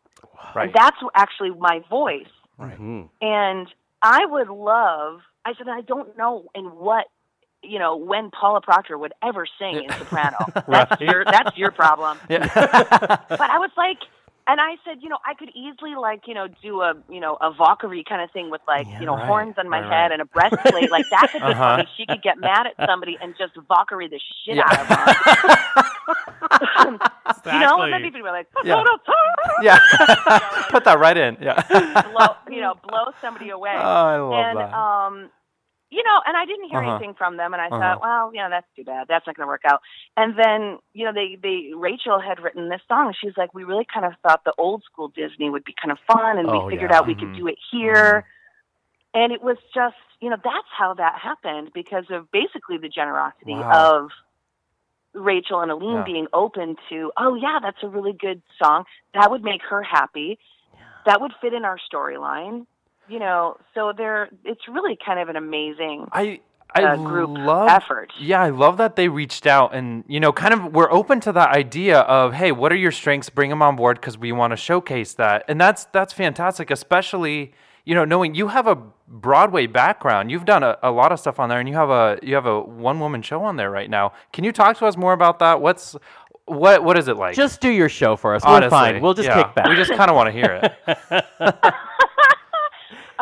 Right. 0.54 0.64
And 0.64 0.74
that's 0.74 0.96
actually 1.14 1.50
my 1.50 1.80
voice. 1.88 2.28
Mhm. 2.58 3.08
And 3.22 3.68
I 4.02 4.26
would 4.26 4.48
love, 4.48 5.20
I 5.44 5.54
said, 5.56 5.68
I 5.68 5.80
don't 5.80 6.18
know 6.18 6.50
in 6.54 6.64
what, 6.64 7.06
you 7.62 7.78
know, 7.78 7.96
when 7.96 8.30
Paula 8.30 8.60
Proctor 8.60 8.98
would 8.98 9.12
ever 9.22 9.46
sing 9.58 9.84
in 9.84 9.90
soprano. 9.92 10.36
That's 10.68 11.00
your, 11.00 11.24
that's 11.24 11.56
your 11.56 11.70
problem. 11.70 12.18
Yeah. 12.30 12.46
But 13.28 13.50
I 13.50 13.58
was 13.58 13.70
like, 13.76 13.98
and 14.46 14.60
I 14.60 14.76
said, 14.84 14.98
you 15.02 15.08
know, 15.08 15.18
I 15.24 15.34
could 15.34 15.50
easily 15.54 15.94
like, 15.94 16.22
you 16.26 16.34
know, 16.34 16.48
do 16.62 16.80
a, 16.80 16.94
you 17.08 17.20
know, 17.20 17.36
a 17.40 17.52
Valkyrie 17.52 18.02
kind 18.08 18.20
of 18.22 18.30
thing 18.32 18.50
with 18.50 18.60
like, 18.66 18.86
Yeah, 18.88 19.00
you 19.00 19.06
know, 19.06 19.14
right, 19.14 19.26
horns 19.26 19.54
on 19.58 19.68
my 19.68 19.80
right, 19.80 19.90
head 19.92 20.10
right. 20.10 20.12
and 20.12 20.22
a 20.22 20.24
breastplate. 20.24 20.90
like 20.90 21.04
that 21.10 21.28
could 21.30 21.40
be 21.40 21.46
Uh-huh. 21.52 21.76
funny. 21.76 21.88
She 21.96 22.06
could 22.06 22.22
get 22.22 22.38
mad 22.38 22.66
at 22.66 22.74
somebody 22.88 23.16
and 23.22 23.34
just 23.38 23.52
Valkyrie 23.68 24.08
the 24.08 24.18
shit 24.44 24.56
Yeah. 24.56 24.64
out 24.66 24.80
of 24.80 24.88
them. 24.88 24.98
You 27.46 27.58
know, 27.60 27.82
and 27.82 27.92
then 27.92 28.02
people 28.02 28.20
would 28.22 28.26
be 28.26 28.30
like, 28.30 28.48
Yeah. 28.64 28.82
yeah. 29.62 29.62
yeah. 29.62 29.78
Put 30.70 30.84
that 30.84 30.98
right 30.98 31.16
in. 31.16 31.36
Yeah. 31.40 31.62
blow, 32.12 32.34
you 32.50 32.60
know, 32.60 32.74
blow 32.88 33.12
somebody 33.20 33.50
away. 33.50 33.74
Oh, 33.76 33.80
I 33.80 34.16
love 34.18 34.32
and 34.32 34.58
that. 34.58 34.74
um 34.74 35.30
you 35.90 36.02
know 36.02 36.20
and 36.26 36.36
i 36.36 36.44
didn't 36.46 36.68
hear 36.68 36.80
Uh-huh. 36.80 36.96
anything 36.96 37.14
from 37.14 37.36
them 37.36 37.52
and 37.52 37.60
i 37.62 37.66
Uh-huh. 37.68 37.78
thought 37.78 38.00
well 38.00 38.32
you 38.34 38.40
know, 38.40 38.48
that's 38.50 38.66
too 38.76 38.84
bad 38.84 39.06
that's 39.08 39.26
not 39.26 39.36
going 39.36 39.44
to 39.46 39.48
work 39.48 39.62
out 39.64 39.80
and 40.16 40.38
then 40.38 40.78
you 40.92 41.04
know 41.04 41.12
they 41.12 41.36
they 41.42 41.70
rachel 41.74 42.20
had 42.20 42.40
written 42.40 42.68
this 42.68 42.80
song 42.88 43.12
she's 43.20 43.36
like 43.36 43.52
we 43.54 43.64
really 43.64 43.86
kind 43.92 44.06
of 44.06 44.12
thought 44.22 44.42
the 44.44 44.54
old 44.58 44.82
school 44.84 45.08
disney 45.08 45.50
would 45.50 45.64
be 45.64 45.74
kind 45.80 45.92
of 45.92 45.98
fun 46.06 46.38
and 46.38 46.48
Oh, 46.48 46.64
we 46.66 46.70
figured 46.70 46.90
yeah. 46.90 46.98
out 46.98 47.06
we 47.06 47.14
Mhm. 47.14 47.18
could 47.20 47.34
do 47.34 47.46
it 47.48 47.58
here 47.70 48.24
and 49.14 49.32
it 49.32 49.42
was 49.42 49.56
just 49.74 49.96
you 50.20 50.30
know 50.30 50.36
that's 50.42 50.68
how 50.76 50.94
that 50.94 51.18
happened 51.18 51.70
because 51.74 52.04
of 52.10 52.30
basically 52.30 52.78
the 52.78 52.88
generosity 52.88 53.52
Wow. 53.52 54.04
of 54.04 54.10
Rachel 55.12 55.60
and 55.60 55.72
Aline 55.72 55.96
Yeah. 55.96 56.04
being 56.04 56.26
open 56.32 56.76
to, 56.88 57.10
oh 57.16 57.34
yeah, 57.34 57.58
that's 57.60 57.82
a 57.82 57.88
really 57.88 58.12
good 58.12 58.42
song. 58.62 58.84
That 59.12 59.28
would 59.28 59.42
make 59.42 59.60
her 59.68 59.82
happy. 59.82 60.38
That 61.04 61.20
would 61.20 61.32
fit 61.40 61.52
in 61.52 61.64
our 61.64 61.78
storyline. 61.92 62.66
You 63.10 63.18
know, 63.18 63.56
so 63.74 63.92
there 63.96 64.28
it's 64.44 64.62
really 64.68 64.96
kind 65.04 65.18
of 65.18 65.28
an 65.28 65.36
amazing 65.36 66.06
I 66.12 66.40
I 66.74 66.84
uh, 66.84 66.96
group 66.96 67.30
love 67.30 67.68
effort. 67.68 68.12
Yeah, 68.20 68.40
I 68.40 68.50
love 68.50 68.76
that 68.76 68.94
they 68.94 69.08
reached 69.08 69.46
out 69.46 69.74
and 69.74 70.04
you 70.06 70.20
know, 70.20 70.32
kind 70.32 70.54
of 70.54 70.72
we're 70.72 70.90
open 70.92 71.20
to 71.20 71.32
that 71.32 71.50
idea 71.50 72.00
of, 72.00 72.34
hey, 72.34 72.52
what 72.52 72.72
are 72.72 72.76
your 72.76 72.92
strengths? 72.92 73.28
Bring 73.28 73.50
them 73.50 73.62
on 73.62 73.76
board 73.76 74.00
because 74.00 74.16
we 74.16 74.32
want 74.32 74.52
to 74.52 74.56
showcase 74.56 75.14
that, 75.14 75.44
and 75.48 75.60
that's 75.60 75.86
that's 75.86 76.12
fantastic, 76.12 76.70
especially 76.70 77.52
you 77.84 77.94
know 77.94 78.04
knowing 78.04 78.34
you 78.34 78.48
have 78.48 78.66
a 78.66 78.78
Broadway 79.08 79.66
background. 79.66 80.30
You've 80.30 80.44
done 80.44 80.62
a, 80.62 80.78
a 80.84 80.92
lot 80.92 81.10
of 81.10 81.18
stuff 81.18 81.40
on 81.40 81.48
there, 81.48 81.58
and 81.58 81.68
you 81.68 81.74
have 81.74 81.90
a 81.90 82.18
you 82.22 82.36
have 82.36 82.46
a 82.46 82.60
one 82.60 83.00
woman 83.00 83.22
show 83.22 83.42
on 83.42 83.56
there 83.56 83.70
right 83.70 83.90
now. 83.90 84.12
Can 84.32 84.44
you 84.44 84.52
talk 84.52 84.76
to 84.78 84.86
us 84.86 84.96
more 84.96 85.12
about 85.12 85.40
that? 85.40 85.60
What's 85.60 85.96
what 86.44 86.84
what 86.84 86.96
is 86.96 87.08
it 87.08 87.16
like? 87.16 87.34
Just 87.34 87.60
do 87.60 87.70
your 87.70 87.88
show 87.88 88.14
for 88.14 88.34
us. 88.34 88.44
Honestly, 88.44 88.66
We're 88.66 88.70
fine. 88.70 89.02
We'll 89.02 89.14
just 89.14 89.28
yeah. 89.28 89.42
kick 89.42 89.54
back. 89.56 89.68
We 89.68 89.74
just 89.74 89.92
kind 89.94 90.10
of 90.10 90.16
want 90.16 90.28
to 90.28 90.32
hear 90.32 90.60
it. 90.62 91.24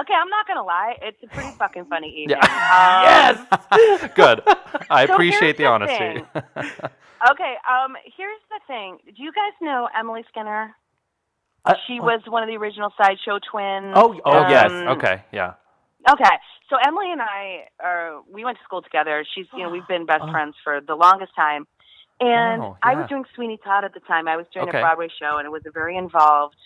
Okay, 0.09 0.15
I'm 0.19 0.31
not 0.31 0.47
gonna 0.47 0.63
lie, 0.65 0.95
it's 1.03 1.23
a 1.23 1.27
pretty 1.27 1.51
fucking 1.59 1.85
funny 1.87 2.09
evening. 2.23 2.39
Yeah. 2.41 3.37
Um, 3.39 3.47
yes, 3.69 4.11
good. 4.15 4.41
I 4.91 5.07
So 5.07 5.13
appreciate 5.13 5.59
the 5.59 5.65
the 5.65 5.69
honesty. 5.69 6.25
Okay, 7.31 7.55
um, 7.69 7.95
here's 8.17 8.41
the 8.49 8.61
thing. 8.67 8.99
Do 9.05 9.23
you 9.23 9.33
guys 9.33 9.53
know 9.61 9.87
Emily 9.99 10.25
Skinner? 10.31 10.75
Uh, 11.65 11.75
She 11.87 12.01
was 12.01 12.21
one 12.27 12.43
of 12.43 12.49
the 12.49 12.57
original 12.57 12.91
sideshow 12.97 13.39
twins. 13.51 13.93
Oh, 13.97 14.15
oh, 14.25 14.33
oh 14.33 14.49
yes, 14.49 14.71
Um, 14.71 14.89
okay, 14.97 15.25
yeah. 15.33 15.55
Okay, 16.11 16.37
so 16.71 16.77
Emily 16.87 17.13
and 17.13 17.21
I 17.21 17.65
are 17.83 18.23
we 18.33 18.45
went 18.45 18.57
to 18.57 18.65
school 18.65 18.81
together. 18.81 19.27
She's 19.35 19.47
you 19.53 19.63
know 19.65 19.69
we've 19.71 19.87
been 19.89 20.07
best 20.07 20.23
Oh. 20.27 20.31
friends 20.31 20.55
for 20.65 20.81
the 20.81 20.95
longest 20.95 21.33
time, 21.37 21.67
and 22.21 22.63
Oh, 22.63 22.77
I 22.83 22.95
was 22.95 23.09
doing 23.11 23.25
Sweeney 23.35 23.59
Todd 23.63 23.85
at 23.85 23.93
the 23.93 24.01
time. 24.01 24.27
I 24.27 24.37
was 24.39 24.47
doing 24.55 24.69
Okay. 24.69 24.79
a 24.79 24.81
Broadway 24.81 25.09
show, 25.21 25.37
and 25.37 25.45
it 25.45 25.51
was 25.51 25.63
a 25.67 25.71
very 25.71 25.99
involved 25.99 26.57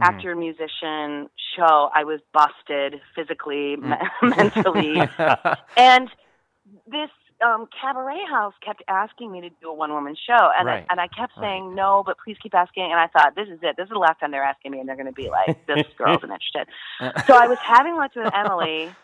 Mhm. 0.00 0.06
actor 0.08 0.34
musician 0.36 1.28
show. 1.56 1.90
I 1.94 2.04
was 2.04 2.20
busted 2.32 3.00
physically, 3.14 3.76
Mm. 3.76 4.00
me- 4.22 4.28
mentally, 4.36 5.08
and 5.76 6.10
this 6.86 7.10
um, 7.42 7.66
cabaret 7.80 8.22
house 8.28 8.52
kept 8.62 8.82
asking 8.86 9.32
me 9.32 9.40
to 9.40 9.48
do 9.62 9.70
a 9.70 9.72
one 9.72 9.92
woman 9.92 10.14
show, 10.14 10.50
and 10.58 10.66
Right. 10.66 10.84
I, 10.88 10.92
and 10.92 11.00
I 11.00 11.08
kept 11.08 11.32
Right. 11.38 11.46
saying 11.46 11.74
no, 11.74 12.02
but 12.04 12.18
please 12.22 12.36
keep 12.42 12.54
asking. 12.54 12.84
And 12.92 13.00
I 13.00 13.06
thought 13.06 13.34
this 13.34 13.48
is 13.48 13.58
it. 13.62 13.76
This 13.78 13.84
is 13.84 13.90
the 13.90 13.98
last 13.98 14.20
time 14.20 14.30
they're 14.30 14.42
asking 14.44 14.72
me, 14.72 14.80
and 14.80 14.88
they're 14.88 14.96
going 14.96 15.06
to 15.06 15.12
be 15.12 15.30
like, 15.30 15.56
this 15.66 15.86
girl 15.96 16.16
isn't 16.18 16.30
interested. 16.30 16.68
So 17.26 17.34
I 17.34 17.46
was 17.46 17.58
having 17.64 17.96
lunch 17.96 18.12
with 18.14 18.30
Emily, 18.34 18.94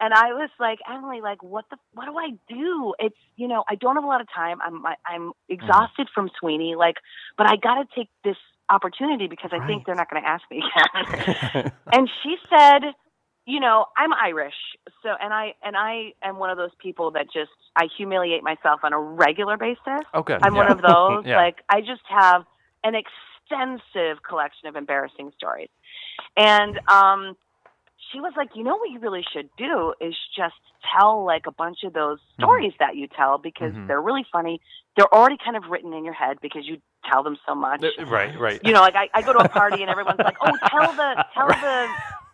and 0.00 0.14
I 0.14 0.32
was 0.32 0.48
like, 0.58 0.78
Emily, 0.90 1.20
like, 1.20 1.42
what 1.42 1.66
the, 1.70 1.76
what 1.92 2.06
do 2.06 2.16
I 2.18 2.30
do? 2.48 2.94
It's, 2.98 3.16
you 3.36 3.48
know, 3.48 3.64
I 3.68 3.74
don't 3.74 3.96
have 3.96 4.04
a 4.04 4.06
lot 4.08 4.22
of 4.22 4.28
time. 4.34 4.58
I'm, 4.62 4.84
I, 4.86 4.94
I'm 5.06 5.32
exhausted 5.50 6.08
from 6.14 6.30
Sweeney, 6.40 6.74
like, 6.76 6.96
but 7.36 7.46
I 7.48 7.56
got 7.56 7.74
to 7.74 7.84
take 7.94 8.08
this 8.24 8.36
opportunity 8.70 9.26
because 9.26 9.50
I 9.52 9.58
Right. 9.58 9.66
think 9.66 9.86
they're 9.86 9.94
not 9.94 10.10
going 10.10 10.22
to 10.22 10.28
ask 10.28 10.42
me 10.50 10.62
again. 10.62 11.72
and 11.92 12.10
she 12.22 12.36
said, 12.48 12.94
you 13.46 13.60
know, 13.60 13.86
I'm 13.96 14.12
Irish, 14.14 14.54
so 15.02 15.10
and 15.20 15.32
I 15.34 15.54
and 15.62 15.76
I 15.76 16.12
am 16.22 16.38
one 16.38 16.48
of 16.50 16.56
those 16.56 16.74
people 16.80 17.10
that 17.12 17.26
just 17.32 17.50
I 17.76 17.88
humiliate 17.94 18.42
myself 18.42 18.80
on 18.82 18.92
a 18.94 18.98
regular 18.98 19.56
basis. 19.58 20.04
okay. 20.14 20.38
I'm 20.42 20.54
one 20.54 20.70
of 20.70 20.80
those. 20.80 21.24
Yeah. 21.26 21.36
Like 21.36 21.56
I 21.68 21.80
just 21.80 22.02
have 22.08 22.44
an 22.84 22.94
extensive 22.94 24.22
collection 24.26 24.68
of 24.68 24.76
embarrassing 24.76 25.32
stories. 25.36 25.68
And 26.36 26.80
um 26.90 27.36
she 28.12 28.20
was 28.20 28.32
like, 28.36 28.50
"You 28.54 28.64
know 28.64 28.76
what 28.76 28.90
you 28.90 28.98
really 29.00 29.24
should 29.32 29.48
do 29.56 29.94
is 30.00 30.14
just 30.36 30.54
tell 30.96 31.24
like 31.24 31.46
a 31.46 31.52
bunch 31.52 31.78
of 31.84 31.92
those 31.92 32.18
stories 32.36 32.72
that 32.78 32.96
you 32.96 33.08
tell 33.08 33.38
because 33.38 33.72
Mhm. 33.74 33.86
they're 33.86 34.00
really 34.00 34.26
funny. 34.30 34.60
They're 34.96 35.12
already 35.12 35.36
kind 35.42 35.56
of 35.56 35.64
written 35.70 35.92
in 35.92 36.04
your 36.04 36.14
head 36.14 36.38
because 36.40 36.66
you 36.66 36.80
tell 37.10 37.22
them 37.22 37.36
so 37.46 37.54
much." 37.54 37.84
Right, 38.06 38.38
right. 38.38 38.60
You 38.62 38.72
know, 38.72 38.80
like 38.80 38.94
I, 38.96 39.08
I 39.14 39.22
go 39.22 39.32
to 39.32 39.40
a 39.40 39.48
party 39.48 39.82
and 39.82 39.90
everyone's 39.90 40.20
like, 40.20 40.36
"Oh, 40.40 40.56
tell 40.70 40.92
the 40.94 41.24
tell 41.34 41.48
the 41.48 41.86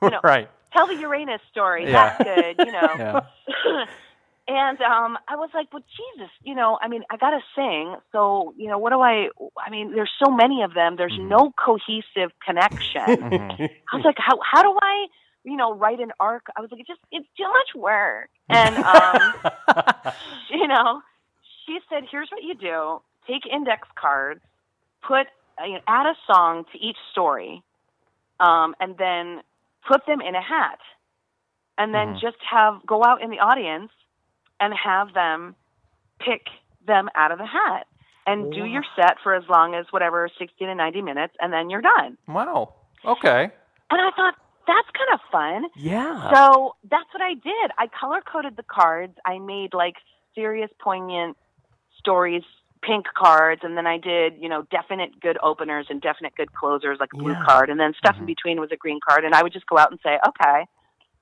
you 0.02 0.10
know, 0.10 0.20
right. 0.22 0.48
tell 0.72 0.86
the 0.86 0.96
Uranus 0.96 1.40
story. 1.50 1.84
Yeah. 1.86 1.92
That's 1.92 2.24
good." 2.24 2.64
You 2.64 2.72
know. 2.72 3.22
Yeah. 3.66 3.84
and 4.48 4.80
um 4.80 5.18
I 5.28 5.36
was 5.36 5.50
like, 5.54 5.72
"Well, 5.72 5.82
Jesus, 5.82 6.30
you 6.42 6.54
know, 6.54 6.78
I 6.80 6.88
mean, 6.88 7.02
I 7.10 7.16
got 7.16 7.30
to 7.30 7.40
sing. 7.54 7.94
So, 8.12 8.54
you 8.56 8.68
know, 8.68 8.78
what 8.78 8.90
do 8.90 9.00
I 9.00 9.28
I 9.64 9.70
mean, 9.70 9.92
there's 9.94 10.10
so 10.22 10.30
many 10.30 10.62
of 10.62 10.74
them. 10.74 10.96
There's 10.96 11.16
Mhm. 11.18 11.28
no 11.28 11.52
cohesive 11.52 12.32
connection." 12.44 13.22
Mhm. 13.22 13.70
I 13.92 13.96
was 13.96 14.04
like, 14.04 14.16
"How 14.18 14.38
how 14.42 14.62
do 14.62 14.76
I, 14.80 15.06
you 15.45 15.57
know, 15.57 15.74
write 15.74 16.01
an 16.01 16.12
arc?" 16.20 16.47
I 16.57 16.61
was 16.61 16.70
like, 16.70 16.80
"It's 16.80 16.88
just 16.88 17.01
it's 17.11 17.28
too 17.36 17.49
much 17.49 17.74
work." 17.74 18.30
And 18.51 18.78
um 18.78 19.34
you 20.51 20.66
know, 20.68 21.03
she 21.66 21.78
said, 21.88 22.05
"Here's 22.11 22.28
what 22.30 22.43
you 22.43 22.55
do: 22.55 23.03
take 23.26 23.47
index 23.47 23.88
cards, 23.99 24.41
put 25.07 25.26
you 25.64 25.74
know, 25.74 25.80
add 25.86 26.07
a 26.07 26.14
song 26.26 26.64
to 26.72 26.78
each 26.78 26.97
story, 27.12 27.62
um, 28.41 28.74
and 28.80 28.97
then 28.99 29.43
put 29.86 30.07
them 30.07 30.20
in 30.20 30.34
a 30.34 30.43
hat, 30.43 30.78
and 31.78 31.95
then 31.95 32.14
Mhm. 32.14 32.20
just 32.20 32.36
have 32.49 32.84
go 32.86 33.05
out 33.05 33.22
in 33.22 33.30
the 33.30 33.41
audience 33.41 33.93
and 34.59 34.72
have 34.74 35.12
them 35.14 35.57
pick 36.20 36.49
them 36.86 37.09
out 37.14 37.32
of 37.32 37.38
the 37.38 37.47
hat." 37.47 37.86
And 38.26 38.53
do 38.53 38.64
your 38.64 38.84
set 38.95 39.18
for 39.22 39.34
as 39.34 39.49
long 39.49 39.74
as 39.74 39.86
whatever, 39.91 40.28
60 40.38 40.64
to 40.64 40.74
90 40.74 41.03
minutes, 41.03 41.34
and 41.41 41.53
then 41.53 41.68
you're 41.70 41.80
done. 41.80 42.16
wow. 42.28 42.72
Okay. 43.05 43.51
And 43.91 44.01
I 44.01 44.11
thought, 44.14 44.34
that's 44.70 44.88
kind 44.96 45.10
of 45.14 45.20
fun. 45.32 45.70
yeah. 45.76 46.30
So 46.32 46.76
that's 46.88 47.08
what 47.12 47.22
I 47.22 47.34
did. 47.34 47.70
I 47.78 47.86
color 47.88 48.20
coded 48.20 48.56
the 48.56 48.62
cards. 48.62 49.14
I 49.26 49.38
made 49.38 49.74
like 49.74 49.94
serious, 50.34 50.70
poignant 50.80 51.36
stories, 51.98 52.42
pink 52.82 53.06
cards, 53.16 53.62
and 53.64 53.76
then 53.76 53.86
I 53.86 53.98
did, 53.98 54.34
you 54.38 54.48
know, 54.48 54.62
definite 54.70 55.10
good 55.20 55.38
openers 55.42 55.86
and 55.90 56.00
definite 56.00 56.34
good 56.36 56.52
closers, 56.52 56.98
like 57.00 57.10
a 57.12 57.16
blue 57.16 57.32
Yeah. 57.32 57.44
card, 57.44 57.68
and 57.70 57.78
then 57.80 57.92
stuff 57.98 58.16
in 58.16 58.22
Mhm. 58.24 58.26
between 58.26 58.60
was 58.60 58.70
a 58.72 58.76
green 58.76 59.00
card. 59.06 59.24
And 59.24 59.34
I 59.34 59.42
would 59.42 59.52
just 59.52 59.66
go 59.66 59.76
out 59.76 59.90
and 59.90 59.98
say, 60.02 60.18
okay, 60.26 60.66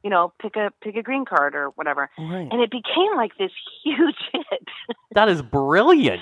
you 0.04 0.10
know, 0.10 0.32
pick 0.40 0.56
a 0.56 0.70
pick 0.82 0.94
a 0.96 1.02
green 1.02 1.24
card 1.24 1.54
or 1.54 1.70
whatever. 1.70 2.10
Right. 2.18 2.48
And 2.52 2.60
it 2.60 2.70
became 2.70 3.16
like 3.16 3.32
this 3.38 3.52
huge 3.84 4.16
hit. 4.32 4.68
That 5.12 5.28
is 5.28 5.42
brilliant. 5.42 6.20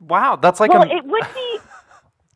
Wow, 0.00 0.36
that's 0.36 0.60
like 0.60 0.70
well, 0.70 0.82
a 0.82 0.86
it 0.86 1.04
would 1.04 1.28
be 1.34 1.58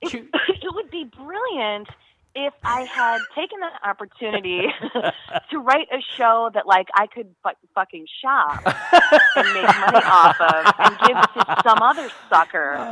it, 0.02 0.12
it 0.66 0.74
would 0.74 0.90
be 0.90 1.04
brilliant 1.04 1.88
if 2.36 2.52
I 2.62 2.82
had 2.82 3.18
taken 3.34 3.58
the 3.60 3.70
opportunity 3.88 4.66
to 5.50 5.58
write 5.58 5.88
a 5.92 6.00
show 6.16 6.50
that 6.54 6.66
like 6.66 6.88
I 6.94 7.06
could 7.06 7.34
fu- 7.42 7.50
fucking 7.74 8.06
shop 8.22 8.62
and 8.64 9.52
make 9.54 9.66
money 9.80 10.02
off 10.04 10.40
of 10.40 10.74
and 10.78 10.96
give 11.06 11.16
to 11.16 11.62
some 11.64 11.82
other 11.82 12.08
sucker 12.30 12.88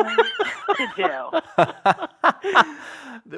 to 0.76 0.86
do. 0.96 1.30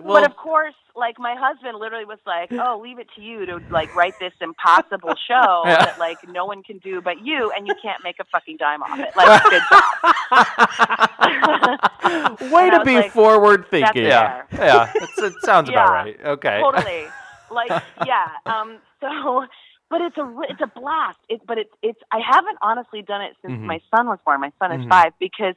Well, 0.02 0.20
but 0.22 0.30
of 0.30 0.36
course, 0.36 0.74
like 0.94 1.18
my 1.18 1.34
husband 1.38 1.76
literally 1.78 2.06
was 2.06 2.18
like, 2.26 2.50
"Oh, 2.52 2.80
leave 2.82 2.98
it 2.98 3.08
to 3.16 3.20
you 3.20 3.44
to 3.46 3.60
like 3.70 3.94
write 3.94 4.14
this 4.18 4.32
impossible 4.40 5.14
show 5.28 5.62
Yeah. 5.66 5.84
that 5.84 5.98
like 5.98 6.16
no 6.28 6.44
one 6.46 6.62
can 6.62 6.78
do 6.78 7.00
but 7.02 7.20
you, 7.24 7.50
and 7.56 7.66
you 7.66 7.74
can't 7.82 8.02
make 8.02 8.16
a 8.18 8.24
fucking 8.24 8.56
dime 8.56 8.82
off 8.82 8.98
it." 8.98 9.14
Like, 9.16 9.42
good 9.44 9.62
job. 9.70 9.82
way 12.52 12.70
to 12.70 12.82
be 12.84 12.94
like, 12.96 13.12
forward 13.12 13.66
thinking. 13.70 14.04
yeah, 14.06 14.42
yeah. 14.52 14.90
It's, 14.94 15.18
it 15.18 15.34
sounds 15.42 15.68
about 15.68 15.90
Yeah. 15.90 15.95
Right. 16.04 16.20
Okay. 16.24 16.60
totally. 16.60 17.04
Like, 17.48 17.70
yeah. 18.04 18.26
Um. 18.44 18.78
So, 19.00 19.44
but 19.88 20.00
it's 20.00 20.16
a 20.16 20.34
it's 20.48 20.60
a 20.60 20.66
blast. 20.66 21.18
It, 21.28 21.42
but 21.46 21.58
it's 21.58 21.70
it's. 21.80 22.00
I 22.10 22.18
haven't 22.18 22.58
honestly 22.60 23.02
done 23.02 23.20
it 23.22 23.36
since 23.40 23.54
Mhm. 23.54 23.60
my 23.66 23.80
son 23.94 24.08
was 24.08 24.18
born. 24.24 24.40
My 24.40 24.50
son 24.58 24.72
is 24.72 24.84
Mhm. 24.84 24.88
five 24.90 25.12
because 25.20 25.54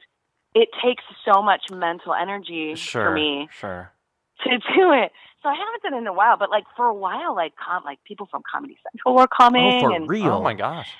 it 0.54 0.68
takes 0.84 1.02
so 1.24 1.42
much 1.42 1.62
mental 1.72 2.14
energy 2.14 2.76
Sure. 2.76 3.06
for 3.06 3.10
me 3.12 3.48
Sure. 3.50 3.90
to 4.44 4.50
do 4.50 4.92
it. 4.92 5.10
So 5.42 5.48
I 5.48 5.54
haven't 5.54 5.82
done 5.82 5.94
it 5.94 5.98
in 5.98 6.06
a 6.06 6.12
while, 6.12 6.36
but 6.36 6.48
like 6.48 6.64
for 6.76 6.86
a 6.86 6.94
while, 6.94 7.34
like 7.34 7.54
com- 7.56 7.82
like 7.84 7.98
people 8.04 8.26
from 8.30 8.42
Comedy 8.48 8.78
Central 8.84 9.16
were 9.16 9.26
coming, 9.26 9.80
Oh, 9.82 9.88
for 9.88 9.92
and 9.92 10.08
real? 10.08 10.34
Oh 10.34 10.42
my 10.42 10.54
gosh. 10.54 10.94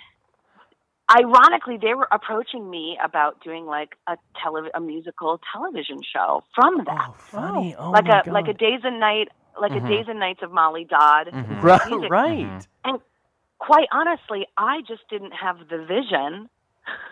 Ironically, 1.17 1.77
they 1.81 1.95
were 1.95 2.09
approaching 2.13 2.71
me 2.71 2.99
about 3.03 3.43
doing 3.43 3.67
like 3.67 3.97
a 4.07 4.17
tele- 4.43 4.71
a 4.75 4.81
musical 4.81 5.41
television 5.53 6.01
show 6.03 6.43
from 6.55 6.85
that, 6.85 7.07
Oh, 7.09 7.15
funny. 7.31 7.75
Oh, 7.79 7.91
like 7.91 8.07
my 8.07 8.23
a 8.27 8.33
like 8.33 8.49
a 8.49 8.55
days 8.55 8.81
and 8.85 9.01
night, 9.01 9.29
like 9.61 9.73
Mhm. 9.73 9.85
a 9.85 9.89
days 9.89 10.07
and 10.09 10.19
nights 10.19 10.43
of 10.43 10.53
Molly 10.53 10.85
Dodd. 10.85 11.29
Mhm. 11.29 11.63
Right, 11.63 11.81
right. 12.11 12.47
Mhm. 12.47 12.67
And 12.85 13.01
quite 13.59 13.89
honestly, 13.93 14.47
I 14.57 14.83
just 14.83 15.09
didn't 15.09 15.33
have 15.33 15.69
the 15.69 15.79
vision 15.85 16.49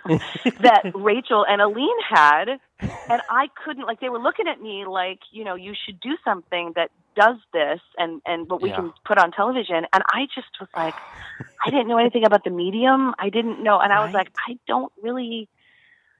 that 0.61 0.82
Rachel 0.94 1.44
and 1.46 1.61
Aline 1.61 2.01
had, 2.09 2.49
and 2.80 3.22
I 3.28 3.49
couldn't 3.64 3.86
like 3.86 4.01
they 4.01 4.09
were 4.09 4.18
looking 4.18 4.49
at 4.49 4.61
me 4.61 4.84
like 4.86 5.20
you 5.30 5.44
know 5.44 5.55
you 5.55 5.74
should 5.74 6.01
do 6.01 6.16
something 6.24 6.72
that 6.74 6.90
does 7.18 7.36
this 7.52 7.80
and 7.98 8.22
and 8.26 8.48
what 8.50 8.62
we 8.62 8.70
Yeah. 8.70 8.76
can 8.76 8.92
put 9.06 9.18
on 9.18 9.32
television, 9.32 9.86
and 9.92 10.02
I 10.12 10.26
just 10.34 10.48
was 10.60 10.68
like 10.76 10.96
I 11.64 11.70
didn't 11.70 11.88
know 11.88 11.98
anything 11.98 12.24
about 12.26 12.44
the 12.44 12.50
medium, 12.50 13.14
I 13.18 13.30
didn't 13.30 13.62
know, 13.62 13.78
and 13.80 13.92
I 13.92 14.00
was 14.00 14.10
like 14.14 14.28
I 14.48 14.58
don't 14.66 14.92
really, 15.02 15.48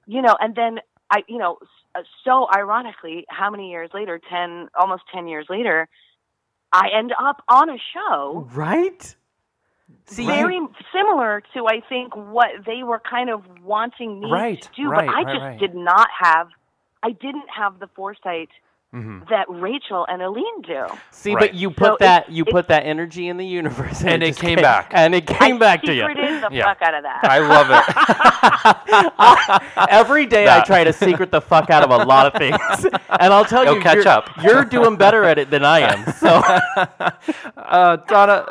you 0.07 0.23
know, 0.23 0.37
and 0.41 0.55
then 0.55 0.81
I 1.11 1.19
you 1.29 1.39
know 1.39 1.59
uh, 1.95 2.03
so 2.25 2.49
ironically, 2.55 3.25
how 3.29 3.51
many 3.51 3.71
years 3.71 3.91
later, 3.95 4.21
ten 4.31 4.69
almost 4.79 5.05
ten 5.15 5.29
years 5.29 5.47
later, 5.49 5.89
I 6.73 6.89
end 6.97 7.13
up 7.19 7.43
on 7.49 7.71
a 7.71 7.79
show 7.95 8.49
right? 8.55 9.17
See, 10.07 10.27
very 10.27 10.59
similar 10.93 11.43
to 11.55 11.67
I 11.67 11.81
think 11.89 12.17
what 12.17 12.49
they 12.67 12.83
were 12.83 13.01
kind 13.01 13.31
of 13.31 13.43
wanting 13.63 14.21
me 14.21 14.31
Right, 14.31 14.61
to 14.61 14.83
do, 14.83 14.91
right, 14.91 15.07
but 15.07 15.15
I 15.15 15.25
right, 15.25 15.33
just 15.35 15.45
right. 15.45 15.59
did 15.59 15.75
not 15.75 16.09
have 16.21 16.49
I 17.03 17.11
didn't 17.13 17.49
have 17.57 17.79
the 17.79 17.89
foresight 17.95 18.49
Mhm. 18.95 19.29
that 19.29 19.45
Rachel 19.51 20.07
and 20.09 20.23
Aline 20.23 20.63
do. 20.67 20.87
see, 21.11 21.35
Right. 21.35 21.41
but 21.51 21.55
you 21.55 21.69
So 21.69 21.75
put 21.75 21.93
it- 21.93 21.99
that 21.99 22.31
you 22.31 22.45
it- 22.47 22.51
put 22.51 22.69
that 22.69 22.87
energy 22.87 23.29
in 23.29 23.37
the 23.37 23.45
universe, 23.45 24.03
And 24.03 24.23
it 24.23 24.29
just 24.29 24.41
came 24.41 24.57
back. 24.57 24.87
and 24.95 25.15
it 25.15 25.27
came 25.27 25.57
I 25.57 25.59
back 25.59 25.83
to 25.83 25.93
you. 25.93 26.07
secreted 26.09 26.43
the 26.43 26.49
Yeah. 26.51 26.65
fuck 26.65 26.81
out 26.81 26.95
of 26.95 27.03
that. 27.03 27.21
I 27.25 27.39
love 27.41 27.71
it. 29.77 29.89
Every 29.91 30.25
day 30.25 30.49
I 30.49 30.61
try 30.61 30.85
to 30.85 30.93
secret 30.95 31.31
the 31.31 31.41
fuck 31.43 31.69
out 31.69 31.83
of 31.83 31.91
a 31.91 32.05
lot 32.07 32.27
of 32.27 32.33
things, 32.41 32.59
and 33.21 33.33
I'll 33.35 33.45
tell 33.45 33.65
You'll 33.65 33.75
you, 33.77 33.81
catch 33.83 33.97
you're, 33.97 34.09
up. 34.09 34.31
You're 34.43 34.65
doing 34.65 34.97
better 34.97 35.23
at 35.25 35.39
it 35.39 35.51
than 35.51 35.65
I 35.65 35.81
am. 35.81 36.05
So 36.13 36.43
Uh, 37.59 37.97
Donna, 38.09 38.47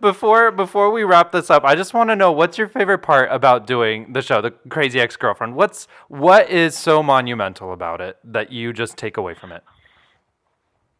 before 0.00 0.50
before 0.52 0.90
we 0.92 1.02
wrap 1.04 1.32
this 1.32 1.50
up, 1.50 1.64
I 1.64 1.74
just 1.74 1.94
want 1.94 2.10
to 2.10 2.16
know 2.16 2.30
what's 2.32 2.56
your 2.58 2.68
favorite 2.68 2.98
part 2.98 3.28
about 3.32 3.66
doing 3.66 4.12
the 4.12 4.22
show, 4.22 4.40
The 4.40 4.52
Crazy 4.68 5.00
Ex 5.00 5.16
Girlfriend. 5.16 5.54
What's 5.56 5.88
what 6.08 6.48
is 6.48 6.76
so 6.76 7.02
monumental 7.02 7.72
about 7.72 8.00
it 8.00 8.16
that 8.36 8.52
you 8.52 8.72
just 8.74 8.98
take 8.98 9.16
away 9.16 9.34
from 9.34 9.50
it? 9.50 9.64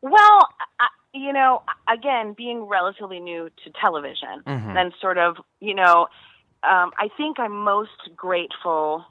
Well, 0.00 0.48
I, 0.80 0.88
you 1.12 1.34
know, 1.34 1.62
again, 1.86 2.34
being 2.34 2.62
relatively 2.64 3.20
new 3.20 3.50
to 3.64 3.70
television 3.78 4.42
Mhm. 4.46 4.76
and 4.76 4.94
sort 5.00 5.18
of, 5.18 5.36
you 5.60 5.74
know, 5.74 6.08
um, 6.62 6.92
I 6.98 7.08
think 7.16 7.38
I'm 7.38 7.52
most 7.52 8.10
grateful 8.16 9.04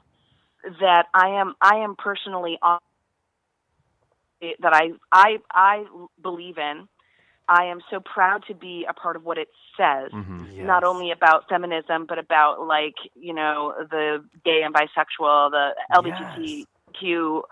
that 0.80 1.06
I 1.14 1.28
am 1.28 1.54
I 1.60 1.76
am 1.76 1.94
personally 1.96 2.58
on 2.60 2.78
that 4.60 4.74
I 4.74 4.92
I 5.12 5.38
I 5.52 5.84
believe 6.20 6.58
in. 6.58 6.88
I 7.48 7.66
am 7.66 7.80
so 7.90 8.00
proud 8.00 8.44
to 8.48 8.54
be 8.54 8.86
a 8.88 8.92
part 8.92 9.14
of 9.14 9.22
what 9.24 9.38
it 9.38 9.48
says 9.76 10.10
Mm-hmm. 10.12 10.66
not 10.66 10.82
only 10.82 11.12
about 11.12 11.48
feminism 11.48 12.06
but 12.06 12.18
about 12.18 12.66
like 12.66 12.96
you 13.14 13.32
know 13.32 13.72
the 13.90 14.24
gay 14.44 14.62
and 14.64 14.74
bisexual 14.74 15.50
the 15.52 15.70
lgbtq 17.02 17.42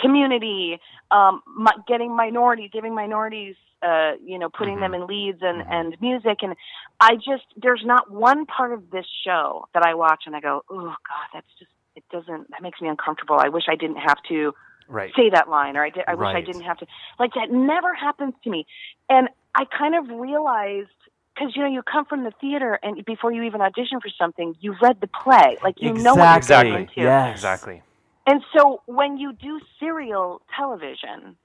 community 0.00 0.78
um 1.10 1.40
getting 1.86 2.14
minorities 2.16 2.70
giving 2.72 2.94
minorities 2.94 3.54
uh 3.82 4.12
you 4.24 4.38
know 4.38 4.48
putting 4.48 4.80
them 4.80 4.92
in 4.94 5.06
leads 5.06 5.38
and 5.42 5.62
Mhm. 5.62 5.72
and 5.72 5.96
music 6.00 6.38
and 6.42 6.54
i 7.00 7.14
just 7.14 7.44
there's 7.56 7.82
not 7.84 8.10
one 8.10 8.44
part 8.46 8.72
of 8.72 8.90
this 8.90 9.06
show 9.24 9.66
that 9.74 9.84
i 9.84 9.94
watch 9.94 10.24
and 10.26 10.34
i 10.34 10.40
go 10.40 10.62
oh 10.70 10.94
god 11.08 11.26
that's 11.32 11.46
just 11.58 11.70
it 11.94 12.04
doesn't 12.10 12.50
that 12.50 12.60
makes 12.62 12.80
me 12.80 12.88
uncomfortable 12.88 13.36
i 13.38 13.48
wish 13.48 13.64
i 13.68 13.76
didn't 13.76 13.96
have 13.98 14.18
to 14.28 14.52
Right. 14.86 15.12
say 15.16 15.30
that 15.30 15.48
line 15.48 15.78
or 15.78 15.84
I, 15.86 15.88
did, 15.88 16.04
I 16.06 16.14
wish 16.14 16.28
I 16.34 16.42
didn't 16.42 16.60
have 16.64 16.76
to. 16.76 16.86
Like 17.18 17.32
that 17.36 17.50
never 17.50 17.94
happens 17.94 18.34
to 18.44 18.50
me. 18.50 18.66
And 19.08 19.30
I 19.54 19.64
kind 19.64 19.94
of 19.94 20.20
realized 20.20 20.90
because 21.34 21.56
you 21.56 21.62
know 21.62 21.68
you 21.70 21.82
come 21.82 22.04
from 22.04 22.24
the 22.24 22.32
theater 22.38 22.78
and 22.82 23.02
before 23.06 23.32
you 23.32 23.44
even 23.44 23.62
audition 23.62 23.98
for 24.02 24.10
something, 24.20 24.54
you've 24.60 24.76
read 24.82 25.00
the 25.00 25.06
play, 25.06 25.56
like 25.62 25.76
you 25.78 25.94
know 25.94 26.14
what 26.14 26.26
you're 26.28 26.36
Exactly. 26.36 26.70
getting 26.70 26.82
into. 26.88 27.00
Yes. 27.00 27.30
Exactly. 27.32 27.82
And 28.26 28.42
so 28.56 28.82
when 28.86 29.18
you 29.18 29.32
do 29.32 29.60
serial 29.78 30.40
television, 30.56 31.36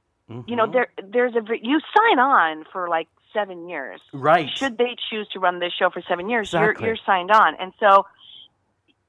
you 0.45 0.55
know 0.55 0.67
Mhm. 0.67 0.73
there 0.73 0.87
there's 1.03 1.35
a 1.35 1.41
you 1.61 1.79
sign 1.97 2.19
on 2.19 2.63
for 2.71 2.87
like 2.87 3.07
seven 3.33 3.67
years. 3.69 4.01
right. 4.13 4.49
Should 4.49 4.77
they 4.77 4.95
choose 5.09 5.27
to 5.29 5.39
run 5.39 5.59
this 5.59 5.73
show 5.73 5.89
for 5.89 6.01
seven 6.01 6.29
years, 6.29 6.49
Exactly. 6.49 6.83
you're 6.85 6.95
you're 6.95 7.05
signed 7.05 7.31
on. 7.31 7.55
And 7.55 7.73
so 7.79 8.05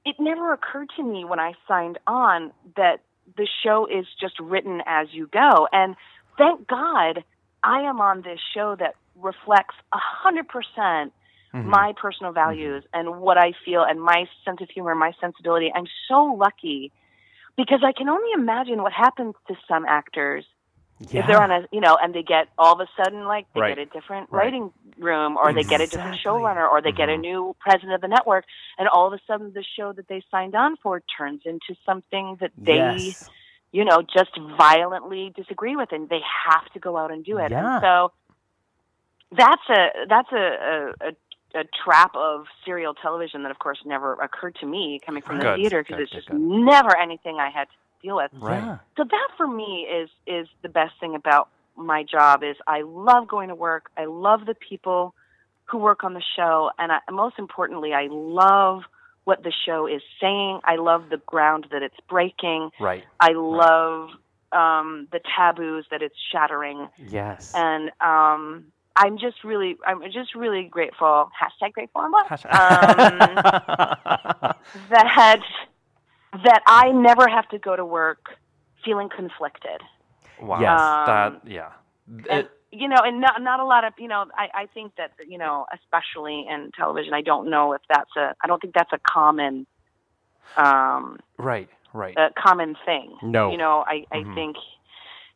it 0.05 0.17
never 0.19 0.53
occurred 0.53 0.91
to 0.97 1.03
me 1.03 1.25
when 1.25 1.39
I 1.39 1.55
signed 1.69 1.99
on 2.07 2.53
that 2.77 3.01
the 3.37 3.47
show 3.63 3.87
is 3.87 4.07
just 4.19 4.39
written 4.41 4.83
as 4.87 5.13
you 5.13 5.27
go. 5.29 5.69
And 5.73 5.95
thank 6.39 6.67
God 6.67 7.23
I 7.63 7.83
am 7.83 8.01
on 8.01 8.23
this 8.23 8.41
show 8.55 8.75
that 8.77 8.95
reflects 9.17 9.75
a 9.93 9.99
hundred 9.99 10.49
percent 10.49 11.13
Mhm. 11.53 11.65
my 11.65 11.93
personal 11.95 12.33
values 12.33 12.85
and 12.95 13.21
what 13.21 13.37
I 13.37 13.53
feel 13.65 13.83
and 13.83 14.01
my 14.01 14.29
sense 14.45 14.61
of 14.61 14.71
humor, 14.71 14.95
my 14.95 15.13
sensibility. 15.21 15.71
I'm 15.75 15.87
so 16.09 16.25
lucky 16.25 16.93
because 17.57 17.81
I 17.85 17.93
can 17.93 18.09
only 18.09 18.31
imagine 18.35 18.83
what 18.83 18.93
happens 18.93 19.35
to 19.49 19.55
some 19.69 19.85
actors 19.87 20.45
if 21.01 21.27
they're 21.27 21.41
on 21.43 21.51
a 21.51 21.67
you 21.73 21.81
know 21.81 21.97
and 22.01 22.15
they 22.15 22.23
get 22.23 22.49
all 22.59 22.75
of 22.75 22.81
a 22.81 22.89
sudden 23.03 23.25
like 23.25 23.47
they 23.55 23.61
Right. 23.61 23.77
get 23.77 23.79
a 23.79 23.87
different 23.87 24.29
Right. 24.31 24.45
writing 24.45 24.73
room 24.99 25.37
or 25.39 25.53
they 25.55 25.65
get 25.65 25.81
a 25.81 25.87
different 25.87 26.17
Exactly. 26.17 26.43
showrunner 26.43 26.71
or 26.71 26.83
they 26.83 26.93
get 26.93 27.09
a 27.09 27.13
Mhm. 27.13 27.21
new 27.21 27.57
president 27.59 27.95
of 27.95 28.01
the 28.03 28.09
network 28.09 28.45
and 28.79 28.87
all 28.89 29.07
of 29.07 29.13
a 29.15 29.19
sudden 29.27 29.53
the 29.55 29.65
show 29.77 29.93
that 29.93 30.09
they 30.09 30.23
signed 30.31 30.55
on 30.55 30.77
for 30.77 31.01
turns 31.17 31.43
into 31.47 31.75
something 31.87 32.37
that 32.41 32.53
they 32.57 32.77
yes. 32.77 33.31
you 33.73 33.85
know 33.85 34.03
just 34.03 34.37
violently 34.59 35.31
disagree 35.35 35.75
with 35.75 35.91
and 35.93 36.09
they 36.11 36.21
have 36.21 36.71
to 36.73 36.79
go 36.79 36.97
out 36.99 37.11
and 37.11 37.25
do 37.25 37.39
it 37.39 37.51
Yeah. 37.51 37.77
and 37.77 37.83
so 37.83 38.13
that's 39.33 39.69
a 39.71 40.07
that's 40.09 40.33
a, 40.33 40.37
a, 41.03 41.09
a 41.09 41.13
a 41.55 41.65
trap 41.85 42.15
of 42.17 42.45
serial 42.65 42.95
television 42.95 43.43
that 43.43 43.51
of 43.51 43.59
course 43.59 43.79
never 43.85 44.15
occurred 44.15 44.55
to 44.61 44.67
me 44.67 45.01
coming 45.05 45.23
from 45.23 45.39
Good, 45.41 45.53
the 45.59 45.63
theater 45.63 45.83
because 45.83 46.03
it's 46.03 46.13
just 46.13 46.29
good. 46.29 46.41
never 46.41 46.97
anything 46.97 47.39
I 47.41 47.51
had 47.51 47.65
to 47.65 47.75
deal 48.07 48.17
with 48.17 48.31
Right. 48.35 48.63
Yeah. 48.63 48.79
so 48.97 49.05
that 49.05 49.29
for 49.37 49.47
me 49.47 49.87
is 49.91 50.09
is 50.27 50.47
the 50.63 50.69
best 50.69 50.93
thing 51.01 51.15
about 51.15 51.49
my 51.77 52.03
job 52.03 52.43
is 52.43 52.57
I 52.67 52.83
love 52.83 53.27
going 53.29 53.49
to 53.49 53.55
work. 53.55 53.91
I 53.97 54.05
love 54.07 54.45
the 54.47 54.55
people 54.55 55.15
who 55.65 55.79
work 55.79 56.03
on 56.05 56.15
the 56.15 56.23
show, 56.37 56.71
and 56.79 56.91
I, 56.93 56.99
most 57.11 57.39
importantly, 57.39 57.93
I 57.95 58.09
love 58.11 58.83
what 59.25 59.43
the 59.45 59.53
show 59.65 59.87
is 59.87 60.03
saying. 60.21 60.61
I 60.65 60.77
love 60.77 61.05
the 61.11 61.19
ground 61.19 61.69
that 61.71 61.83
it's 61.83 61.97
breaking. 62.09 62.71
Right. 62.81 63.05
I 63.21 63.31
love 63.35 64.11
um, 64.53 65.07
the 65.13 65.21
taboos 65.37 65.87
that 65.91 66.03
it's 66.03 66.17
shattering, 66.33 66.89
Yes. 67.09 67.53
and 67.55 67.91
um, 68.01 68.65
I'm 69.01 69.19
just 69.19 69.43
really, 69.45 69.77
I'm 69.87 70.03
just 70.13 70.35
really 70.35 70.65
grateful. 70.65 71.31
Hashtag 71.41 71.73
grateful 71.73 72.03
and 72.03 72.13
blessed. 72.13 72.47
Um, 72.47 73.19
that 74.91 75.41
that 76.45 76.63
I 76.67 76.91
never 76.91 77.29
have 77.29 77.49
to 77.49 77.59
go 77.59 77.75
to 77.75 77.85
work 77.85 78.37
feeling 78.85 79.09
conflicted. 79.09 79.81
Wow. 80.41 80.61
Yes. 80.61 80.81
Um, 80.81 81.07
that 81.07 81.41
yeah. 81.51 81.71
and 82.31 82.47
It, 82.47 82.51
you 82.73 82.89
know, 82.89 82.99
and 83.03 83.21
not 83.21 83.43
not 83.43 83.61
a 83.61 83.65
lot 83.65 83.85
of 83.85 83.95
you 83.99 84.09
know. 84.09 84.27
I 84.37 84.49
I 84.63 84.67
think 84.75 84.93
that 84.97 85.13
you 85.27 85.39
know, 85.39 85.67
especially 85.75 86.47
in 86.49 86.71
television, 86.77 87.15
I 87.15 87.23
don't 87.23 87.51
know 87.51 87.73
if 87.73 87.83
that's 87.89 88.15
a. 88.17 88.35
I 88.43 88.47
don't 88.47 88.61
think 88.61 88.75
that's 88.75 88.93
a 88.93 88.99
common 88.99 89.67
um, 90.57 91.19
Right. 91.39 91.69
Right. 91.93 92.17
a 92.17 92.29
common 92.39 92.77
thing. 92.85 93.17
No. 93.23 93.51
You 93.51 93.59
know, 93.59 93.85
I, 93.87 94.05
I 94.13 94.23
think, 94.35 94.57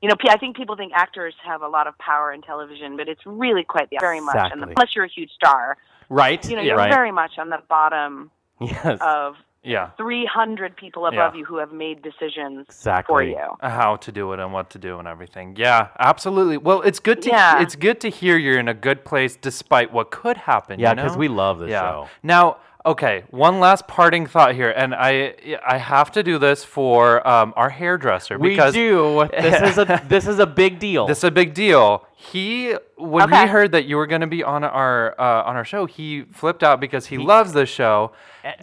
you 0.05 0.11
know, 0.11 0.17
I 0.29 0.37
think 0.37 0.55
people 0.55 0.77
think 0.77 0.93
actors 0.95 1.35
have 1.43 1.63
a 1.63 1.69
lot 1.69 1.87
of 1.87 1.97
power 1.97 2.31
in 2.31 2.43
television, 2.43 2.95
but 2.99 3.09
it's 3.09 3.23
really 3.25 3.65
quite 3.65 3.89
the 3.89 3.97
very 4.01 4.21
much. 4.21 4.37
And 4.37 4.45
Exactly. 4.53 4.75
unless 4.77 4.95
you're 4.95 5.07
a 5.07 5.09
huge 5.09 5.31
star, 5.31 5.79
Right? 6.11 6.47
you 6.47 6.57
know, 6.57 6.61
Yeah. 6.61 6.69
you're 6.69 6.77
right. 6.77 6.93
very 6.93 7.11
much 7.11 7.39
on 7.39 7.49
the 7.49 7.63
bottom 7.71 8.31
yes. 8.61 8.99
of 9.01 9.37
yeah. 9.63 9.93
300 9.97 10.77
people 10.77 11.07
above 11.07 11.33
Yeah. 11.35 11.39
you 11.39 11.47
who 11.47 11.57
have 11.57 11.73
made 11.73 12.03
decisions 12.03 12.67
exactly. 12.69 13.11
for 13.15 13.23
you. 13.23 13.39
how 13.63 13.97
to 13.97 14.13
do 14.13 14.31
it 14.35 14.41
and 14.41 14.53
what 14.53 14.69
to 14.71 14.79
do 14.79 14.99
and 14.99 15.09
everything. 15.09 15.57
Yeah, 15.57 15.89
absolutely. 15.99 16.59
Well, 16.59 16.83
it's 16.83 17.01
good 17.01 17.23
to 17.23 17.31
Yeah. 17.31 17.63
it's 17.63 17.75
good 17.75 17.99
to 18.03 18.11
hear 18.11 18.37
you're 18.37 18.59
in 18.59 18.69
a 18.69 18.75
good 18.75 19.07
place 19.07 19.37
despite 19.37 19.91
what 19.91 20.11
could 20.11 20.37
happen. 20.37 20.79
Yeah, 20.79 20.91
you 20.91 20.97
because 20.97 21.13
know? 21.13 21.19
we 21.21 21.29
love 21.29 21.61
the 21.61 21.69
yeah. 21.71 21.81
show. 21.81 22.09
Now, 22.23 22.59
okay, 22.87 23.25
one 23.31 23.61
last 23.61 23.87
parting 23.87 24.27
thought 24.27 24.55
here, 24.55 24.71
and 24.71 24.95
I 24.95 25.35
I 25.67 25.79
have 25.79 26.13
to 26.13 26.23
do 26.23 26.39
this 26.39 26.65
for 26.65 27.27
um, 27.27 27.53
our 27.57 27.71
hairdresser 27.71 28.39
We 28.39 28.51
because 28.51 28.75
do. 28.75 29.29
This 29.31 29.71
is 29.73 29.79
a 29.79 30.03
this 30.09 30.27
is 30.27 30.39
a 30.39 30.47
big 30.47 30.79
deal. 30.79 31.07
this 31.07 31.19
is 31.19 31.25
a 31.25 31.31
big 31.31 31.55
deal. 31.55 32.07
He 32.15 32.75
when 32.97 33.29
he 33.31 33.47
heard 33.47 33.73
that 33.73 33.85
you 33.87 33.97
were 33.97 34.07
going 34.07 34.21
to 34.23 34.27
be 34.27 34.43
on 34.43 34.65
our 34.65 35.19
uh, 35.21 35.43
on 35.45 35.57
our 35.57 35.65
show, 35.65 35.87
he 35.87 36.23
flipped 36.33 36.63
out 36.63 36.81
because 36.81 37.07
he, 37.07 37.19
loves 37.19 37.53
the 37.53 37.67
show. 37.67 38.13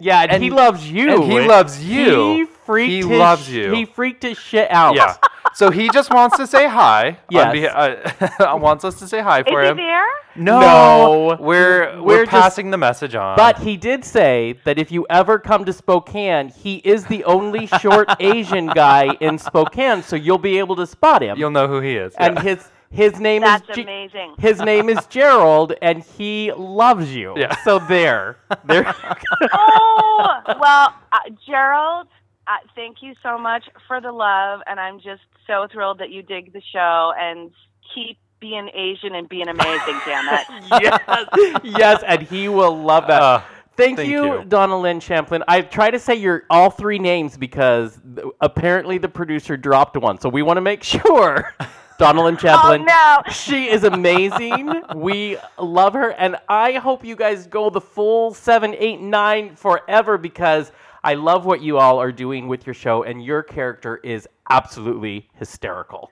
yeah, 0.00 0.22
and, 0.22 0.32
and- 0.32 0.42
he 0.42 0.50
loves 0.50 0.90
you. 0.90 1.14
and 1.14 1.24
he 1.24 1.40
loves 1.40 1.84
you. 1.84 2.34
He 2.34 2.44
freaked. 2.44 2.90
He 2.90 2.96
his 2.98 3.06
loves 3.06 3.44
sh- 3.46 3.50
you. 3.50 3.72
He 3.72 3.84
freaked 3.84 4.22
his 4.22 4.38
shit 4.38 4.70
out. 4.70 4.96
Yeah. 4.96 5.16
So 5.54 5.70
he 5.70 5.88
just 5.90 6.12
wants 6.12 6.36
to 6.38 6.46
say 6.46 6.66
hi. 6.68 7.18
Yes. 7.30 7.46
On 7.46 7.52
beha- 7.52 8.34
uh, 8.52 8.56
wants 8.56 8.84
us 8.84 8.98
to 9.00 9.08
say 9.08 9.20
hi 9.20 9.42
for 9.42 9.48
Is 9.48 9.54
for 9.54 9.62
he 9.62 9.68
him. 9.70 9.76
there? 9.76 10.06
No, 10.34 10.60
No. 10.60 11.36
we're 11.40 11.96
we're, 11.96 12.02
We're 12.02 12.24
just- 12.24 12.30
passing 12.30 12.70
the 12.70 12.78
message 12.78 13.14
on. 13.14 13.36
But 13.36 13.58
he 13.58 13.76
did 13.76 14.04
say 14.04 14.58
that 14.64 14.78
if 14.78 14.90
you 14.90 15.06
ever 15.10 15.38
come 15.38 15.64
to 15.66 15.72
Spokane, 15.72 16.48
he 16.48 16.76
is 16.76 17.04
the 17.06 17.22
only 17.24 17.66
short 17.66 18.08
Asian 18.20 18.66
guy 18.68 19.14
in 19.20 19.38
Spokane, 19.38 20.02
so 20.02 20.16
you'll 20.16 20.38
be 20.38 20.58
able 20.58 20.76
to 20.76 20.86
spot 20.86 21.22
him. 21.22 21.36
you'll 21.38 21.50
know 21.50 21.68
who 21.68 21.80
he 21.80 21.96
is. 21.96 22.14
and 22.16 22.36
yeah. 22.36 22.42
his 22.42 22.68
his 22.90 23.18
name 23.18 23.40
That's 23.40 23.66
is 23.70 23.76
Ge- 23.76 23.80
amazing. 23.80 24.34
his 24.38 24.60
name 24.60 24.90
is 24.90 25.04
Gerald, 25.06 25.72
and 25.80 26.02
he 26.02 26.52
loves 26.52 27.14
you. 27.14 27.32
Yeah. 27.38 27.56
So 27.64 27.78
there, 27.78 28.36
there. 28.66 28.94
oh, 29.54 30.40
well, 30.60 30.94
uh, 31.12 31.18
Gerald, 31.46 32.06
uh, 32.46 32.56
thank 32.74 33.02
you 33.02 33.14
so 33.22 33.38
much 33.38 33.64
for 33.88 34.00
the 34.00 34.12
love, 34.12 34.60
and 34.66 34.78
I'm 34.78 34.98
just 34.98 35.22
so 35.46 35.66
thrilled 35.72 35.98
that 35.98 36.10
you 36.10 36.22
dig 36.22 36.52
the 36.52 36.62
show 36.72 37.12
and 37.18 37.50
keep 37.94 38.18
being 38.40 38.68
Asian 38.74 39.14
and 39.14 39.28
being 39.28 39.48
amazing, 39.48 40.00
damn 40.06 40.26
it. 40.34 40.46
yes, 40.82 41.60
yes, 41.62 42.02
and 42.06 42.22
he 42.22 42.48
will 42.48 42.76
love 42.76 43.06
that. 43.06 43.22
Uh, 43.22 43.42
thank, 43.76 43.98
thank 43.98 44.10
you, 44.10 44.24
you. 44.40 44.44
Donna 44.44 44.78
Lynne 44.78 44.98
Champlin. 45.00 45.44
I 45.46 45.60
try 45.62 45.90
to 45.90 45.98
say 45.98 46.16
your 46.16 46.42
all 46.50 46.68
three 46.70 46.98
names 46.98 47.36
because 47.36 48.00
th- 48.16 48.26
apparently 48.40 48.98
the 48.98 49.08
producer 49.08 49.56
dropped 49.56 49.96
one, 49.96 50.18
so 50.18 50.28
we 50.28 50.42
want 50.42 50.56
to 50.56 50.60
make 50.62 50.82
sure. 50.84 51.54
Donna 51.98 52.24
Lynne 52.24 52.34
Oh 52.34 52.38
Champlin. 52.38 52.84
no! 52.84 53.22
She 53.30 53.68
is 53.70 53.84
amazing. 53.84 54.82
we 54.96 55.36
love 55.56 55.92
her, 55.92 56.10
and 56.10 56.36
I 56.48 56.72
hope 56.72 57.04
you 57.04 57.14
guys 57.14 57.46
go 57.46 57.70
the 57.70 57.80
full 57.80 58.34
seven, 58.34 58.74
eight, 58.76 59.00
nine 59.00 59.54
forever 59.54 60.18
because 60.18 60.72
I 61.04 61.14
love 61.14 61.44
what 61.46 61.60
you 61.62 61.78
all 61.78 61.98
are 62.00 62.12
doing 62.12 62.46
with 62.48 62.66
your 62.66 62.74
show, 62.74 63.02
and 63.02 63.24
your 63.24 63.42
character 63.42 63.96
is 63.98 64.28
absolutely 64.50 65.28
hysterical. 65.34 66.10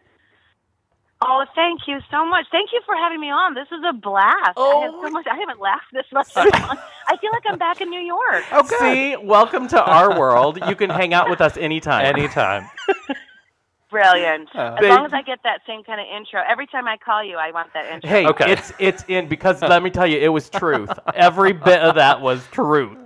Oh, 1.23 1.45
thank 1.55 1.81
you 1.87 1.99
so 2.11 2.25
much. 2.27 2.47
Thank 2.51 2.71
you 2.73 2.81
for 2.87 2.95
having 2.97 3.21
me 3.21 3.31
on. 3.31 3.53
This 3.55 3.67
is 3.69 3.85
a 3.87 3.93
blast. 3.93 4.35
I 4.57 4.81
have 4.83 4.95
Oh. 4.95 5.03
so 5.05 5.11
much. 5.11 5.27
I 5.31 5.37
haven't 5.37 5.61
laughed 5.61 5.93
this 5.93 6.07
much. 6.13 6.35
in 6.35 6.43
a 6.43 6.67
long- 6.67 6.79
I 7.09 7.17
feel 7.19 7.31
like 7.33 7.43
I'm 7.47 7.59
back 7.59 7.81
in 7.83 7.91
New 7.91 8.01
York. 8.01 8.43
Okay. 8.53 9.15
See, 9.15 9.17
welcome 9.17 9.69
to 9.69 9.83
our 9.85 10.19
world. 10.19 10.59
You 10.67 10.75
can 10.75 10.89
hang 10.91 11.13
out 11.13 11.29
with 11.29 11.41
us 11.43 11.57
anytime. 11.59 12.07
anytime. 12.07 12.71
Brilliant. 13.91 14.49
Uh, 14.55 14.77
as 14.81 14.87
long 14.89 15.05
as 15.05 15.13
I 15.13 15.21
get 15.23 15.41
that 15.43 15.61
same 15.67 15.83
kind 15.83 16.01
of 16.01 16.07
intro. 16.07 16.41
Every 16.49 16.67
time 16.69 16.87
I 16.87 16.97
call 16.97 17.25
you, 17.25 17.37
I 17.37 17.51
want 17.51 17.73
that 17.75 17.87
intro. 17.93 18.09
Hey, 18.09 18.27
Okay. 18.27 18.53
it's 18.53 18.73
it's 18.79 19.05
in 19.09 19.29
because 19.29 19.61
let 19.63 19.83
me 19.83 19.91
tell 19.91 20.07
you, 20.07 20.17
it 20.19 20.29
was 20.29 20.49
truth. 20.49 20.91
Every 21.15 21.53
bit 21.53 21.81
of 21.81 21.97
that 21.97 22.21
was 22.21 22.47
truth. 22.53 22.97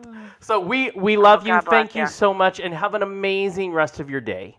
So 0.45 0.61
we 0.61 0.91
we 0.95 1.17
love 1.17 1.47
you. 1.47 1.55
God 1.55 1.65
Thank 1.65 1.95
you 1.95 2.03
ya. 2.03 2.07
so 2.07 2.35
much, 2.35 2.61
and 2.61 2.75
have 2.75 2.93
an 2.93 3.03
amazing 3.03 3.73
rest 3.73 3.99
of 3.99 4.11
your 4.11 4.21
day. 4.21 4.59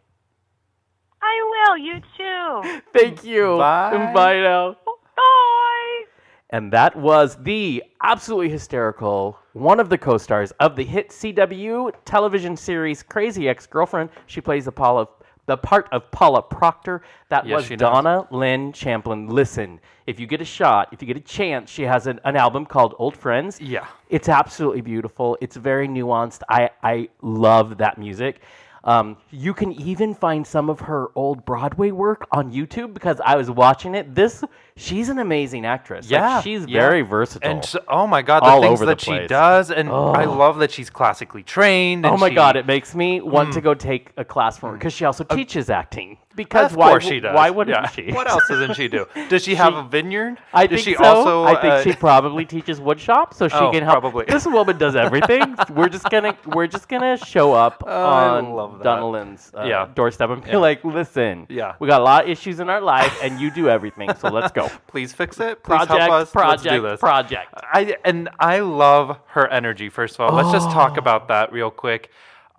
I 1.21 1.67
will. 1.67 1.77
You 1.77 2.01
too. 2.17 2.81
Thank 2.93 3.23
you. 3.23 3.57
Bye. 3.57 4.11
Bye 4.11 4.41
now. 4.41 4.77
Bye. 5.15 6.03
And 6.49 6.73
that 6.73 6.95
was 6.95 7.36
the 7.43 7.83
absolutely 8.01 8.49
hysterical 8.49 9.38
one 9.53 9.79
of 9.79 9.89
the 9.89 9.97
co-stars 9.97 10.51
of 10.59 10.75
the 10.75 10.83
hit 10.83 11.09
CW 11.09 11.91
television 12.03 12.57
series 12.57 13.03
Crazy 13.03 13.47
Ex-Girlfriend. 13.47 14.09
She 14.25 14.41
plays 14.41 14.65
the 14.65 14.71
Paula 14.71 15.07
the 15.46 15.58
part 15.58 15.88
of 15.91 16.10
Paula 16.12 16.41
Proctor. 16.41 17.02
That 17.30 17.46
Yes, 17.46 17.58
was 17.58 17.66
she 17.66 17.76
does. 17.76 17.89
Donna 17.91 18.28
Lynne 18.32 18.74
Champlin. 18.74 19.28
Listen, 19.28 19.80
if 20.08 20.20
you 20.20 20.28
get 20.28 20.41
a 20.41 20.46
shot, 20.46 20.89
if 20.91 21.02
you 21.02 21.08
get 21.08 21.18
a 21.18 21.22
chance, 21.22 21.70
she 21.70 21.84
has 21.84 22.08
an, 22.08 22.20
an 22.24 22.36
album 22.36 22.66
called 22.66 22.96
Old 23.00 23.16
Friends. 23.16 23.60
Yeah. 23.62 23.86
It's 24.10 24.30
absolutely 24.30 24.82
beautiful. 24.82 25.38
It's 25.41 25.56
very 25.56 25.88
nuanced. 25.88 26.41
I, 26.50 26.70
I 26.84 27.10
love 27.22 27.78
that 27.78 27.98
music. 27.98 28.41
Um, 28.84 29.18
you 29.32 29.54
can 29.56 29.72
even 29.72 30.14
find 30.14 30.46
some 30.46 30.70
of 30.70 30.80
her 30.82 31.08
old 31.16 31.43
Broadway 31.43 31.89
work 31.89 32.28
on 32.32 32.52
YouTube 32.52 32.93
because 32.93 33.20
I 33.26 33.36
was 33.36 33.50
watching 33.50 33.96
it. 33.96 34.14
This 34.14 34.43
she's 34.78 35.09
an 35.09 35.19
amazing 35.19 35.65
actress. 35.65 36.05
Like, 36.05 36.11
Yeah, 36.19 36.41
she's 36.41 36.65
yeah. 36.67 36.82
very 36.82 37.01
versatile. 37.01 37.49
And 37.49 37.63
so, 37.65 37.80
oh 37.88 38.05
my 38.07 38.21
god, 38.21 38.41
the 38.41 38.47
All 38.47 38.61
things 38.61 38.73
over 38.82 38.86
the 38.86 38.91
that 38.91 39.01
she 39.01 39.26
does, 39.28 39.71
and 39.71 39.89
I 39.89 40.26
Oh. 40.26 40.34
love 40.34 40.57
that 40.59 40.71
she's 40.71 40.89
classically 40.89 41.43
trained. 41.43 42.05
oh 42.05 42.17
my 42.17 42.30
she- 42.30 42.36
God, 42.36 42.55
it 42.57 42.65
makes 42.65 42.93
me 42.93 43.21
want 43.21 43.53
to 43.53 43.61
go 43.61 43.73
take 43.73 44.11
a 44.17 44.26
class 44.26 44.57
from 44.57 44.71
her 44.71 44.78
because 44.78 44.93
she 44.93 45.05
also 45.05 45.23
teaches 45.23 45.69
acting. 45.69 46.17
Because 46.36 46.71
Of 46.73 46.78
why? 46.78 46.89
course 46.89 47.05
she 47.05 47.21
does. 47.21 47.34
Why 47.34 47.49
wouldn't 47.49 47.78
Yeah. 47.78 47.88
she? 47.88 48.11
What 48.11 48.30
else 48.30 48.43
doesn't 48.49 48.73
she 48.76 48.89
do? 48.89 49.05
Does 49.30 49.41
she 49.45 49.55
have 49.55 49.73
a 49.73 49.84
vineyard? 49.84 50.38
I 50.53 50.67
Does 50.67 50.84
think 50.84 50.97
she 50.97 51.01
so. 51.01 51.09
also? 51.09 51.43
I 51.45 51.53
think 51.61 51.73
uh, 51.73 51.82
she 51.82 51.93
probably 51.93 52.43
teaches 52.43 52.82
wood 52.82 52.99
shop, 52.99 53.34
so 53.34 53.47
she 53.47 53.55
Oh, 53.55 53.71
can 53.71 53.84
help. 53.84 54.01
probably. 54.01 54.26
This 54.26 54.45
woman 54.45 54.78
does 54.78 54.97
everything. 54.97 55.55
we're 55.73 55.88
just 55.88 56.09
gonna 56.09 56.36
we're 56.45 56.67
just 56.67 56.89
gonna 56.89 57.15
show 57.15 57.53
up 57.53 57.82
Oh, 57.88 58.05
on 58.05 58.80
that. 58.84 59.01
Lynne's 59.01 59.49
uh, 59.57 59.63
Yeah. 59.63 59.88
doorstep 59.95 60.30
and 60.30 60.43
be 60.43 60.57
like, 60.57 60.84
"Listen, 60.84 61.45
Yeah. 61.47 61.76
we 61.80 61.88
got 61.88 62.01
a 62.01 62.03
lot 62.03 62.26
of 62.26 62.30
issues 62.30 62.59
in 62.59 62.69
our 62.69 62.82
life, 62.82 63.17
and 63.23 63.39
you 63.39 63.49
do 63.49 63.69
everything. 63.69 64.13
So 64.15 64.28
let's 64.28 64.51
go. 64.51 64.64
Please 64.88 65.13
fix 65.13 65.39
it. 65.39 65.63
Please 65.63 65.78
Project, 65.86 65.99
help 65.99 66.11
us. 66.11 66.32
project, 66.32 66.66
Let's 66.66 66.76
do 66.76 66.82
this. 66.82 66.99
project. 66.99 67.53
I 67.55 67.97
and 68.05 68.30
I 68.39 68.59
love 68.59 69.20
her 69.28 69.47
energy. 69.47 69.89
First 69.89 70.16
of 70.16 70.22
all, 70.22 70.34
let's 70.36 70.51
just 70.51 70.70
Oh. 70.70 70.74
talk 70.74 70.97
about 70.97 71.28
that 71.30 71.51
real 71.51 71.72
quick. 71.72 72.09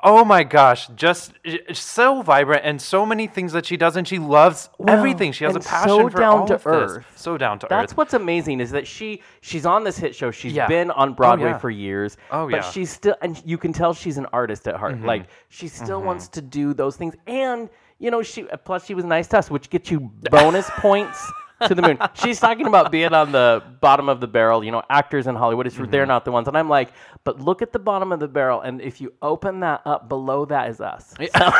Oh 0.02 0.24
my 0.26 0.44
gosh, 0.44 0.88
just 0.88 1.32
so 1.72 2.20
vibrant 2.20 2.62
and 2.64 2.80
so 2.80 3.06
many 3.06 3.26
things 3.26 3.52
that 3.54 3.64
she 3.64 3.78
does, 3.78 3.96
and 3.96 4.06
she 4.06 4.18
loves 4.18 4.68
Well, 4.78 4.94
everything. 4.94 5.32
She 5.32 5.44
has 5.44 5.56
a 5.56 5.60
passion 5.60 5.88
so 5.88 6.08
for 6.10 6.18
down 6.18 6.40
all 6.40 6.46
to 6.46 6.54
of 6.56 6.62
this. 6.62 6.72
earth. 6.92 7.06
So 7.16 7.38
down 7.38 7.58
to 7.60 7.66
That's 7.66 7.72
earth. 7.72 7.80
That's 7.88 7.96
what's 7.96 8.14
amazing 8.14 8.60
is 8.60 8.70
that 8.72 8.86
she 8.86 9.22
she's 9.40 9.64
on 9.64 9.84
this 9.84 9.96
hit 9.96 10.14
show. 10.14 10.30
She's 10.30 10.52
Yeah. 10.52 10.66
been 10.68 10.90
on 10.90 11.14
Broadway 11.14 11.48
yeah. 11.50 11.58
for 11.58 11.70
years. 11.70 12.18
Oh, 12.30 12.44
but 12.44 12.56
yeah. 12.56 12.62
Mm-hmm. 12.62 12.70
she's 12.72 12.90
still 12.90 13.16
and 13.22 13.42
you 13.44 13.56
can 13.56 13.72
tell 13.72 13.94
she's 13.94 14.18
an 14.18 14.26
artist 14.34 14.68
at 14.68 14.76
heart. 14.76 15.00
Like 15.00 15.24
she 15.48 15.66
still 15.66 16.02
wants 16.02 16.28
to 16.28 16.42
do 16.42 16.74
those 16.74 16.96
things 16.96 17.14
and 17.26 17.70
you 17.98 18.10
know 18.10 18.22
she 18.22 18.42
plus 18.64 18.84
she 18.84 18.94
was 18.94 19.06
nice 19.06 19.26
to 19.28 19.38
us 19.38 19.50
which 19.50 19.70
gets 19.70 19.90
you 19.90 20.00
bonus 20.30 20.68
points 20.76 21.32
to 21.66 21.74
the 21.74 21.82
moon. 21.82 21.98
She's 22.14 22.38
talking 22.40 22.66
about 22.66 22.90
being 22.92 23.12
on 23.12 23.32
the 23.32 23.62
bottom 23.80 24.08
of 24.08 24.20
the 24.20 24.26
barrel, 24.26 24.62
you 24.64 24.70
know, 24.70 24.82
actors 24.90 25.26
in 25.26 25.34
Hollywood 25.34 25.66
is 25.66 25.74
Mm-hmm. 25.74 25.90
they're 25.90 26.06
not 26.06 26.24
the 26.24 26.32
ones. 26.32 26.48
And 26.48 26.56
I'm 26.56 26.68
like, 26.68 26.92
but 27.24 27.40
look 27.40 27.62
at 27.62 27.72
the 27.72 27.78
bottom 27.78 28.12
of 28.12 28.20
the 28.20 28.28
barrel 28.28 28.60
and 28.60 28.80
if 28.80 29.00
you 29.00 29.12
open 29.22 29.60
that 29.60 29.82
up 29.84 30.08
below 30.08 30.44
that 30.46 30.68
is 30.70 30.80
us. 30.80 31.14
So- 31.36 31.50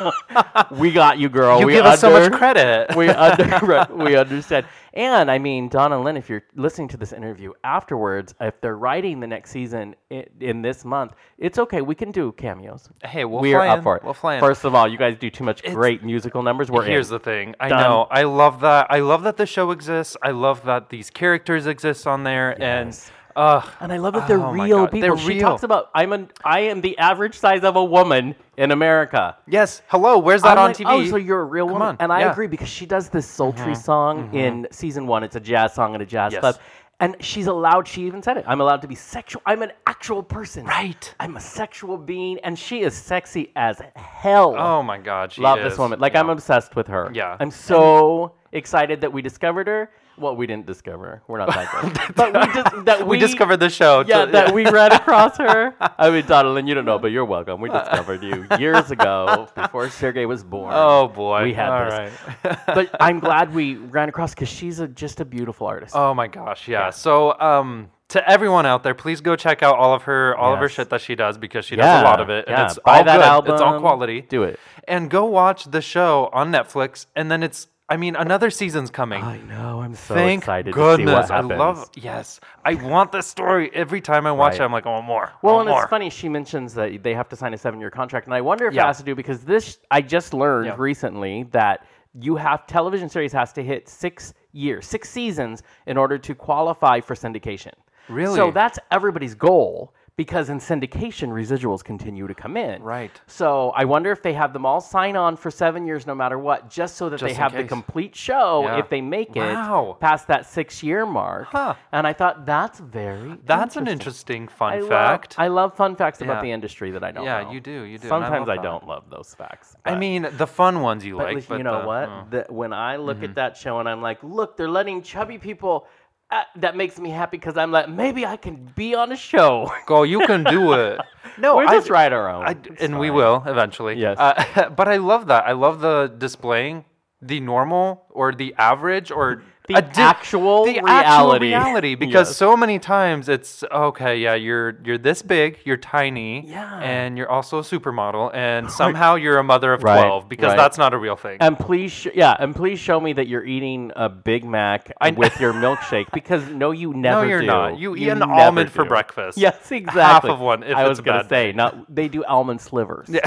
we 0.72 0.90
got 0.90 1.18
you 1.18 1.28
girl. 1.28 1.60
you 1.60 1.66
we 1.66 1.72
give 1.74 1.84
us 1.84 2.00
so 2.00 2.10
much 2.10 2.32
credit. 2.32 2.94
we 2.96 3.08
under, 3.08 3.86
we 3.94 4.16
understand. 4.16 4.66
And 4.94 5.30
I 5.30 5.38
mean, 5.38 5.68
Donna 5.68 6.00
Lynne, 6.00 6.16
if 6.16 6.28
you're 6.28 6.42
listening 6.54 6.88
to 6.88 6.96
this 6.96 7.12
interview 7.12 7.52
afterwards, 7.64 8.34
if 8.40 8.60
they're 8.60 8.76
writing 8.76 9.20
the 9.20 9.26
next 9.26 9.50
season 9.50 9.94
in, 10.10 10.26
in 10.40 10.62
this 10.62 10.84
month, 10.84 11.14
it's 11.38 11.58
okay. 11.58 11.80
We 11.80 11.94
can 11.94 12.10
do 12.10 12.32
cameos. 12.32 12.90
hey, 13.02 13.24
we'll 13.24 13.40
we 13.40 13.52
fly 13.52 13.66
are 13.66 13.70
up 13.70 13.78
in. 13.78 13.82
for 13.82 13.96
it. 13.96 14.04
We'll 14.04 14.14
fly 14.14 14.34
in. 14.34 14.40
First 14.40 14.64
of 14.64 14.74
all, 14.74 14.86
you 14.86 14.98
guys 14.98 15.16
do 15.18 15.30
too 15.30 15.44
much 15.44 15.62
great 15.62 16.02
musical 16.04 16.42
numbers. 16.42 16.70
We're 16.70 16.84
Here's 16.84 17.10
in. 17.10 17.14
the 17.14 17.20
thing. 17.20 17.54
I 17.58 17.68
Done. 17.68 17.80
know. 17.82 18.06
I 18.10 18.24
love 18.24 18.60
that. 18.60 18.86
I 18.90 19.00
love 19.00 19.22
that 19.22 19.36
the 19.36 19.46
show 19.46 19.70
exists. 19.70 20.16
I 20.22 20.30
love 20.32 20.64
that 20.64 20.90
these 20.90 21.08
characters 21.08 21.66
exist 21.66 22.06
on 22.06 22.24
there. 22.24 22.54
Yes. 22.58 23.08
And 23.08 23.12
uh, 23.36 23.62
and 23.80 23.92
I 23.92 23.96
love 23.98 24.14
that 24.14 24.26
they're 24.28 24.38
Oh 24.40 24.52
my 24.52 24.64
real 24.66 24.78
God, 24.84 24.92
people. 24.92 25.00
they're 25.08 25.18
she 25.18 25.28
real. 25.34 25.40
talks 25.48 25.62
about 25.62 25.90
I'm 25.94 26.12
an 26.12 26.30
I 26.44 26.60
am 26.60 26.80
the 26.80 26.96
average 26.98 27.38
size 27.38 27.64
of 27.64 27.76
a 27.76 27.84
woman 27.84 28.34
in 28.56 28.70
America. 28.70 29.36
yes, 29.46 29.82
hello. 29.88 30.18
Where's 30.18 30.42
that 30.42 30.58
I'm 30.58 30.64
on 30.64 30.70
like, 30.70 30.76
TV? 30.76 30.84
Oh, 30.88 31.04
so 31.10 31.16
you're 31.16 31.40
a 31.40 31.44
real 31.44 31.66
Come 31.66 31.74
woman. 31.74 31.88
on, 31.88 31.96
And 32.00 32.12
I 32.12 32.18
yeah. 32.20 32.24
Mm-hmm. 32.26 32.32
agree 32.32 32.46
because 32.48 32.68
she 32.68 32.86
does 32.86 33.08
this 33.08 33.26
sultry 33.26 33.74
song 33.74 34.32
in 34.34 34.66
season 34.70 35.06
one. 35.06 35.22
It's 35.24 35.36
a 35.36 35.40
jazz 35.40 35.74
song 35.74 35.94
at 35.94 36.00
a 36.00 36.06
jazz 36.06 36.32
Yes. 36.32 36.40
club. 36.40 36.56
And 37.00 37.16
she's 37.18 37.48
allowed, 37.48 37.88
she 37.88 38.02
even 38.06 38.22
said 38.22 38.36
it, 38.36 38.44
I'm 38.46 38.60
allowed 38.60 38.80
to 38.82 38.86
be 38.86 38.94
sexual. 38.94 39.42
I'm 39.44 39.62
an 39.62 39.72
actual 39.88 40.22
person. 40.22 40.64
Right. 40.66 41.12
I'm 41.18 41.36
a 41.36 41.40
sexual 41.40 41.96
being. 41.96 42.38
And 42.44 42.56
she 42.56 42.82
is 42.82 42.94
sexy 42.94 43.50
as 43.56 43.82
hell. 43.96 44.54
Oh 44.56 44.84
my 44.84 44.98
God, 44.98 45.32
she 45.32 45.42
Love 45.42 45.58
is. 45.58 45.70
this 45.72 45.78
woman. 45.78 45.98
Like, 45.98 46.14
I'm 46.14 46.30
obsessed 46.30 46.76
with 46.76 46.86
her. 46.86 47.10
Yeah. 47.12 47.36
I'm 47.40 47.50
so 47.50 48.34
excited 48.52 49.00
that 49.00 49.12
we 49.12 49.20
discovered 49.20 49.66
her. 49.66 49.90
Well, 50.18 50.36
we 50.36 50.46
didn't 50.46 50.66
discover. 50.66 51.22
We're 51.26 51.38
not 51.38 51.48
that 51.54 51.70
good. 52.04 52.14
but 52.16 52.32
we 52.34 52.54
just 52.54 52.84
that 52.84 53.00
We, 53.00 53.16
we, 53.16 53.18
discovered 53.18 53.58
the 53.58 53.70
show. 53.70 54.04
Yeah, 54.06 54.26
to- 54.26 54.32
that 54.32 54.54
we 54.54 54.66
ran 54.68 54.92
across 54.92 55.38
her. 55.38 55.74
I 55.98 56.10
mean, 56.10 56.26
Donna 56.26 56.50
Lynne, 56.50 56.66
you 56.66 56.74
don't 56.74 56.84
know, 56.84 56.98
but 56.98 57.12
you're 57.12 57.24
welcome. 57.24 57.60
We 57.60 57.70
discovered 57.70 58.22
you 58.22 58.46
years 58.58 58.90
ago 58.90 59.48
before 59.54 59.88
Sergey 59.90 60.26
was 60.26 60.44
born. 60.44 60.72
Oh 60.74 61.08
boy. 61.08 61.44
We 61.44 61.54
had 61.54 61.70
All 61.70 61.84
this. 61.90 62.12
right. 62.44 62.58
but 62.66 62.90
I'm 63.00 63.20
glad 63.20 63.54
we 63.54 63.76
ran 63.76 64.08
across 64.08 64.34
because 64.34 64.48
she's 64.48 64.80
a, 64.80 64.88
just 64.88 65.20
a 65.20 65.24
beautiful 65.24 65.66
artist. 65.66 65.94
Oh 65.96 66.12
my 66.14 66.28
gosh, 66.28 66.68
yeah. 66.68 66.90
So, 66.90 67.38
um, 67.40 67.90
to 68.08 68.28
everyone 68.28 68.66
out 68.66 68.82
there, 68.82 68.94
please 68.94 69.22
go 69.22 69.36
check 69.36 69.62
out 69.62 69.76
all 69.78 69.94
of 69.94 70.02
her 70.02 70.36
all 70.36 70.52
of 70.52 70.58
her 70.60 70.68
shit 70.68 70.90
that 70.90 71.00
she 71.00 71.14
does 71.14 71.38
because 71.38 71.64
she 71.64 71.76
does 71.76 72.02
a 72.02 72.04
lot 72.04 72.20
of 72.20 72.28
it, 72.28 72.44
yeah. 72.46 72.60
and 72.60 72.70
it's 72.70 72.78
Buy 72.84 72.98
all 72.98 73.04
that 73.04 73.16
good. 73.16 73.24
album. 73.24 73.52
It's 73.54 73.62
all 73.62 73.80
quality. 73.80 74.20
Do 74.20 74.42
it. 74.42 74.60
And 74.86 75.08
go 75.08 75.24
watch 75.24 75.64
the 75.70 75.80
show 75.80 76.28
on 76.34 76.52
Netflix, 76.52 77.06
and 77.16 77.30
then 77.30 77.42
it's. 77.42 77.68
I 77.92 77.98
mean, 77.98 78.16
another 78.16 78.48
season's 78.48 78.90
coming. 78.90 79.22
I 79.22 79.36
know. 79.42 79.82
I'm 79.82 79.94
so 79.94 80.14
Thank 80.14 80.44
excited 80.44 80.72
goodness! 80.72 81.26
to 81.26 81.26
see 81.26 81.32
what 81.32 81.52
I 81.52 81.56
love. 81.56 81.90
Yes, 81.94 82.40
I 82.64 82.72
want 82.72 83.12
this 83.12 83.26
story 83.26 83.70
every 83.74 84.00
time 84.00 84.26
I 84.26 84.32
watch 84.32 84.52
Right. 84.52 84.62
it. 84.62 84.64
I'm 84.64 84.72
like, 84.72 84.86
oh, 84.86 85.02
more. 85.02 85.30
Well, 85.42 85.60
and 85.60 85.68
more. 85.68 85.82
it's 85.82 85.90
funny. 85.90 86.08
She 86.08 86.26
mentions 86.30 86.72
that 86.72 87.02
they 87.02 87.12
have 87.12 87.28
to 87.28 87.36
sign 87.36 87.52
a 87.52 87.58
seven-year 87.58 87.90
contract, 87.90 88.26
and 88.26 88.32
I 88.34 88.40
wonder 88.40 88.66
if 88.66 88.72
Yeah. 88.72 88.84
it 88.84 88.86
has 88.86 88.96
to 88.96 89.04
do 89.04 89.14
because 89.14 89.44
this. 89.44 89.78
I 89.90 90.00
just 90.00 90.32
learned 90.32 90.68
Yeah. 90.68 90.74
recently 90.78 91.42
that 91.50 91.84
you 92.18 92.36
have 92.36 92.66
television 92.66 93.10
series 93.10 93.34
has 93.34 93.52
to 93.52 93.62
hit 93.62 93.90
six 93.90 94.32
years, 94.52 94.86
six 94.86 95.10
seasons 95.10 95.62
in 95.86 95.98
order 95.98 96.16
to 96.16 96.34
qualify 96.34 96.98
for 97.00 97.14
syndication. 97.14 97.72
Really? 98.08 98.36
So 98.36 98.50
that's 98.50 98.78
everybody's 98.90 99.34
goal 99.34 99.92
because 100.16 100.50
in 100.50 100.58
syndication, 100.58 101.28
residuals 101.30 101.82
continue 101.82 102.26
to 102.26 102.34
come 102.34 102.56
in. 102.56 102.82
Right. 102.82 103.10
So 103.26 103.70
I 103.74 103.84
wonder 103.86 104.12
if 104.12 104.22
they 104.22 104.34
have 104.34 104.52
them 104.52 104.66
all 104.66 104.80
sign 104.82 105.16
on 105.16 105.36
for 105.36 105.50
seven 105.50 105.86
years, 105.86 106.06
no 106.06 106.14
matter 106.14 106.38
what, 106.38 106.68
just 106.68 106.96
so 106.96 107.08
that 107.08 107.16
Just 107.18 107.24
they 107.30 107.34
in 107.34 107.36
have 107.40 107.52
the 107.52 107.62
case. 107.62 107.68
complete 107.68 108.14
show 108.14 108.62
Yeah. 108.64 108.78
if 108.78 108.90
they 108.90 109.00
make 109.00 109.34
it 109.36 109.40
Wow. 109.40 109.96
past 110.00 110.26
that 110.28 110.44
six-year 110.44 111.06
mark. 111.06 111.48
Huh. 111.50 111.74
And 111.92 112.06
I 112.06 112.12
thought 112.12 112.44
that's 112.44 112.78
very. 112.78 113.38
That's 113.46 113.76
an 113.76 113.88
interesting. 113.88 114.48
fun 114.48 114.72
I 114.74 114.78
love- 114.80 114.88
fact. 114.90 115.34
I 115.38 115.48
love 115.48 115.74
fun 115.74 115.96
facts 115.96 116.20
about 116.20 116.42
the 116.42 116.52
industry 116.52 116.90
that 116.90 117.02
I 117.02 117.10
don't 117.10 117.24
Yeah, 117.24 117.42
know. 117.44 117.50
you 117.50 117.60
do, 117.60 117.70
you 117.82 117.96
do, 117.98 118.04
and 118.04 118.12
I 118.12 118.18
Sometimes 118.20 118.48
love 118.48 118.48
I, 118.50 118.56
that. 118.56 118.62
don't 118.62 118.86
love 118.86 119.04
those 119.08 119.34
facts. 119.34 119.76
I 119.84 119.92
but- 119.92 119.98
mean, 119.98 120.28
the 120.32 120.46
fun 120.46 120.80
ones 120.82 121.04
you 121.06 121.16
but 121.16 121.24
like, 121.26 121.34
listen, 121.36 121.48
but 121.48 121.56
you 121.58 121.64
know 121.64 121.80
the- 121.80 121.86
what? 121.86 122.30
The, 122.30 122.46
when 122.52 122.72
I 122.74 122.96
look 122.96 123.16
Mm-hmm. 123.16 123.24
at 123.24 123.34
that 123.36 123.56
show 123.56 123.78
and 123.78 123.88
I'm 123.88 124.02
like, 124.02 124.18
look, 124.22 124.56
they're 124.56 124.68
letting 124.68 125.00
chubby 125.02 125.38
people. 125.38 125.86
Uh, 126.32 126.44
that 126.56 126.74
makes 126.74 126.98
me 126.98 127.10
happy 127.10 127.36
because 127.36 127.58
I'm 127.58 127.70
like, 127.70 127.90
maybe 127.90 128.24
I 128.24 128.38
can 128.38 128.72
be 128.74 128.94
on 128.94 129.12
a 129.12 129.16
show. 129.16 129.70
Go, 129.86 130.02
you 130.02 130.26
can 130.26 130.44
do 130.44 130.72
it. 130.72 130.98
No, 131.38 131.56
we'll 131.56 131.68
I 131.68 131.72
just 131.76 131.88
write 131.88 132.12
our 132.12 132.28
own. 132.28 132.44
I, 132.44 132.50
It's 132.50 132.82
and 132.82 132.98
we 132.98 133.08
will 133.08 133.42
eventually. 133.46 133.94
Yes. 133.94 134.18
Uh, 134.18 134.68
but 134.76 134.86
I 134.86 134.98
love 134.98 135.28
that. 135.28 135.46
I 135.46 135.52
love 135.52 135.80
the 135.80 136.12
displaying 136.18 136.84
the 137.22 137.40
normal 137.40 138.04
or 138.10 138.34
the 138.34 138.54
average 138.58 139.10
or 139.10 139.42
The 139.72 140.00
actual 140.00 140.64
the 140.64 140.80
reality. 140.80 140.90
actual 141.06 141.38
reality 141.38 141.94
because 142.06 142.28
Yes. 142.28 142.36
so 142.36 142.56
many 142.56 142.78
times 142.78 143.28
it's 143.28 143.64
okay 143.72 144.18
yeah 144.18 144.34
you're 144.34 144.76
you're 144.84 144.98
this 144.98 145.22
big 145.22 145.58
you're 145.64 145.76
tiny 145.76 146.46
Yeah. 146.46 146.78
and 146.80 147.16
you're 147.16 147.30
also 147.30 147.58
a 147.58 147.62
supermodel 147.62 148.30
and 148.34 148.70
somehow 148.82 149.14
you're 149.16 149.38
a 149.38 149.42
mother 149.44 149.72
of 149.72 149.82
Right, 149.82 150.00
12 150.04 150.28
because 150.28 150.48
right. 150.48 150.56
that's 150.56 150.78
not 150.78 150.94
a 150.94 150.98
real 150.98 151.16
thing 151.16 151.38
And 151.40 151.58
please, 151.58 151.92
sh- 151.92 152.08
yeah, 152.14 152.36
and 152.38 152.54
please 152.54 152.78
show 152.78 153.00
me 153.00 153.12
that 153.14 153.26
you're 153.28 153.44
eating 153.44 153.92
a 153.96 154.08
Big 154.08 154.44
Mac 154.44 154.92
I- 155.00 155.10
with 155.10 155.38
your 155.40 155.52
milkshake 155.52 156.10
because 156.12 156.46
no, 156.48 156.70
you 156.70 156.92
never 156.94 157.22
no 157.22 157.28
you're 157.28 157.40
do. 157.40 157.46
not 157.46 157.78
you, 157.78 157.96
eat 157.96 158.08
an 158.08 158.22
almond 158.22 158.70
for 158.70 158.84
breakfast 158.84 159.38
Yes, 159.38 159.70
exactly. 159.72 160.02
Half 160.02 160.24
of 160.24 160.40
one 160.40 160.62
if 160.62 160.76
I 160.76 160.88
was 160.88 161.00
gonna 161.00 161.26
say, 161.28 161.52
not 161.52 161.92
they 161.94 162.08
do 162.08 162.24
almond 162.24 162.60
slivers. 162.60 163.08
yeah 163.08 163.20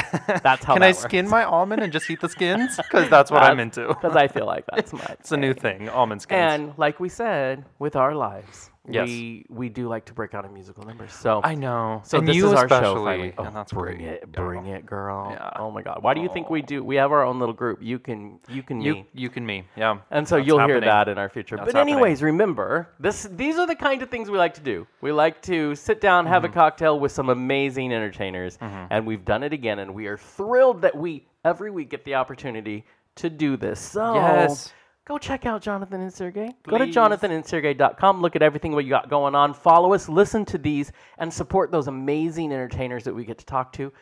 That's 0.44 0.64
how. 0.64 0.74
can 0.74 0.82
that 0.82 0.88
i 0.88 0.90
works. 0.92 1.00
skin 1.00 1.28
my 1.30 1.44
almond 1.44 1.82
and 1.82 1.92
just 1.92 2.10
eat 2.10 2.22
the 2.22 2.30
skins 2.30 2.78
because 2.78 3.10
that's 3.10 3.32
what 3.32 3.42
i'm 3.44 3.60
into 3.60 3.88
Because 3.88 4.16
I 4.16 4.28
feel 4.28 4.46
like 4.46 4.66
that's 4.74 4.94
my. 4.94 5.06
it's 5.20 5.32
a 5.32 5.38
new 5.38 5.54
thing 5.54 5.90
almond 5.90 6.22
skins 6.22 6.35
And 6.36 6.74
like 6.78 7.00
we 7.00 7.10
said, 7.10 7.66
with 7.80 7.96
our 7.96 8.16
lives, 8.16 8.70
Yes. 8.88 9.08
we 9.08 9.46
we 9.50 9.68
do 9.70 9.88
like 9.88 10.06
to 10.06 10.14
break 10.14 10.36
out 10.36 10.46
in 10.46 10.54
musical 10.54 10.84
numbers. 10.86 11.12
So 11.12 11.42
i 11.44 11.56
know 11.56 12.02
So 12.06 12.20
and 12.20 12.28
this 12.28 12.36
you 12.36 12.46
is 12.46 12.54
our 12.54 12.66
especially 12.66 12.86
show 12.86 13.04
finally. 13.06 13.34
Oh, 13.40 13.44
and 13.46 13.56
that's 13.56 13.74
bring 13.74 13.98
great 13.98 14.08
it, 14.22 14.32
bring 14.32 14.68
it, 14.68 14.86
girl. 14.86 15.30
Yeah. 15.32 15.50
Oh 15.56 15.72
my 15.72 15.82
God, 15.82 16.04
why 16.04 16.14
do 16.14 16.22
you 16.22 16.30
think 16.30 16.52
we 16.52 16.62
do? 16.62 16.84
We 16.84 16.96
have 16.98 17.12
our 17.12 17.24
own 17.24 17.40
little 17.40 17.56
group. 17.56 17.80
You 17.82 17.98
can, 17.98 18.38
you 18.48 18.62
can, 18.62 18.82
you 18.82 18.94
me. 18.94 19.06
you 19.14 19.30
can 19.32 19.44
me 19.44 19.64
yeah 19.76 19.98
And 20.12 20.28
so 20.28 20.36
That's 20.36 20.48
you'll 20.48 20.60
hear 20.60 20.76
happening. 20.76 20.90
that 20.90 21.08
in 21.10 21.18
our 21.18 21.30
future. 21.30 21.56
That's 21.56 21.66
but 21.74 21.76
happening. 21.76 21.96
anyways, 21.96 22.22
remember 22.22 22.90
this. 23.00 23.28
These 23.32 23.58
are 23.58 23.66
the 23.66 23.76
kind 23.76 24.04
of 24.04 24.10
things 24.12 24.30
we 24.30 24.38
like 24.38 24.54
to 24.54 24.62
do. 24.62 24.86
We 25.02 25.12
like 25.12 25.42
to 25.44 25.74
sit 25.74 26.00
down, 26.00 26.28
have 26.28 26.44
Mm-hmm. 26.44 26.52
a 26.52 26.62
cocktail 26.62 27.00
with 27.00 27.12
some 27.12 27.30
amazing 27.30 27.92
entertainers, 27.92 28.60
and 28.62 29.08
we've 29.08 29.26
done 29.26 29.42
it 29.42 29.52
again. 29.54 29.80
And 29.80 29.96
we 29.96 30.06
are 30.06 30.18
thrilled 30.18 30.84
that 30.84 30.96
we 30.96 31.26
every 31.44 31.72
week 31.72 31.90
get 31.90 32.06
the 32.06 32.14
opportunity 32.14 32.86
to 33.16 33.32
do 33.32 33.58
this. 33.58 33.80
So 33.80 34.14
Yes. 34.14 34.72
Go 35.06 35.18
check 35.18 35.46
out 35.46 35.62
Jonathan 35.62 36.02
and 36.02 36.14
Sergey. 36.14 36.54
Go 36.68 36.78
to 36.78 36.86
jonathanandsergey.com. 36.86 38.22
Look 38.22 38.36
at 38.36 38.42
everything 38.42 38.74
what 38.74 38.84
you 38.86 38.90
got 38.90 39.10
going 39.10 39.36
on. 39.36 39.54
Follow 39.54 39.94
us, 39.94 40.10
listen 40.10 40.46
to 40.46 40.58
these, 40.58 40.92
and 41.18 41.32
support 41.32 41.72
those 41.72 41.88
amazing 41.88 42.52
entertainers 42.52 43.04
that 43.04 43.14
we 43.14 43.24
get 43.24 43.38
to 43.38 43.46
talk 43.46 43.72
to. 43.74 43.94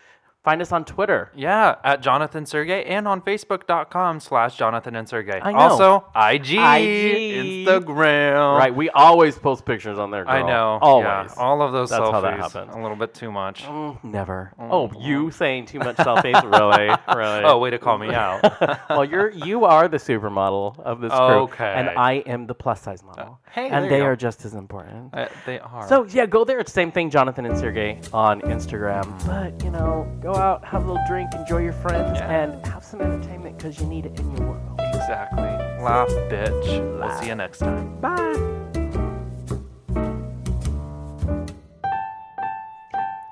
Find 0.44 0.62
us 0.62 0.74
on 0.74 0.84
Twitter. 0.84 1.32
Yeah, 1.34 1.76
at 1.86 2.02
Jonathan 2.02 2.46
Sergey 2.46 2.84
and 2.84 3.08
on 3.08 3.22
Facebook.com 3.22 4.20
slash 4.20 4.58
Jonathan 4.58 4.94
and 4.98 5.08
Sergey. 5.08 5.40
I 5.42 5.54
know. 5.54 5.58
Also, 5.58 6.06
IG, 6.14 6.52
IG. 6.56 7.66
Instagram. 7.66 8.58
Right, 8.58 8.76
we 8.76 8.90
always 8.90 9.38
post 9.38 9.66
pictures 9.66 9.98
on 9.98 10.12
there. 10.12 10.28
I 10.28 10.42
know. 10.42 10.80
Always. 10.82 11.06
Yeah, 11.06 11.34
all 11.38 11.62
of 11.62 11.72
those 11.72 11.92
That's 11.92 12.02
selfies. 12.02 12.12
how 12.12 12.22
that 12.22 12.38
happens. 12.40 12.76
A 12.76 12.80
little 12.80 12.98
bit 12.98 13.14
too 13.14 13.32
much. 13.32 13.64
Mm, 13.64 14.04
never. 14.04 14.52
Oh, 14.60 14.92
you 15.00 15.32
saying 15.32 15.68
too 15.68 15.80
much 15.80 15.96
selfies? 15.96 16.34
really? 16.44 16.90
Really? 17.16 17.44
Oh, 17.46 17.58
way 17.60 17.70
to 17.70 17.80
call 17.80 17.98
me 17.98 18.14
out. 18.14 18.42
well, 18.90 19.06
you're 19.06 19.30
you 19.32 19.64
are 19.64 19.88
the 19.88 19.98
supermodel 19.98 20.78
of 20.82 21.00
this 21.00 21.12
group, 21.14 21.54
Okay. 21.54 21.74
and 21.74 21.90
I 21.90 22.16
am 22.26 22.48
the 22.48 22.54
plus 22.56 22.82
size 22.82 23.02
model. 23.02 23.40
hey, 23.52 23.70
and 23.70 23.90
they 23.90 24.02
are 24.02 24.18
just 24.18 24.44
as 24.44 24.56
important. 24.56 25.14
Uh, 25.14 25.30
they 25.46 25.60
are. 25.60 25.88
So 25.88 26.04
yeah, 26.04 26.26
go 26.26 26.44
there. 26.44 26.60
It's 26.60 26.72
the 26.72 26.76
same 26.76 26.92
thing, 26.92 27.10
Jonathan 27.10 27.46
and 27.46 27.58
Sergey 27.58 28.02
on 28.12 28.42
Instagram. 28.42 29.04
But 29.26 29.64
you 29.64 29.72
know, 29.72 30.06
go 30.22 30.33
out, 30.36 30.64
have 30.66 30.84
a 30.84 30.88
little 30.88 31.04
drink, 31.08 31.34
enjoy 31.34 31.60
your 31.60 31.74
friends, 31.74 32.18
Yeah. 32.20 32.30
and 32.44 32.66
have 32.68 32.84
some 32.84 33.02
entertainment 33.02 33.58
because 33.58 33.80
you 33.80 33.86
need 33.88 34.06
it 34.06 34.20
in 34.20 34.38
your 34.38 34.48
world. 34.52 34.80
exactly. 34.94 35.44
Laugh, 35.84 36.08
bitch. 36.30 37.00
We'll 37.00 37.12
see 37.20 37.28
you 37.28 37.36
next 37.36 37.60
time. 37.60 37.96
Bye. 38.00 38.50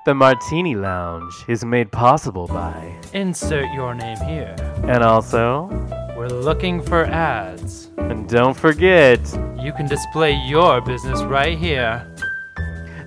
The 0.04 0.14
Martini 0.14 0.74
Lounge 0.74 1.32
is 1.48 1.64
made 1.64 1.92
possible 1.92 2.48
by, 2.48 2.92
Insert 3.12 3.70
your 3.72 3.94
name 3.94 4.18
here. 4.18 4.54
and 4.84 5.02
also, 5.04 5.68
We're 6.16 6.26
looking 6.28 6.82
for 6.82 7.04
ads. 7.04 7.88
and 7.98 8.28
don't 8.28 8.56
forget, 8.56 9.20
You 9.58 9.72
can 9.72 9.86
display 9.86 10.32
your 10.32 10.80
business 10.80 11.22
right 11.22 11.56
here. 11.56 12.04